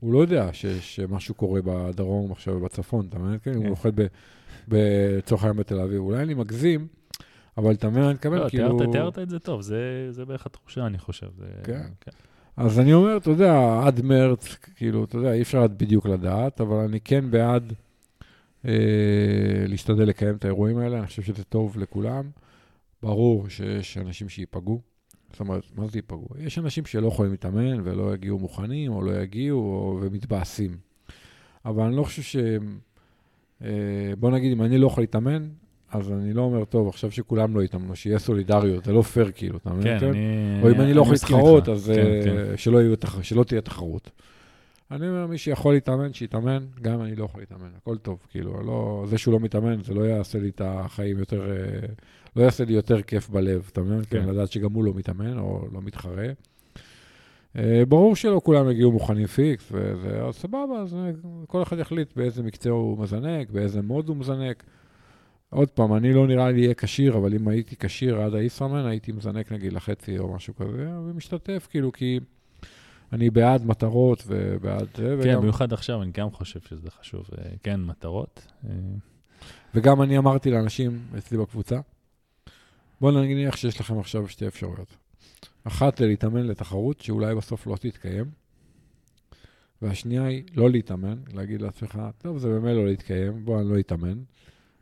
הוא 0.00 0.12
לא 0.12 0.18
יודע 0.18 0.50
שמשהו 0.80 1.34
קורה 1.34 1.60
בדרום 1.64 2.32
עכשיו 2.32 2.54
ובצפון, 2.54 3.06
אתה 3.08 3.18
מבין? 3.18 3.38
כן, 3.42 3.54
הוא 3.54 3.62
כן. 3.62 3.68
נוחת 3.68 3.92
לצורך 4.68 5.42
העניין 5.42 5.58
בתל 5.60 5.80
אביב. 5.80 6.00
אולי 6.00 6.22
אני 6.22 6.34
מגזים, 6.34 6.86
אבל 7.58 7.72
אתה 7.72 7.88
מבין, 7.90 8.02
אני 8.02 8.14
מתכוון, 8.14 8.38
לא, 8.38 8.48
כאילו... 8.48 8.78
לא, 8.78 8.92
תיארת 8.92 9.18
את 9.18 9.30
זה 9.30 9.38
טוב, 9.38 9.60
זה, 9.60 10.24
בערך 10.28 10.46
התחושה, 10.46 10.86
אני 10.86 10.98
חושב. 10.98 11.28
כן. 11.64 11.82
כן. 12.00 12.10
אז 12.56 12.78
אני 12.78 12.92
אומר, 12.92 13.16
אתה 13.16 13.30
יודע, 13.30 13.80
עד 13.84 14.02
מרץ, 14.02 14.54
כאילו, 14.76 15.04
אתה 15.04 15.16
יודע, 15.16 15.32
אי 15.32 15.42
אפשר 15.42 15.66
בדיוק 15.66 16.06
לדעת, 16.06 16.60
אבל 16.60 16.76
אני 16.76 17.00
כן 17.00 17.30
בעד... 17.30 17.72
אה, 18.64 18.72
להשתדל 19.66 20.04
לקיים 20.04 20.36
את 20.36 20.44
האירועים 20.44 20.78
האלה, 20.78 20.98
אני 20.98 21.06
חושב 21.06 21.22
שזה 21.22 21.44
טוב 21.44 21.78
לכולם. 21.78 22.30
ברור 23.02 23.48
שיש 23.48 23.98
אנשים 23.98 24.28
שייפגעו. 24.28 24.80
זאת 25.30 25.40
אומרת, 25.40 25.62
מה 25.76 25.86
זה 25.86 25.98
ייפגעו? 25.98 26.28
יש 26.38 26.58
אנשים 26.58 26.84
שלא 26.84 27.08
יכולים 27.08 27.30
להתאמן 27.30 27.80
ולא 27.84 28.14
יגיעו 28.14 28.38
מוכנים, 28.38 28.92
או 28.92 29.02
לא 29.02 29.20
יגיעו, 29.20 29.58
או, 29.58 29.98
ומתבאסים. 30.02 30.76
אבל 31.64 31.84
אני 31.84 31.96
לא 31.96 32.02
חושב 32.02 32.22
ש... 32.22 32.36
אה, 33.64 33.68
בוא 34.18 34.30
נגיד, 34.30 34.52
אם 34.52 34.62
אני 34.62 34.78
לא 34.78 34.86
יכול 34.86 35.02
להתאמן, 35.02 35.48
אז 35.90 36.12
אני 36.12 36.32
לא 36.32 36.42
אומר, 36.42 36.64
טוב, 36.64 36.88
עכשיו 36.88 37.10
שכולם 37.10 37.56
לא 37.56 37.62
יתאמנו, 37.62 37.96
שיהיה 37.96 38.18
סולידריות, 38.18 38.84
זה 38.84 38.92
לא 38.92 39.02
פייר 39.02 39.30
כאילו, 39.34 39.56
אתה 39.56 39.70
מבין? 39.70 39.98
כן, 39.98 40.06
אני... 40.06 40.60
או 40.62 40.70
אם 40.70 40.80
אני 40.80 40.94
לא 40.94 41.02
יכול 41.02 41.14
להתחרות, 41.14 41.68
אז 41.68 41.92
כן, 41.94 42.06
אה, 42.06 42.54
כן. 42.54 43.22
שלא 43.22 43.44
תהיה 43.44 43.60
תחרות. 43.60 44.10
אני 44.90 45.08
אומר, 45.08 45.26
מי 45.26 45.38
שיכול 45.38 45.74
להתאמן, 45.74 46.12
שיתאמן, 46.12 46.66
גם 46.82 47.02
אני 47.02 47.16
לא 47.16 47.24
יכול 47.24 47.40
להתאמן, 47.40 47.70
הכל 47.76 47.98
טוב, 47.98 48.18
כאילו, 48.28 48.62
לא, 48.62 49.04
זה 49.08 49.18
שהוא 49.18 49.32
לא 49.32 49.40
מתאמן, 49.40 49.82
זה 49.82 49.94
לא 49.94 50.02
יעשה 50.02 50.38
לי 50.38 50.48
את 50.48 50.60
החיים 50.64 51.18
יותר, 51.18 51.50
אה, 51.50 51.86
לא 52.36 52.42
יעשה 52.42 52.64
לי 52.64 52.72
יותר 52.72 53.02
כיף 53.02 53.28
בלב, 53.28 53.68
אתה 53.72 53.80
מבין? 53.80 54.02
כן. 54.04 54.22
כן, 54.22 54.28
לדעת 54.28 54.52
שגם 54.52 54.72
הוא 54.72 54.84
לא 54.84 54.94
מתאמן 54.94 55.38
או 55.38 55.66
לא 55.72 55.82
מתחרה. 55.82 56.26
אה, 57.56 57.82
ברור 57.88 58.16
שלא 58.16 58.40
כולם 58.44 58.70
יגיעו 58.70 58.92
מוכנים 58.92 59.26
פיקס, 59.26 59.72
וזה, 59.72 60.22
אז 60.22 60.34
סבבה, 60.34 60.80
אז 60.82 60.94
אה, 60.94 61.10
כל 61.46 61.62
אחד 61.62 61.78
יחליט 61.78 62.16
באיזה 62.16 62.42
מקצוע 62.42 62.72
הוא 62.72 62.98
מזנק, 62.98 63.50
באיזה 63.50 63.82
מוד 63.82 64.08
הוא 64.08 64.16
מזנק. 64.16 64.64
עוד 65.50 65.68
פעם, 65.68 65.94
אני 65.94 66.12
לא 66.12 66.26
נראה 66.26 66.50
לי 66.50 66.62
אהיה 66.62 66.74
כשיר, 66.74 67.16
אבל 67.16 67.34
אם 67.34 67.48
הייתי 67.48 67.76
כשיר 67.78 68.20
עד 68.20 68.34
הישראמן, 68.34 68.86
הייתי 68.86 69.12
מזנק 69.12 69.52
נגיד 69.52 69.72
לחצי 69.72 70.18
או 70.18 70.34
משהו 70.34 70.54
כזה, 70.56 70.88
ומשתתף, 71.06 71.68
כאילו, 71.70 71.92
כי... 71.92 72.20
אני 73.12 73.30
בעד 73.30 73.66
מטרות 73.66 74.22
ובעד 74.26 74.88
זה, 74.96 75.16
כן, 75.22 75.28
וגם, 75.30 75.40
במיוחד 75.40 75.72
עכשיו, 75.72 76.02
אני 76.02 76.10
גם 76.12 76.30
חושב 76.30 76.60
שזה 76.60 76.90
חשוב. 76.90 77.26
אה, 77.38 77.50
כן, 77.62 77.80
מטרות. 77.80 78.46
אה, 78.64 78.70
וגם 79.74 80.02
אני 80.02 80.18
אמרתי 80.18 80.50
לאנשים 80.50 80.98
אצלי 81.18 81.38
בקבוצה, 81.38 81.80
בואו 83.00 83.12
נניח 83.12 83.56
שיש 83.56 83.80
לכם 83.80 83.98
עכשיו 83.98 84.28
שתי 84.28 84.46
אפשרויות. 84.46 84.96
אחת 85.64 86.00
להתאמן 86.00 86.46
לתחרות 86.46 87.00
שאולי 87.00 87.34
בסוף 87.34 87.66
לא 87.66 87.76
תתקיים, 87.76 88.24
והשנייה 89.82 90.24
היא 90.24 90.42
לא 90.54 90.70
להתאמן, 90.70 91.18
להגיד 91.34 91.62
לעצמך, 91.62 91.98
טוב, 92.18 92.38
זה 92.38 92.48
באמת 92.48 92.76
לא 92.76 92.86
להתקיים, 92.86 93.44
בוא, 93.44 93.60
אני 93.60 93.70
לא 93.70 93.78
אתאמן, 93.78 94.18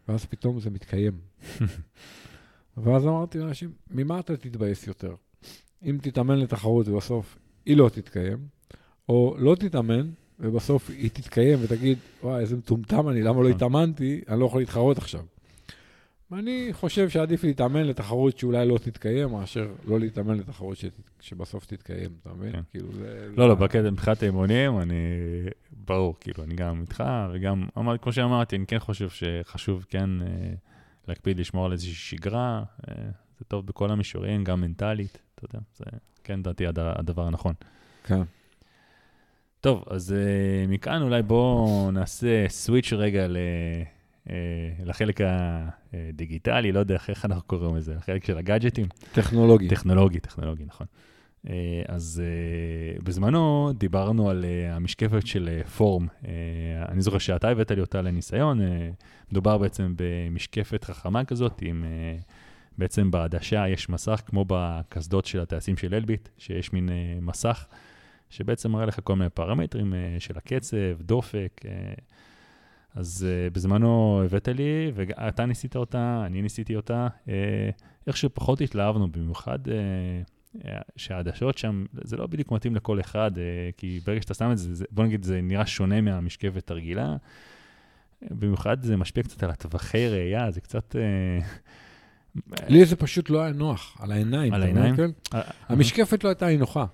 ואז 0.08 0.24
פתאום 0.24 0.60
זה 0.60 0.70
מתקיים. 0.70 1.12
ואז 2.84 3.06
אמרתי 3.06 3.38
לאנשים, 3.38 3.72
ממה 3.90 4.20
אתה 4.20 4.36
תתבאס 4.36 4.86
יותר? 4.86 5.14
אם 5.82 5.98
תתאמן 6.02 6.38
לתחרות 6.38 6.88
ובסוף 6.88 7.38
היא 7.68 7.76
לא 7.76 7.88
תתקיים, 7.88 8.38
או 9.08 9.36
לא 9.38 9.54
תתאמן 9.54 10.10
ובסוף 10.40 10.90
היא 10.90 11.10
תתקיים 11.10 11.58
ותגיד, 11.62 11.98
וואי, 12.22 12.40
איזה 12.40 12.56
מטומטם 12.56 13.08
אני, 13.08 13.22
למה 13.22 13.36
לא 13.36 13.40
נכון. 13.40 13.52
התאמנתי? 13.52 14.20
אני 14.28 14.40
לא 14.40 14.46
יכול 14.46 14.60
להתחרות 14.60 14.98
עכשיו. 14.98 15.20
ואני 16.30 16.68
חושב 16.72 17.08
שעדיף 17.08 17.44
להתאמן 17.44 17.84
לתחרות 17.84 18.38
שאולי 18.38 18.68
לא 18.68 18.78
תתקיים, 18.78 19.30
מאשר 19.30 19.68
לא 19.84 20.00
להתאמן 20.00 20.38
לתחרות. 20.38 20.78
שבסוף 21.20 21.66
תתקיים, 21.66 22.10
אתה 22.22 22.30
מבין? 22.32 22.52
כן. 22.52 22.60
כאילו 22.70 22.92
זה... 22.92 23.28
לא, 23.36 23.48
לא, 23.48 23.54
בקטע 23.54 23.90
מבחינת 23.90 24.22
האימונים, 24.22 24.80
אני... 24.80 24.94
ברור, 25.72 26.16
כאילו, 26.20 26.44
אני 26.44 26.54
גם 26.54 26.80
איתך, 26.80 27.04
וגם, 27.34 27.64
אמר, 27.78 27.98
כמו 27.98 28.12
שאמרתי, 28.12 28.56
אני 28.56 28.66
כן 28.66 28.78
חושב 28.78 29.08
שחשוב 29.08 29.86
כן 29.88 30.22
אה, 30.22 30.26
להקפיד 31.08 31.38
לשמור 31.40 31.66
על 31.66 31.72
איזושהי 31.72 31.94
שגרה. 31.94 32.62
אה, 32.88 32.94
זה 33.38 33.44
טוב 33.44 33.66
בכל 33.66 33.90
המישורים, 33.90 34.44
גם 34.44 34.60
מנטלית, 34.60 35.18
אתה 35.38 35.56
יודע, 35.56 35.64
זה 35.76 35.84
כן, 36.24 36.38
לדעתי, 36.38 36.66
הד- 36.66 36.78
הדבר 36.78 37.26
הנכון. 37.26 37.54
כן. 38.04 38.22
טוב, 39.60 39.84
אז 39.90 40.12
אה, 40.12 40.18
מכאן 40.68 41.02
אולי 41.02 41.22
בואו 41.22 41.90
נעשה 41.92 42.48
סוויץ' 42.48 42.92
רגע 42.92 43.26
ל... 43.28 43.36
אה, 44.30 44.34
לחלק 44.84 45.20
הדיגיטלי, 45.92 46.72
לא 46.72 46.78
יודע 46.80 46.94
איך- 47.08 47.24
אנחנו 47.24 47.42
קוראים 47.42 47.76
לזה, 47.76 47.94
לחלק 47.94 48.24
של 48.24 48.38
הגאדג'טים. 48.38 48.86
טכנולוגי. 49.12 49.68
טכנולוגי, 49.68 50.20
טכנולוגי, 50.20 50.64
נכון. 50.64 50.86
אה, 51.48 51.54
אז 51.88 52.22
אה, 52.24 52.98
בזמנו 53.04 53.72
דיברנו 53.78 54.30
על 54.30 54.44
אה, 54.44 54.76
המשקפת 54.76 55.26
של 55.26 55.60
פורם. 55.76 56.06
אני 56.88 57.00
זוכר 57.02 57.18
שאתה 57.18 57.48
הבאת 57.48 57.70
לי 57.70 57.80
אותה 57.80 58.02
לניסיון. 58.02 58.60
מדובר 59.32 59.58
בעצם 59.58 59.94
במשקפת 59.96 60.84
חכמה 60.84 61.24
כזאת, 61.24 61.58
עם... 61.62 61.84
אה, 61.84 62.18
בעצם 62.78 63.10
בעדשה 63.10 63.68
יש 63.68 63.88
מסך, 63.88 64.22
כמו 64.26 64.44
בקסדות 64.48 65.26
של 65.26 65.40
הטייסים 65.40 65.76
של 65.76 65.94
אלביט, 65.94 66.28
שיש 66.38 66.72
מין 66.72 66.88
אה, 66.88 67.18
מסך, 67.20 67.66
שבעצם 68.30 68.70
מראה 68.70 68.86
לך 68.86 69.00
כל 69.04 69.16
מיני 69.16 69.30
פרמטרים 69.30 69.94
אה, 69.94 70.16
של 70.18 70.38
הקצב, 70.38 70.76
דופק. 71.00 71.62
אה, 71.64 71.94
אז 72.94 73.26
בזמנו 73.52 74.22
הבאת 74.24 74.48
לי, 74.48 74.92
ואתה 74.94 75.46
ניסית 75.46 75.76
אותה, 75.76 76.22
אני 76.26 76.42
ניסיתי 76.42 76.76
אותה. 76.76 77.08
Uh, 77.26 77.30
איכשהו 78.06 78.30
פחות 78.34 78.60
התלהבנו, 78.60 79.12
במיוחד 79.12 79.58
שהעדשות 80.96 81.58
שם, 81.58 81.84
זה 81.92 82.16
לא 82.16 82.26
בדיוק 82.26 82.52
מתאים 82.52 82.76
לכל 82.76 83.00
אחד, 83.00 83.30
כי 83.76 84.00
ברגע 84.06 84.22
שאתה 84.22 84.34
שם 84.34 84.52
את 84.52 84.58
זה, 84.58 84.84
בוא 84.90 85.04
נגיד, 85.04 85.24
זה 85.24 85.40
נראה 85.42 85.66
שונה 85.66 86.00
מהמשקפת 86.00 86.70
הרגילה. 86.70 87.16
במיוחד 88.22 88.82
זה 88.82 88.96
משפיע 88.96 89.22
קצת 89.22 89.42
על 89.42 89.50
הטווחי 89.50 90.08
ראייה, 90.08 90.50
זה 90.50 90.60
קצת... 90.60 90.96
לי 92.68 92.84
זה 92.84 92.96
פשוט 92.96 93.30
לא 93.30 93.40
היה 93.40 93.52
נוח, 93.52 93.96
על 94.00 94.12
העיניים. 94.12 94.54
על? 94.54 94.62
העיניים? 94.62 94.96
כן? 94.96 95.10
המשקפת 95.68 96.24
לא 96.24 96.28
הייתה 96.28 96.46
לי 96.46 96.56
נוחה. 96.56 96.84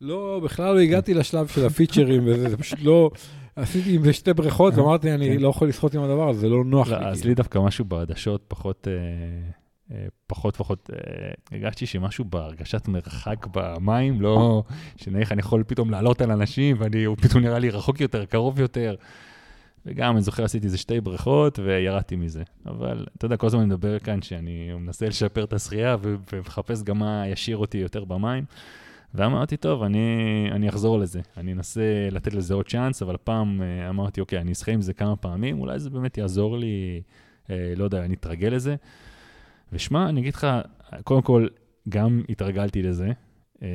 לא, 0.00 0.40
בכלל 0.44 0.74
לא 0.74 0.80
הגעתי 0.80 1.14
לשלב 1.14 1.46
של 1.46 1.66
הפיצ'רים 1.66 2.22
וזה, 2.26 2.48
זה 2.48 2.56
פשוט 2.56 2.78
לא... 2.82 3.10
עשיתי 3.56 3.94
עם 3.94 4.04
זה 4.04 4.12
שתי 4.12 4.32
בריכות, 4.32 4.74
ואמרתי, 4.74 5.14
אני 5.14 5.28
כן. 5.28 5.40
לא 5.40 5.48
יכול 5.48 5.68
לשחות 5.68 5.94
עם 5.94 6.02
הדבר 6.02 6.28
הזה, 6.28 6.40
זה 6.40 6.48
לא 6.48 6.64
נוח 6.64 6.88
לא, 6.88 6.98
לי. 6.98 7.06
אז 7.06 7.16
כאילו. 7.18 7.28
לי 7.28 7.34
דווקא 7.34 7.58
משהו 7.58 7.84
בעדשות 7.84 8.44
פחות, 8.48 8.88
אה, 8.88 9.96
אה, 9.96 10.06
פחות 10.26 10.56
פחות, 10.56 10.90
אה, 10.92 11.30
הרגשתי 11.52 11.86
שמשהו 11.86 12.24
בהרגשת 12.24 12.88
מרחק 12.88 13.46
במים, 13.54 14.20
לא, 14.20 14.62
שנניח 14.96 15.32
אני 15.32 15.40
יכול 15.40 15.64
פתאום 15.66 15.90
לעלות 15.90 16.20
על 16.20 16.30
אנשים, 16.30 16.76
ואני, 16.78 17.04
הוא 17.04 17.16
פתאום 17.16 17.42
נראה 17.42 17.58
לי 17.58 17.70
רחוק 17.70 18.00
יותר, 18.00 18.24
קרוב 18.24 18.60
יותר. 18.60 18.94
וגם, 19.86 20.14
אני 20.14 20.22
זוכר, 20.22 20.44
עשיתי 20.44 20.66
איזה 20.66 20.78
שתי 20.78 21.00
בריכות 21.00 21.58
וירדתי 21.58 22.16
מזה. 22.16 22.42
אבל, 22.66 23.06
אתה 23.16 23.26
יודע, 23.26 23.36
כל 23.36 23.46
הזמן 23.46 23.60
אני 23.60 23.68
מדבר 23.68 23.98
כאן 23.98 24.22
שאני 24.22 24.72
מנסה 24.74 25.08
לשפר 25.08 25.44
את 25.44 25.52
השחייה 25.52 25.96
ומחפש 26.32 26.82
גם 26.82 26.98
מה 26.98 27.28
ישאיר 27.28 27.56
אותי 27.56 27.78
יותר 27.78 28.04
במים. 28.04 28.44
ואמרתי, 29.14 29.56
טוב, 29.56 29.82
אני, 29.82 30.48
אני 30.52 30.68
אחזור 30.68 30.98
לזה. 30.98 31.20
אני 31.36 31.52
אנסה 31.52 32.08
לתת 32.10 32.34
לזה 32.34 32.54
עוד 32.54 32.68
צ'אנס, 32.68 33.02
אבל 33.02 33.14
הפעם 33.14 33.62
אה, 33.62 33.88
אמרתי, 33.88 34.20
אוקיי, 34.20 34.38
אני 34.40 34.52
אשחה 34.52 34.72
עם 34.72 34.82
זה 34.82 34.94
כמה 34.94 35.16
פעמים, 35.16 35.60
אולי 35.60 35.78
זה 35.78 35.90
באמת 35.90 36.18
יעזור 36.18 36.58
לי, 36.58 37.02
אה, 37.50 37.72
לא 37.76 37.84
יודע, 37.84 38.04
אני 38.04 38.14
אתרגל 38.14 38.48
לזה. 38.48 38.76
ושמע, 39.72 40.08
אני 40.08 40.20
אגיד 40.20 40.34
לך, 40.34 40.46
קודם 41.04 41.22
כל, 41.22 41.46
גם 41.88 42.22
התרגלתי 42.28 42.82
לזה, 42.82 43.12
אה, 43.62 43.68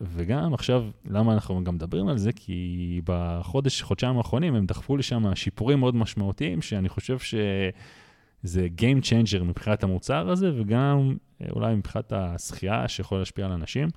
וגם 0.00 0.54
עכשיו, 0.54 0.84
למה 1.04 1.34
אנחנו 1.34 1.64
גם 1.64 1.74
מדברים 1.74 2.08
על 2.08 2.18
זה? 2.18 2.32
כי 2.32 3.00
בחודש, 3.04 3.82
חודשיים 3.82 4.16
האחרונים 4.16 4.54
הם 4.54 4.66
דחפו 4.66 4.96
לשם 4.96 5.34
שיפורים 5.34 5.80
מאוד 5.80 5.94
משמעותיים, 5.94 6.62
שאני 6.62 6.88
חושב 6.88 7.18
שזה 7.18 8.66
Game 8.76 9.04
Changer 9.04 9.42
מבחינת 9.42 9.82
המוצר 9.82 10.30
הזה, 10.30 10.50
וגם 10.56 11.16
אה, 11.42 11.46
אולי 11.52 11.74
מבחינת 11.74 12.12
השחייה 12.12 12.88
שיכול 12.88 13.18
להשפיע 13.18 13.46
על 13.46 13.52
אנשים. 13.52 13.88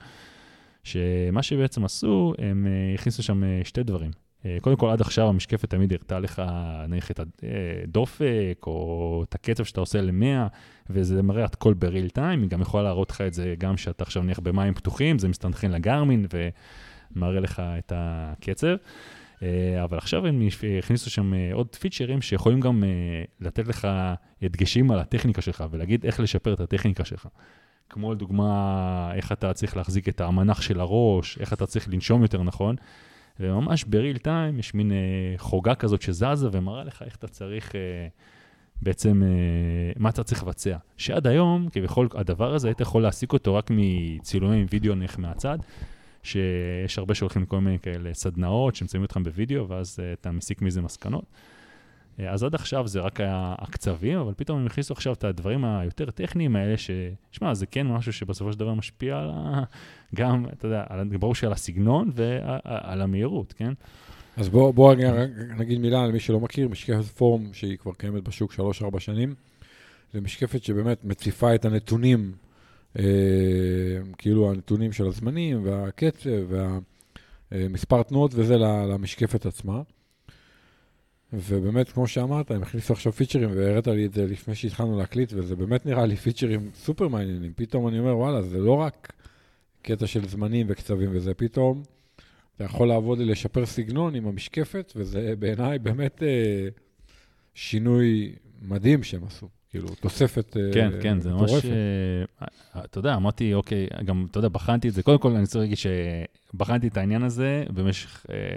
שמה 0.83 1.43
שבעצם 1.43 1.85
עשו, 1.85 2.33
הם 2.37 2.67
אה, 2.67 2.93
הכניסו 2.93 3.23
שם 3.23 3.43
אה, 3.43 3.61
שתי 3.63 3.83
דברים. 3.83 4.11
אה, 4.45 4.57
קודם 4.61 4.75
כל, 4.75 4.89
עד 4.89 5.01
עכשיו 5.01 5.27
המשקפת 5.27 5.69
תמיד 5.69 5.93
הראתה 5.93 6.19
לך 6.19 6.41
נניח 6.89 7.11
את 7.11 7.19
הדופק, 7.19 8.63
או 8.67 9.23
את 9.29 9.35
הקצב 9.35 9.63
שאתה 9.63 9.79
עושה 9.79 10.01
ל-100, 10.01 10.47
וזה 10.89 11.21
מראה 11.21 11.45
את 11.45 11.53
הכל 11.53 11.73
בריל 11.73 12.09
טיים, 12.09 12.41
היא 12.41 12.49
גם 12.49 12.61
יכולה 12.61 12.83
להראות 12.83 13.11
לך 13.11 13.21
את 13.21 13.33
זה 13.33 13.55
גם 13.57 13.75
כשאתה 13.75 14.03
עכשיו 14.03 14.23
נניח 14.23 14.39
במים 14.39 14.73
פתוחים, 14.73 15.19
זה 15.19 15.27
מסתנכרן 15.27 15.71
לגרמין 15.71 16.25
ומראה 17.15 17.39
לך 17.39 17.61
את 17.79 17.93
הקצב. 17.95 18.75
אה, 19.43 19.83
אבל 19.83 19.97
עכשיו 19.97 20.27
הם 20.27 20.47
הכניסו 20.79 21.09
שם 21.09 21.33
אה, 21.33 21.49
עוד 21.53 21.75
פיצ'רים 21.75 22.21
שיכולים 22.21 22.59
גם 22.59 22.83
לתת 23.39 23.67
לך 23.67 23.87
הדגשים 24.41 24.91
על 24.91 24.99
הטכניקה 24.99 25.41
שלך 25.41 25.63
ולהגיד 25.71 26.05
איך 26.05 26.19
לשפר 26.19 26.53
את 26.53 26.59
הטכניקה 26.59 27.05
שלך. 27.05 27.27
כמו 27.89 28.11
לדוגמה, 28.11 29.11
איך 29.15 29.31
אתה 29.31 29.53
צריך 29.53 29.77
להחזיק 29.77 30.09
את 30.09 30.21
המנח 30.21 30.61
של 30.61 30.79
הראש, 30.79 31.37
איך 31.37 31.53
אתה 31.53 31.65
צריך 31.65 31.89
לנשום 31.89 32.21
יותר 32.21 32.43
נכון. 32.43 32.75
וממש 33.39 33.83
בריל 33.83 34.17
טיים 34.17 34.59
יש 34.59 34.73
מין 34.73 34.91
אה, 34.91 34.97
חוגה 35.37 35.75
כזאת 35.75 36.01
שזזה 36.01 36.49
ומראה 36.51 36.83
לך 36.83 37.01
איך 37.01 37.15
אתה 37.15 37.27
צריך 37.27 37.75
אה, 37.75 38.07
בעצם, 38.81 39.23
אה, 39.23 39.91
מה 39.99 40.09
אתה 40.09 40.23
צריך 40.23 40.43
לבצע. 40.43 40.77
שעד 40.97 41.27
היום, 41.27 41.69
כביכול, 41.71 42.07
הדבר 42.15 42.53
הזה, 42.53 42.67
היית 42.67 42.81
יכול 42.81 43.01
להסיק 43.01 43.33
אותו 43.33 43.55
רק 43.55 43.69
מצילומי 43.71 44.65
וידאו 44.69 44.95
נניח 44.95 45.17
מהצד, 45.19 45.57
שיש 46.23 46.97
הרבה 46.97 47.15
שהולכים 47.15 47.41
לכל 47.41 47.59
מיני 47.59 47.79
כאלה 47.79 48.13
סדנאות 48.13 48.75
שמצלמים 48.75 49.03
אותך 49.03 49.17
בווידאו, 49.23 49.69
ואז 49.69 49.99
אתה 50.13 50.31
מסיק 50.31 50.61
מזה 50.61 50.81
מסקנות. 50.81 51.25
אה, 52.19 52.31
אז 52.31 52.43
עד 52.43 52.55
עכשיו 52.55 52.87
זה 52.87 52.99
רק 52.99 53.21
היה 53.21 53.55
הקצבים, 53.59 54.19
אבל 54.19 54.33
פתאום 54.37 54.59
הם 54.59 54.65
הכניסו 54.65 54.93
עכשיו 54.93 55.13
את 55.13 55.23
הדברים 55.23 55.65
היותר 55.65 56.11
טכניים 56.11 56.55
האלה, 56.55 56.77
ש... 56.77 56.91
שמע, 57.31 57.53
זה 57.53 57.65
כן 57.65 57.87
משהו 57.87 58.13
שבסופו 58.13 58.53
של 58.53 58.59
דבר 58.59 58.73
משפיע 58.73 59.19
על 59.19 59.29
ה... 59.33 59.63
גם, 60.15 60.45
אתה 60.53 60.65
יודע, 60.65 60.83
על... 60.89 61.17
ברור 61.17 61.35
שעל 61.35 61.51
הסגנון 61.51 62.11
ועל 62.13 63.01
המהירות, 63.01 63.53
כן? 63.53 63.73
אז 64.37 64.49
בוא, 64.49 64.73
בוא 64.73 64.91
רגע 64.91 65.25
נגיד 65.57 65.79
מילה 65.79 66.07
למי 66.07 66.19
שלא 66.19 66.39
מכיר, 66.39 66.67
משקפת 66.67 67.05
פורום 67.05 67.49
שהיא 67.53 67.77
כבר 67.77 67.93
קיימת 67.93 68.23
בשוק 68.23 68.53
3-4 68.53 68.99
שנים. 68.99 69.35
זו 70.13 70.21
משקפת 70.21 70.63
שבאמת 70.63 71.05
מציפה 71.05 71.55
את 71.55 71.65
הנתונים, 71.65 72.31
אה, 72.99 73.03
כאילו 74.17 74.51
הנתונים 74.51 74.91
של 74.91 75.07
הזמנים 75.07 75.65
והקצב 75.65 76.29
והמספר 77.51 78.03
תנועות 78.03 78.31
וזה 78.35 78.57
למשקפת 78.57 79.45
עצמה. 79.45 79.81
ובאמת, 81.33 81.89
כמו 81.89 82.07
שאמרת, 82.07 82.51
הם 82.51 82.61
הכניסו 82.61 82.93
עכשיו 82.93 83.11
פיצ'רים, 83.11 83.49
והראית 83.55 83.87
לי 83.87 84.05
את 84.05 84.13
זה 84.13 84.25
לפני 84.25 84.55
שהתחלנו 84.55 84.97
להקליט, 84.97 85.33
וזה 85.33 85.55
באמת 85.55 85.85
נראה 85.85 86.05
לי 86.05 86.15
פיצ'רים 86.15 86.69
סופר 86.75 87.07
מעניינים. 87.07 87.53
פתאום 87.55 87.87
אני 87.87 87.99
אומר, 87.99 88.17
וואלה, 88.17 88.41
זה 88.41 88.57
לא 88.57 88.71
רק 88.71 89.13
קטע 89.81 90.07
של 90.07 90.27
זמנים 90.27 90.65
וקצבים 90.69 91.09
וזה, 91.13 91.33
פתאום 91.33 91.83
אתה 92.55 92.63
יכול 92.63 92.87
לעבוד 92.87 93.19
לשפר 93.19 93.65
סגנון 93.65 94.15
עם 94.15 94.27
המשקפת, 94.27 94.93
וזה 94.95 95.33
בעיניי 95.39 95.79
באמת 95.79 96.23
אה, 96.23 96.67
שינוי 97.53 98.35
מדהים 98.61 99.03
שהם 99.03 99.23
עשו. 99.23 99.49
כאילו, 99.69 99.87
תוספת 100.01 100.57
אה, 100.57 100.73
כן, 100.73 100.91
כן, 101.01 101.19
זה 101.19 101.29
ממש... 101.29 101.41
מטורפת. 101.41 101.65
אה, 102.75 102.83
אתה 102.85 102.99
יודע, 102.99 103.15
אמרתי, 103.15 103.53
אוקיי, 103.53 103.87
גם, 104.05 104.25
אתה 104.31 104.37
יודע, 104.37 104.49
בחנתי 104.49 104.87
את 104.89 104.93
זה. 104.93 105.03
קודם 105.03 105.17
כל, 105.19 105.31
אני 105.31 105.41
רוצה 105.41 105.59
להגיד 105.59 105.77
שבחנתי 105.77 106.87
את 106.87 106.97
העניין 106.97 107.23
הזה 107.23 107.63
במשך... 107.73 108.25
אה, 108.29 108.55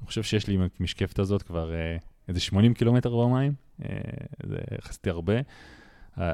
אני 0.00 0.06
חושב 0.06 0.22
שיש 0.22 0.46
לי 0.46 0.54
עם 0.54 0.62
המשקפת 0.80 1.18
הזאת 1.18 1.42
כבר 1.42 1.72
אה, 1.72 1.96
איזה 2.28 2.40
80 2.40 2.74
קילומטר 2.74 3.16
במים, 3.16 3.52
אה, 3.84 3.88
זה 4.46 4.56
יחסית 4.78 5.06
הרבה. 5.06 5.34
אה, 6.18 6.32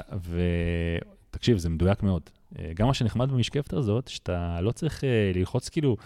ותקשיב, 1.29 1.57
זה 1.57 1.69
מדויק 1.69 2.03
מאוד. 2.03 2.21
גם 2.75 2.87
מה 2.87 2.93
שנחמד 2.93 3.31
במשקפת 3.31 3.73
הזאת, 3.73 4.07
שאתה 4.07 4.61
לא 4.61 4.71
צריך 4.71 5.03
ללחוץ 5.35 5.69
כאילו 5.69 5.97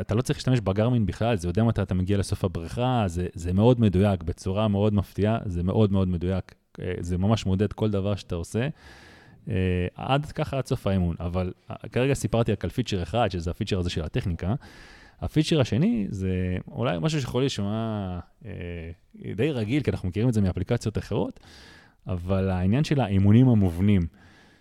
אתה 0.00 0.14
לא 0.14 0.22
צריך 0.22 0.38
להשתמש 0.38 0.60
בגרמין 0.60 1.06
בכלל, 1.06 1.36
זה 1.36 1.48
יודע 1.48 1.64
מתי 1.64 1.82
אתה 1.82 1.94
מגיע 1.94 2.18
לסוף 2.18 2.44
הבריכה, 2.44 3.04
זה, 3.06 3.26
זה 3.34 3.52
מאוד 3.52 3.80
מדויק, 3.80 4.22
בצורה 4.22 4.68
מאוד 4.68 4.94
מפתיעה, 4.94 5.38
זה 5.44 5.62
מאוד 5.62 5.92
מאוד 5.92 6.08
מדויק. 6.08 6.54
זה 7.00 7.18
ממש 7.18 7.46
מודד 7.46 7.72
כל 7.72 7.90
דבר 7.90 8.14
שאתה 8.16 8.34
עושה. 8.34 8.68
עד 9.94 10.26
ככה, 10.34 10.58
עד 10.58 10.66
סוף 10.66 10.86
האימון. 10.86 11.16
אבל 11.20 11.52
כרגע 11.92 12.14
סיפרתי 12.14 12.52
רק 12.52 12.64
על 12.64 12.70
פיצ'ר 12.70 13.02
אחד, 13.02 13.30
שזה 13.30 13.50
הפיצ'ר 13.50 13.78
הזה 13.78 13.90
של 13.90 14.04
הטכניקה. 14.04 14.54
הפיצ'ר 15.20 15.60
השני 15.60 16.06
זה 16.10 16.56
אולי 16.68 16.98
משהו 17.00 17.20
שיכול 17.20 17.42
להישמע 17.42 18.18
אה, 18.46 18.50
די 19.36 19.50
רגיל, 19.50 19.82
כי 19.82 19.90
אנחנו 19.90 20.08
מכירים 20.08 20.28
את 20.28 20.34
זה 20.34 20.40
מאפליקציות 20.40 20.98
אחרות, 20.98 21.40
אבל 22.06 22.50
העניין 22.50 22.84
של 22.84 23.00
האימונים 23.00 23.48
המובנים, 23.48 24.02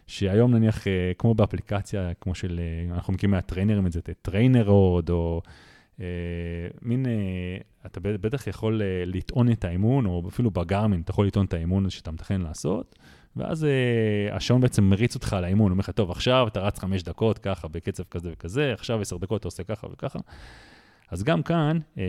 שהיום 0.08 0.55
נניח, 0.55 0.88
אה, 0.88 1.12
כמו 1.18 1.36
באפליקציה, 1.36 2.14
כמו 2.22 2.36
של, 2.36 2.60
אה, 2.60 2.95
אנחנו 2.95 3.14
מכירים 3.14 3.32
מהטריינרים 3.32 3.88
את 3.88 3.91
זה, 3.91 4.01
TrainerRoad, 4.22 5.09
או 5.10 5.41
אה, 6.01 6.05
מין, 6.82 7.05
אה, 7.05 7.58
אתה 7.86 7.99
בטח 7.99 8.47
יכול 8.47 8.82
אה, 8.82 9.03
לטעון 9.05 9.51
את 9.51 9.66
האימון, 9.66 10.05
או 10.05 10.24
אפילו 10.28 10.51
ב 10.51 10.58
Garmin, 10.58 11.01
אתה 11.01 11.12
יכול 11.12 11.28
לטעון 11.28 11.45
את 11.45 11.53
האימון 11.53 11.89
שאתה 11.89 12.12
מתכנן 12.12 12.41
לעשות. 12.41 12.95
ואז 13.38 13.63
אה, 13.63 14.36
השעון 14.35 14.61
בעצם 14.61 14.83
מריץ 14.83 15.15
אותך 15.15 15.33
על 15.33 15.43
האימון, 15.43 15.71
אומר 15.71 15.79
לך, 15.79 15.89
טוב, 15.89 16.11
עכשיו 16.11 16.47
אתה 16.47 16.59
רץ 16.59 16.79
חמש 16.79 17.03
דקות 17.03 17.38
ככה, 17.38 17.67
בקצב 17.67 18.03
כזה 18.03 18.29
וכזה, 18.33 18.73
עכשיו 18.73 19.01
עשר 19.01 19.17
דקות 19.17 19.39
אתה 19.39 19.47
עושה 19.47 19.63
ככה 19.63 19.88
וככה. 19.91 20.19
אז 21.11 21.23
גם 21.23 21.43
כאן, 21.43 21.79
uh, 21.95 21.99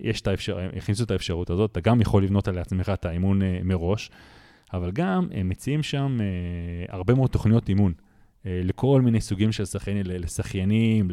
יש 0.00 0.20
את 0.20 0.26
האפשר... 0.26 0.58
הכניסו 0.76 1.04
את 1.04 1.10
האפשרות 1.10 1.50
הזאת, 1.50 1.72
אתה 1.72 1.80
גם 1.80 2.00
יכול 2.00 2.24
לבנות 2.24 2.48
על 2.48 2.54
לעצמך 2.54 2.90
את 2.94 3.04
האימון 3.04 3.42
uh, 3.42 3.44
מראש, 3.64 4.10
אבל 4.72 4.90
גם 4.90 5.28
הם 5.32 5.48
מציעים 5.48 5.82
שם 5.82 6.18
uh, 6.18 6.92
הרבה 6.92 7.14
מאוד 7.14 7.30
תוכניות 7.30 7.68
אימון, 7.68 7.92
uh, 7.98 8.46
לכל 8.46 9.00
מיני 9.02 9.20
סוגים 9.20 9.52
של 9.52 9.64
שחיינים, 9.64 10.02
לשחיינים, 10.06 11.10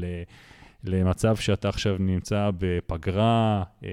למצב 0.83 1.35
שאתה 1.35 1.69
עכשיו 1.69 1.95
נמצא 1.99 2.49
בפגרה, 2.57 3.63
uh, 3.81 3.85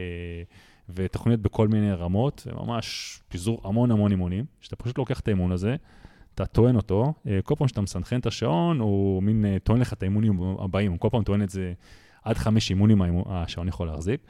ותוכניות 0.94 1.40
בכל 1.40 1.68
מיני 1.68 1.92
רמות, 1.92 2.46
וממש 2.46 3.18
פיזור 3.28 3.60
המון 3.64 3.90
המון 3.90 4.10
אימונים, 4.10 4.44
שאתה 4.60 4.76
פשוט 4.76 4.98
לוקח 4.98 5.20
את 5.20 5.28
האימון 5.28 5.52
הזה, 5.52 5.76
אתה 6.34 6.46
טוען 6.46 6.76
אותו, 6.76 7.12
אה, 7.26 7.38
כל 7.44 7.54
פעם 7.54 7.68
שאתה 7.68 7.80
מסנכרן 7.80 8.20
את 8.20 8.26
השעון, 8.26 8.80
הוא 8.80 9.22
מין 9.22 9.44
אה, 9.44 9.56
טוען 9.64 9.80
לך 9.80 9.92
את 9.92 10.02
האימונים 10.02 10.40
הבאים, 10.58 10.92
הוא 10.92 11.00
כל 11.00 11.08
פעם 11.10 11.22
טוען 11.22 11.42
את 11.42 11.50
זה 11.50 11.72
עד 12.24 12.38
חמש 12.38 12.70
אימונים 12.70 13.02
השעון 13.26 13.68
יכול 13.68 13.86
להחזיק. 13.86 14.20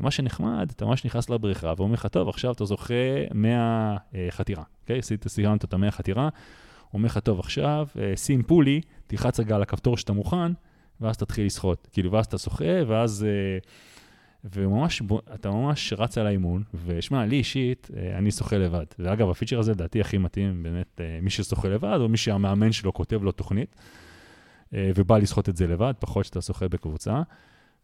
ומה 0.00 0.10
שנחמד, 0.10 0.70
אתה 0.76 0.84
ממש 0.84 1.04
נכנס 1.04 1.30
לבריכה 1.30 1.72
ואומר 1.76 1.94
לך, 1.94 2.06
טוב, 2.06 2.28
עכשיו 2.28 2.52
אתה 2.52 2.64
זוכה 2.64 2.94
100 3.34 3.96
אה, 4.14 4.26
חתירה, 4.30 4.62
אוקיי? 4.82 4.98
עשית, 4.98 5.28
סיימת 5.28 5.64
את 5.64 5.74
ה-100 5.74 5.90
חתירה, 5.90 6.28
אומר 6.94 7.06
לך, 7.06 7.18
טוב, 7.18 7.40
עכשיו 7.40 7.88
שים 8.16 8.42
פולי, 8.42 8.80
תלחץ 9.06 9.40
רגע 9.40 9.56
על 9.56 9.62
הכפתור 9.62 9.96
שאתה 9.96 10.12
מוכן, 10.12 10.52
ואז 11.00 11.16
תתחיל 11.16 11.46
לשחות. 11.46 11.88
כאילו, 11.92 12.12
ואז 12.12 12.26
אתה 12.26 12.38
שוחה, 12.38 12.64
ואז... 12.86 13.26
וממש, 14.52 15.02
אתה 15.34 15.50
ממש 15.50 15.92
רץ 15.92 16.18
על 16.18 16.26
האימון, 16.26 16.62
ושמע, 16.86 17.26
לי 17.26 17.36
אישית, 17.36 17.90
אה, 17.96 18.18
אני 18.18 18.30
שוחה 18.30 18.58
לבד. 18.58 18.84
ואגב, 18.98 19.30
הפיצ'ר 19.30 19.58
הזה 19.58 19.72
לדעתי 19.72 20.00
הכי 20.00 20.18
מתאים 20.18 20.62
באמת 20.62 21.00
אה, 21.00 21.18
מי 21.22 21.30
ששוחה 21.30 21.68
לבד, 21.68 21.98
או 22.00 22.08
מי 22.08 22.16
שהמאמן 22.16 22.72
שלו 22.72 22.94
כותב 22.94 23.22
לו 23.22 23.32
תוכנית, 23.32 23.76
אה, 24.74 24.90
ובא 24.94 25.18
לשחות 25.18 25.48
את 25.48 25.56
זה 25.56 25.66
לבד, 25.66 25.94
פחות 25.98 26.24
שאתה 26.24 26.40
שוחה 26.40 26.68
בקבוצה. 26.68 27.22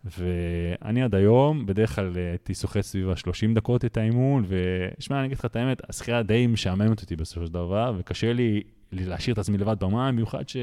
ואני 0.04 1.02
עד 1.02 1.14
היום, 1.14 1.66
בדרך 1.66 1.94
כלל 1.94 2.16
הייתי 2.16 2.54
שוחה 2.54 2.82
סביב 2.82 3.10
ה-30 3.10 3.54
דקות 3.54 3.84
את 3.84 3.96
האימון, 3.96 4.44
ושמע, 4.48 5.18
אני 5.18 5.26
אגיד 5.26 5.38
לך 5.38 5.44
את 5.44 5.56
האמת, 5.56 5.82
השחייה 5.88 6.22
די 6.22 6.46
משעממת 6.46 7.00
אותי 7.00 7.16
בסופו 7.16 7.46
של 7.46 7.52
דבר, 7.52 7.94
וקשה 7.98 8.32
לי 8.32 8.62
להשאיר 8.92 9.34
את 9.34 9.38
עצמי 9.38 9.58
לבד 9.58 9.76
במים, 9.80 10.14
במיוחד 10.14 10.48
ש... 10.48 10.56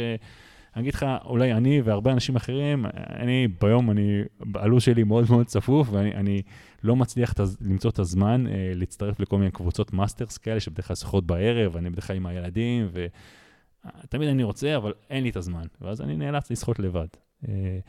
אני 0.77 0.81
אגיד 0.81 0.93
לך, 0.93 1.05
אולי 1.25 1.53
אני 1.53 1.81
והרבה 1.81 2.11
אנשים 2.11 2.35
אחרים, 2.35 2.85
אני 2.95 3.47
ביום, 3.61 3.91
אני, 3.91 4.21
הלו"ז 4.55 4.83
שלי 4.83 5.03
מאוד 5.03 5.25
מאוד 5.29 5.45
צפוף, 5.45 5.87
ואני 5.91 6.41
לא 6.83 6.95
מצליח 6.95 7.33
תז, 7.33 7.57
למצוא 7.61 7.89
את 7.89 7.99
הזמן 7.99 8.47
אה, 8.47 8.71
להצטרף 8.75 9.19
לכל 9.19 9.37
מיני 9.37 9.51
קבוצות 9.51 9.93
masters 9.93 10.37
כאלה, 10.37 10.59
שבדרך 10.59 10.87
כלל 10.87 10.95
ששוחות 10.95 11.27
בערב, 11.27 11.75
ואני 11.75 11.89
בדרך 11.89 12.07
כלל 12.07 12.15
עם 12.15 12.25
הילדים, 12.25 12.89
ותמיד 12.93 14.29
אני 14.29 14.43
רוצה, 14.43 14.77
אבל 14.77 14.93
אין 15.09 15.23
לי 15.23 15.29
את 15.29 15.35
הזמן, 15.35 15.63
ואז 15.81 16.01
אני 16.01 16.17
נאלץ 16.17 16.51
לשחות 16.51 16.79
לבד. 16.79 17.07
אה, 17.47 17.79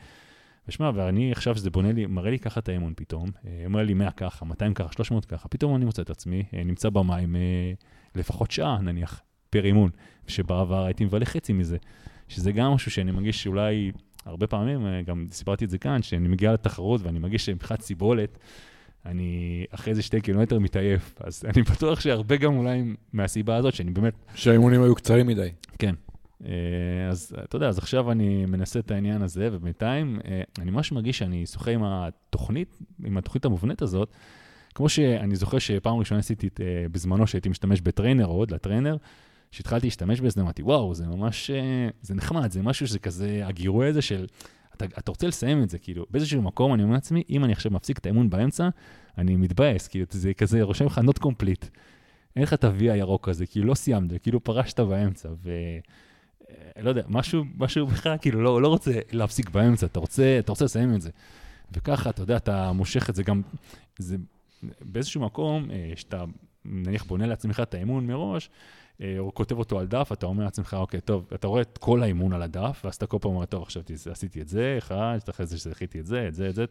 ושמע, 0.67 0.91
ואני 0.95 1.31
עכשיו 1.31 1.55
שזה 1.55 1.69
בונה 1.69 1.91
לי, 1.91 2.05
מראה 2.05 2.31
לי 2.31 2.39
ככה 2.39 2.59
את 2.59 2.69
האמון 2.69 2.93
פתאום, 2.95 3.29
אה, 3.45 3.61
אומר 3.65 3.83
לי 3.83 3.93
100 3.93 4.11
ככה, 4.11 4.45
200 4.45 4.73
ככה, 4.73 4.91
300 4.91 5.25
ככה, 5.25 5.47
פתאום 5.47 5.75
אני 5.75 5.85
מוצא 5.85 6.01
את 6.01 6.09
עצמי, 6.09 6.43
אה, 6.53 6.63
נמצא 6.63 6.89
במים 6.89 7.35
אה, 7.35 7.41
לפחות 8.15 8.51
שעה 8.51 8.81
נניח, 8.81 9.21
פר 9.49 9.65
אימון, 9.65 9.89
שבעבר 10.27 10.85
הייתי 10.85 11.05
מבלה 11.05 11.25
חצי 11.25 11.53
מזה. 11.53 11.77
שזה 12.29 12.51
גם 12.51 12.71
משהו 12.71 12.91
שאני 12.91 13.11
מרגיש 13.11 13.43
שאולי, 13.43 13.91
הרבה 14.25 14.47
פעמים, 14.47 14.85
אה, 14.85 15.01
גם 15.01 15.25
סיפרתי 15.31 15.65
את 15.65 15.69
זה 15.69 15.77
כאן, 15.77 16.01
שאני 16.01 16.27
מגיע 16.27 16.53
לתחרות 16.53 17.01
ואני 17.01 17.19
מרגיש 17.19 17.45
שמבחינת 17.45 17.81
סיבולת, 17.81 18.37
אני 19.05 19.65
אחרי 19.71 19.91
איזה 19.91 20.01
שתי 20.01 20.21
קילומטר 20.21 20.59
מתעייף. 20.59 21.15
אז 21.19 21.43
אני 21.53 21.61
בטוח 21.61 21.99
שהרבה 21.99 22.37
גם 22.37 22.57
אולי 22.57 22.83
מהסיבה 23.13 23.55
הזאת, 23.55 23.73
שאני 23.73 23.91
באמת... 23.91 24.13
שהאימונים 24.35 24.83
היו 24.83 24.95
קצרים 24.95 25.27
מדי. 25.27 25.49
כן. 25.79 25.95
אה, 26.45 26.51
אז 27.09 27.35
אתה 27.43 27.55
יודע, 27.55 27.67
אז 27.67 27.77
עכשיו 27.77 28.11
אני 28.11 28.45
מנסה 28.45 28.79
את 28.79 28.91
העניין 28.91 29.21
הזה, 29.21 29.49
ובינתיים 29.51 30.19
אה, 30.25 30.41
אני 30.59 30.71
ממש 30.71 30.91
מרגיש 30.91 31.17
שאני 31.17 31.45
שוחה 31.45 31.71
עם 31.71 31.83
התוכנית, 31.83 32.79
עם 33.05 33.17
התוכנית 33.17 33.45
המובנית 33.45 33.81
הזאת, 33.81 34.13
כמו 34.75 34.89
שאני 34.89 35.35
זוכר 35.35 35.59
שפעם 35.59 35.95
ראשונה 35.95 36.19
עשיתי 36.19 36.49
בזמנו 36.91 37.27
שהייתי 37.27 37.49
משתמש 37.49 37.81
בטריינר 37.81 38.25
עוד, 38.25 38.51
לטריינר, 38.51 38.97
כשהתחלתי 39.51 39.87
להשתמש 39.87 40.21
בזה, 40.21 40.41
אמרתי, 40.41 40.61
וואו, 40.63 40.95
זה 40.95 41.07
ממש, 41.07 41.49
אה, 41.49 41.89
זה 42.01 42.15
נחמד, 42.15 42.51
זה 42.51 42.61
משהו 42.61 42.87
שזה 42.87 42.99
כזה, 42.99 43.41
הגירוי 43.45 43.87
הזה 43.87 44.01
של, 44.01 44.25
אתה, 44.75 44.85
אתה 44.85 45.11
רוצה 45.11 45.27
לסיים 45.27 45.63
את 45.63 45.69
זה, 45.69 45.77
כאילו, 45.77 46.05
באיזשהו 46.09 46.41
מקום 46.41 46.73
אני 46.73 46.83
אומר 46.83 46.93
לעצמי, 46.93 47.23
אם 47.29 47.43
אני 47.43 47.53
עכשיו 47.53 47.71
מפסיק 47.71 47.97
את 47.97 48.05
האימון 48.05 48.29
באמצע, 48.29 48.69
אני 49.17 49.35
מתבאס, 49.35 49.87
כאילו, 49.87 50.05
זה 50.09 50.33
כזה 50.33 50.61
רושם 50.61 50.85
לך 50.85 51.01
not 51.09 51.23
complete. 51.23 51.65
אין 52.35 52.43
לך 52.43 52.53
את 52.53 52.63
ה-V 52.63 52.81
הירוק 52.81 53.29
הזה, 53.29 53.45
כאילו 53.45 53.65
לא 53.65 53.73
סיימת, 53.73 54.21
כאילו 54.23 54.43
פרשת 54.43 54.79
באמצע, 54.79 55.29
ו... 55.43 55.51
אה, 56.49 56.81
לא 56.81 56.89
יודע, 56.89 57.01
משהו, 57.07 57.43
משהו 57.57 57.87
בכלל, 57.87 58.17
כאילו, 58.21 58.41
לא, 58.41 58.61
לא 58.61 58.67
רוצה 58.67 58.91
להפסיק 59.11 59.49
באמצע, 59.49 59.85
אתה 59.85 59.99
רוצה, 59.99 60.39
אתה 60.39 60.51
רוצה 60.51 60.65
לסיים 60.65 60.95
את 60.95 61.01
זה. 61.01 61.09
וככה, 61.71 62.09
אתה 62.09 62.21
יודע, 62.21 62.37
אתה 62.37 62.71
מושך 62.71 63.09
את 63.09 63.15
זה 63.15 63.23
גם, 63.23 63.41
זה 63.97 64.17
באיזשהו 64.81 65.21
מקום, 65.21 65.71
אה, 65.71 65.91
שאתה 65.95 66.23
נניח 66.65 67.03
בונה 67.03 67.25
לעצמך 67.27 67.59
את 67.59 67.73
האימון 67.73 68.07
מראש, 68.07 68.49
או 69.19 69.33
כותב 69.33 69.57
אותו 69.59 69.79
על 69.79 69.87
דף, 69.87 70.09
אתה 70.13 70.25
אומר 70.25 70.43
לעצמך, 70.43 70.73
אוקיי, 70.79 71.01
טוב, 71.01 71.27
אתה 71.35 71.47
רואה 71.47 71.61
את 71.61 71.77
כל 71.77 72.03
האימון 72.03 72.33
על 72.33 72.41
הדף, 72.41 72.81
ואז 72.83 72.95
אתה 72.95 73.07
כל 73.07 73.17
פעם 73.21 73.31
אומר, 73.31 73.45
טוב, 73.45 73.63
עכשיו 73.63 73.83
עשיתי 74.11 74.41
את 74.41 74.47
זה, 74.47 74.75
אחד, 74.77 75.19
אחרי 75.29 75.45
זה 75.45 75.57
שעשיתי 75.57 75.99
את 75.99 76.05
זה, 76.05 76.27
את 76.27 76.35
זה, 76.35 76.49
את 76.49 76.55
זה, 76.55 76.65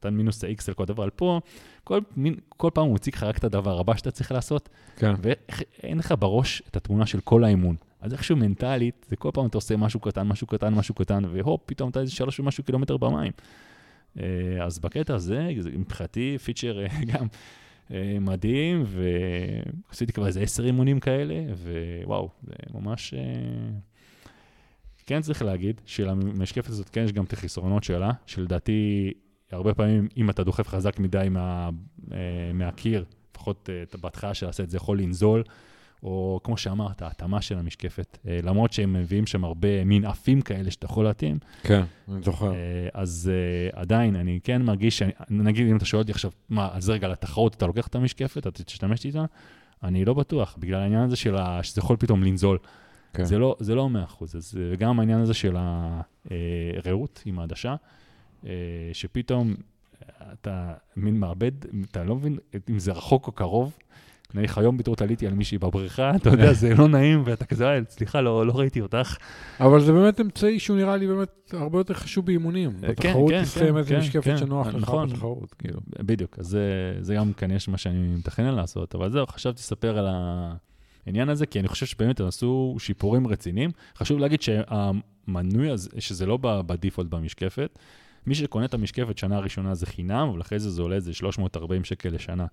אתה 0.00 0.10
מינוס 0.10 0.44
ה-X 0.44 0.64
על 0.68 0.74
כל 0.74 0.84
דבר, 0.84 1.02
על 1.02 1.10
פה, 1.10 1.40
כל, 1.84 2.00
מין, 2.16 2.34
כל 2.48 2.70
פעם 2.74 2.86
הוא 2.86 2.94
מציג 2.94 3.14
לך 3.14 3.22
רק 3.22 3.38
את 3.38 3.44
הדבר 3.44 3.80
הבא 3.80 3.96
שאתה 3.96 4.10
צריך 4.10 4.32
לעשות, 4.32 4.68
כן. 4.96 5.14
ואין 5.22 5.98
לך 5.98 6.14
בראש 6.18 6.62
את 6.70 6.76
התמונה 6.76 7.06
של 7.06 7.20
כל 7.20 7.44
האימון. 7.44 7.76
אז 8.00 8.12
איכשהו 8.12 8.36
מנטלית, 8.36 9.06
זה 9.08 9.16
כל 9.16 9.30
פעם 9.34 9.46
אתה 9.46 9.58
עושה 9.58 9.76
משהו 9.76 10.00
קטן, 10.00 10.26
משהו 10.26 10.46
קטן, 10.46 10.74
משהו 10.74 10.94
קטן, 10.94 11.24
והופ, 11.32 11.60
פתאום 11.66 11.90
אתה 11.90 12.00
איזה 12.00 12.12
שלוש 12.12 12.40
ומשהו 12.40 12.64
קילומטר 12.64 12.96
במים. 12.96 13.32
אה, 14.18 14.24
אז 14.64 14.78
בקטע 14.78 15.14
הזה, 15.14 15.50
מבחינתי, 15.72 16.38
פיצ'ר 16.38 16.80
אה, 16.80 16.86
גם... 17.12 17.26
אה, 17.92 18.16
מדהים, 18.20 18.84
ועשיתי 19.88 20.12
כבר 20.12 20.26
איזה 20.26 20.40
עשר 20.40 20.64
אימונים 20.64 21.00
כאלה, 21.00 21.34
ווואו, 22.04 22.28
זה 22.42 22.52
ממש... 22.74 23.14
אה, 23.14 23.20
כן 25.06 25.20
צריך 25.20 25.42
להגיד 25.42 25.80
שלמשקפת 25.86 26.68
הזאת 26.68 26.88
כן 26.88 27.04
יש 27.04 27.12
גם 27.12 27.24
את 27.24 27.32
החסרונות 27.32 27.84
שלה, 27.84 28.10
שלדעתי 28.26 29.12
הרבה 29.50 29.74
פעמים 29.74 30.08
אם 30.16 30.30
אתה 30.30 30.44
דוחף 30.44 30.68
חזק 30.68 30.98
מדי 30.98 31.26
מה, 31.30 31.70
אה, 32.12 32.50
מהקיר, 32.54 33.04
לפחות 33.30 33.68
בהתחלה 34.00 34.34
של 34.34 34.48
הסט 34.48 34.68
זה 34.68 34.76
יכול 34.76 35.00
לנזול, 35.00 35.42
או 36.02 36.40
כמו 36.44 36.56
שאמרת, 36.56 37.02
התאמה 37.02 37.42
של 37.42 37.58
המשקפת. 37.58 38.18
אה, 38.28 38.38
למרות 38.42 38.72
שהם 38.72 38.92
מביאים 38.92 39.26
שם 39.26 39.44
הרבה 39.44 39.84
מין 39.84 40.04
עפים 40.04 40.40
כאלה 40.40 40.70
שאתה 40.70 40.86
יכול 40.86 41.04
להתאים. 41.04 41.38
כן, 41.62 41.82
אני 42.08 42.22
זוכר. 42.22 42.52
אה, 42.52 42.88
אז 42.94 43.30
אה, 43.32 43.80
עדיין, 43.80 44.16
אני 44.16 44.40
כן 44.44 44.62
מרגיש, 44.62 44.98
שאני, 44.98 45.12
נגיד 45.30 45.68
אם 45.68 45.76
אתה 45.76 45.84
שואל 45.84 46.02
אותי 46.02 46.12
עכשיו, 46.12 46.30
מה, 46.48 46.68
אז 46.72 46.90
רגע, 46.90 47.08
לתחרות 47.08 47.54
אתה 47.54 47.66
לוקח 47.66 47.86
את 47.86 47.94
המשקפת, 47.94 48.46
אתה 48.46 48.64
תשתמש 48.64 49.06
איתה? 49.06 49.24
אני 49.82 50.04
לא 50.04 50.14
בטוח, 50.14 50.56
בגלל 50.58 50.80
העניין 50.80 51.02
הזה 51.02 51.16
של 51.16 51.36
ה... 51.36 51.62
שזה 51.62 51.80
יכול 51.80 51.96
פתאום 51.96 52.22
לנזול. 52.22 52.58
כן. 53.12 53.24
זה 53.24 53.38
לא, 53.38 53.56
זה 53.60 53.74
לא 53.74 53.88
100%, 54.20 54.24
אז 54.24 54.58
גם 54.78 55.00
העניין 55.00 55.20
הזה 55.20 55.34
של 55.34 55.56
הרעות 56.76 57.22
עם 57.24 57.38
העדשה, 57.38 57.74
שפתאום 58.92 59.54
אתה 60.32 60.74
מין 60.96 61.20
מאבד, 61.20 61.52
אתה 61.90 62.04
לא 62.04 62.16
מבין 62.16 62.38
אם 62.70 62.78
זה 62.78 62.92
רחוק 62.92 63.26
או 63.26 63.32
קרוב, 63.32 63.78
נניח 64.34 64.58
היום 64.58 64.76
בתור 64.76 64.94
עליתי 65.00 65.26
על 65.26 65.34
מישהי 65.34 65.58
בבריכה, 65.58 66.10
אתה 66.16 66.30
יודע, 66.30 66.52
זה 66.52 66.74
לא 66.74 66.88
נעים, 66.88 67.22
ואתה 67.24 67.44
כזה, 67.44 67.68
אה, 67.68 67.78
סליחה, 67.88 68.20
לא, 68.20 68.46
לא 68.46 68.52
ראיתי 68.52 68.80
אותך. 68.80 69.16
אבל 69.60 69.80
זה 69.80 69.92
באמת 69.92 70.20
אמצעי 70.20 70.58
שהוא 70.58 70.76
נראה 70.76 70.96
לי 70.96 71.06
באמת 71.06 71.50
הרבה 71.52 71.78
יותר 71.78 71.94
חשוב 71.94 72.26
באימונים. 72.26 72.70
אה, 72.70 72.80
כן, 72.80 72.88
בתחרות 72.88 73.30
כן, 73.30 73.42
תסיים 73.42 73.76
איזה 73.76 73.90
כן, 73.90 74.00
משקפת 74.00 74.24
כן, 74.24 74.36
שנוח 74.36 74.66
לך 74.66 74.74
נכון. 74.74 75.08
בתחרות, 75.08 75.54
כאילו. 75.54 75.80
בדיוק, 75.98 76.38
אז 76.38 76.58
זה 77.00 77.14
גם 77.14 77.32
כן 77.32 77.50
יש 77.50 77.68
מה 77.68 77.78
שאני 77.78 78.16
מתכנן 78.16 78.54
לעשות, 78.54 78.94
אבל 78.94 79.10
זהו, 79.10 79.26
חשבתי 79.26 79.60
לספר 79.60 79.98
על 79.98 80.06
העניין 81.06 81.28
הזה, 81.28 81.46
כי 81.46 81.60
אני 81.60 81.68
חושב 81.68 81.86
שבאמת 81.86 82.20
הם 82.20 82.26
עשו 82.26 82.76
שיפורים 82.78 83.26
רציניים. 83.26 83.70
חשוב 83.96 84.18
להגיד 84.18 84.42
שהמנוי 84.42 85.70
הזה, 85.70 85.90
שזה 85.98 86.26
לא 86.26 86.38
בדיפולט 86.42 87.08
במשקפת, 87.08 87.78
מי 88.26 88.34
שקונה 88.34 88.64
את 88.64 88.74
המשקפת 88.74 89.18
שנה 89.18 89.38
ראשונה 89.38 89.74
זה 89.74 89.86
חינם, 89.86 90.28
אבל 90.32 90.40
אחרי 90.40 90.58
זה 90.58 90.70
זה 90.70 90.82
עולה 90.82 90.96
איזה 90.96 91.14
340 91.14 91.84
שקל 91.84 92.08
לשנה. 92.08 92.46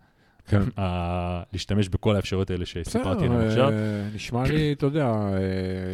כן. 0.48 0.62
ה- 0.80 1.44
להשתמש 1.54 1.90
בכל 1.90 2.16
האפשרויות 2.16 2.50
האלה 2.50 2.66
שסיפרתי 2.66 3.26
עליהן 3.26 3.48
עכשיו. 3.48 3.70
אה, 3.72 4.10
נשמע 4.16 4.44
לי, 4.48 4.74
אתה 4.74 4.86
יודע, 4.86 5.06
אה, 5.06 5.38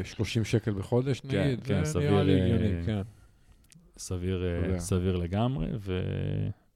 30 0.03 0.43
שקל 0.43 0.71
בחודש, 0.71 1.19
כן, 1.19 1.43
נגיד, 1.43 1.59
כן, 1.63 1.83
זה 1.83 1.91
סביר, 1.91 2.11
נראה 2.11 2.23
לי 2.23 2.39
אה, 2.41 2.45
הגיוני, 2.45 2.85
כן. 2.85 3.01
סביר, 3.97 4.43
אה. 4.73 4.79
סביר 4.79 5.15
לגמרי, 5.15 5.67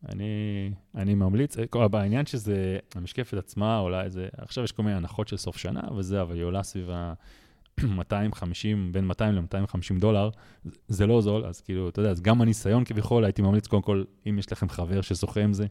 ואני 0.04 0.72
אני 0.96 1.16
ממליץ, 1.16 1.58
אה, 1.58 1.66
העניין 1.94 2.26
שזה, 2.26 2.78
המשקפת 2.96 3.38
עצמה 3.38 3.78
עולה 3.78 4.04
איזה, 4.04 4.28
עכשיו 4.38 4.64
יש 4.64 4.72
כל 4.72 4.84
מיני 4.84 4.96
הנחות 4.96 5.28
של 5.28 5.38
סוף 5.38 5.58
שנה 5.58 5.82
וזה, 5.98 6.22
אבל 6.22 6.36
היא 6.36 6.44
עולה 6.44 6.64
סביב 6.64 6.90
ה... 6.94 7.14
250, 7.98 8.92
בין 8.92 9.06
200 9.08 9.36
ל-250 9.36 10.00
דולר, 10.00 10.30
זה- 10.66 10.72
זה 10.88 11.08
לא 11.08 11.22
זול, 11.22 11.46
אז 11.46 11.62
כאילו, 11.62 11.90
אתה 11.90 12.00
יודע, 12.00 12.12
אז 12.12 12.22
גם 12.22 12.42
הניסיון 12.42 12.84
כביכול, 12.84 13.26
הייתי 13.26 13.42
ממליץ 13.42 13.68
קודם 13.68 13.82
כל, 13.82 14.04
אם 14.30 14.40
יש 14.40 14.52
לכם 14.52 14.70
חבר 14.70 15.02
ששוחה 15.02 15.42
עם 15.44 15.54
זה, 15.54 15.66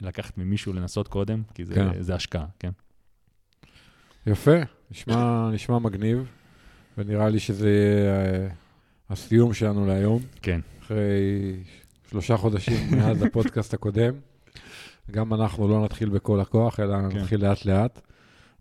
לקחת 0.00 0.38
ממישהו 0.38 0.72
לנסות 0.72 1.08
קודם, 1.08 1.42
כי 1.54 1.64
זה, 1.64 1.74
כן. 1.74 2.02
זה 2.02 2.14
השקעה, 2.14 2.46
כן? 2.58 2.70
יפה, 4.26 4.56
נשמע, 4.90 5.50
נשמע 5.52 5.78
מגניב, 5.78 6.26
ונראה 6.98 7.28
לי 7.28 7.40
שזה 7.40 7.70
יהיה 7.70 8.42
אה, 8.44 8.48
הסיום 9.10 9.54
שלנו 9.54 9.86
להיום, 9.86 10.22
כן. 10.42 10.60
אחרי 10.82 11.00
שלושה 12.10 12.36
חודשים 12.36 12.78
מאז 12.98 13.22
הפודקאסט 13.22 13.74
הקודם. 13.74 14.14
גם 15.10 15.34
אנחנו 15.34 15.68
לא 15.68 15.84
נתחיל 15.84 16.08
בכל 16.08 16.40
הכוח, 16.40 16.80
אלא 16.80 16.96
כן. 17.10 17.18
נתחיל 17.18 17.46
לאט-לאט. 17.46 18.00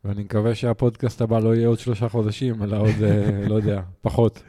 ואני 0.06 0.24
מקווה 0.24 0.56
שהפודקאסט 0.56 1.22
הבא 1.22 1.40
לא 1.40 1.56
יהיה 1.56 1.68
עוד 1.68 1.80
שלושה 1.80 2.10
חודשים, 2.10 2.64
אלא 2.64 2.78
עוד, 2.78 3.04
אה, 3.04 3.48
לא 3.48 3.56
יודע, 3.56 3.82
פחות. 4.02 4.44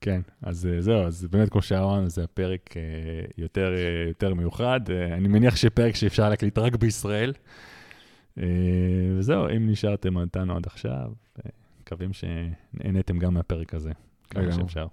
כן, 0.00 0.20
אז 0.42 0.66
אה, 0.66 0.80
זהו, 0.80 1.06
אז 1.06 1.26
באמת, 1.30 1.48
כמו 1.48 1.62
שאמרנו, 1.62 2.08
זה 2.08 2.24
הפרק 2.24 2.76
אה, 2.76 2.82
יותר, 3.38 3.74
אה, 3.76 4.08
יותר 4.08 4.34
מיוחד. 4.34 4.80
אני 5.12 5.28
מניח 5.28 5.56
שפרק 5.56 5.94
שאפשר 5.94 6.28
להקליט 6.28 6.58
רק 6.58 6.76
בישראל. 6.76 7.32
וזהו, 9.16 9.48
אם 9.56 9.70
נשארתם 9.70 10.18
איתנו 10.18 10.56
עד 10.56 10.66
עכשיו, 10.66 11.12
מקווים 11.80 12.10
שנהניתם 12.12 13.18
גם 13.18 13.34
מהפרק 13.34 13.74
הזה, 13.74 13.90
כמה. 14.30 14.52
שאפשר. 14.52 14.86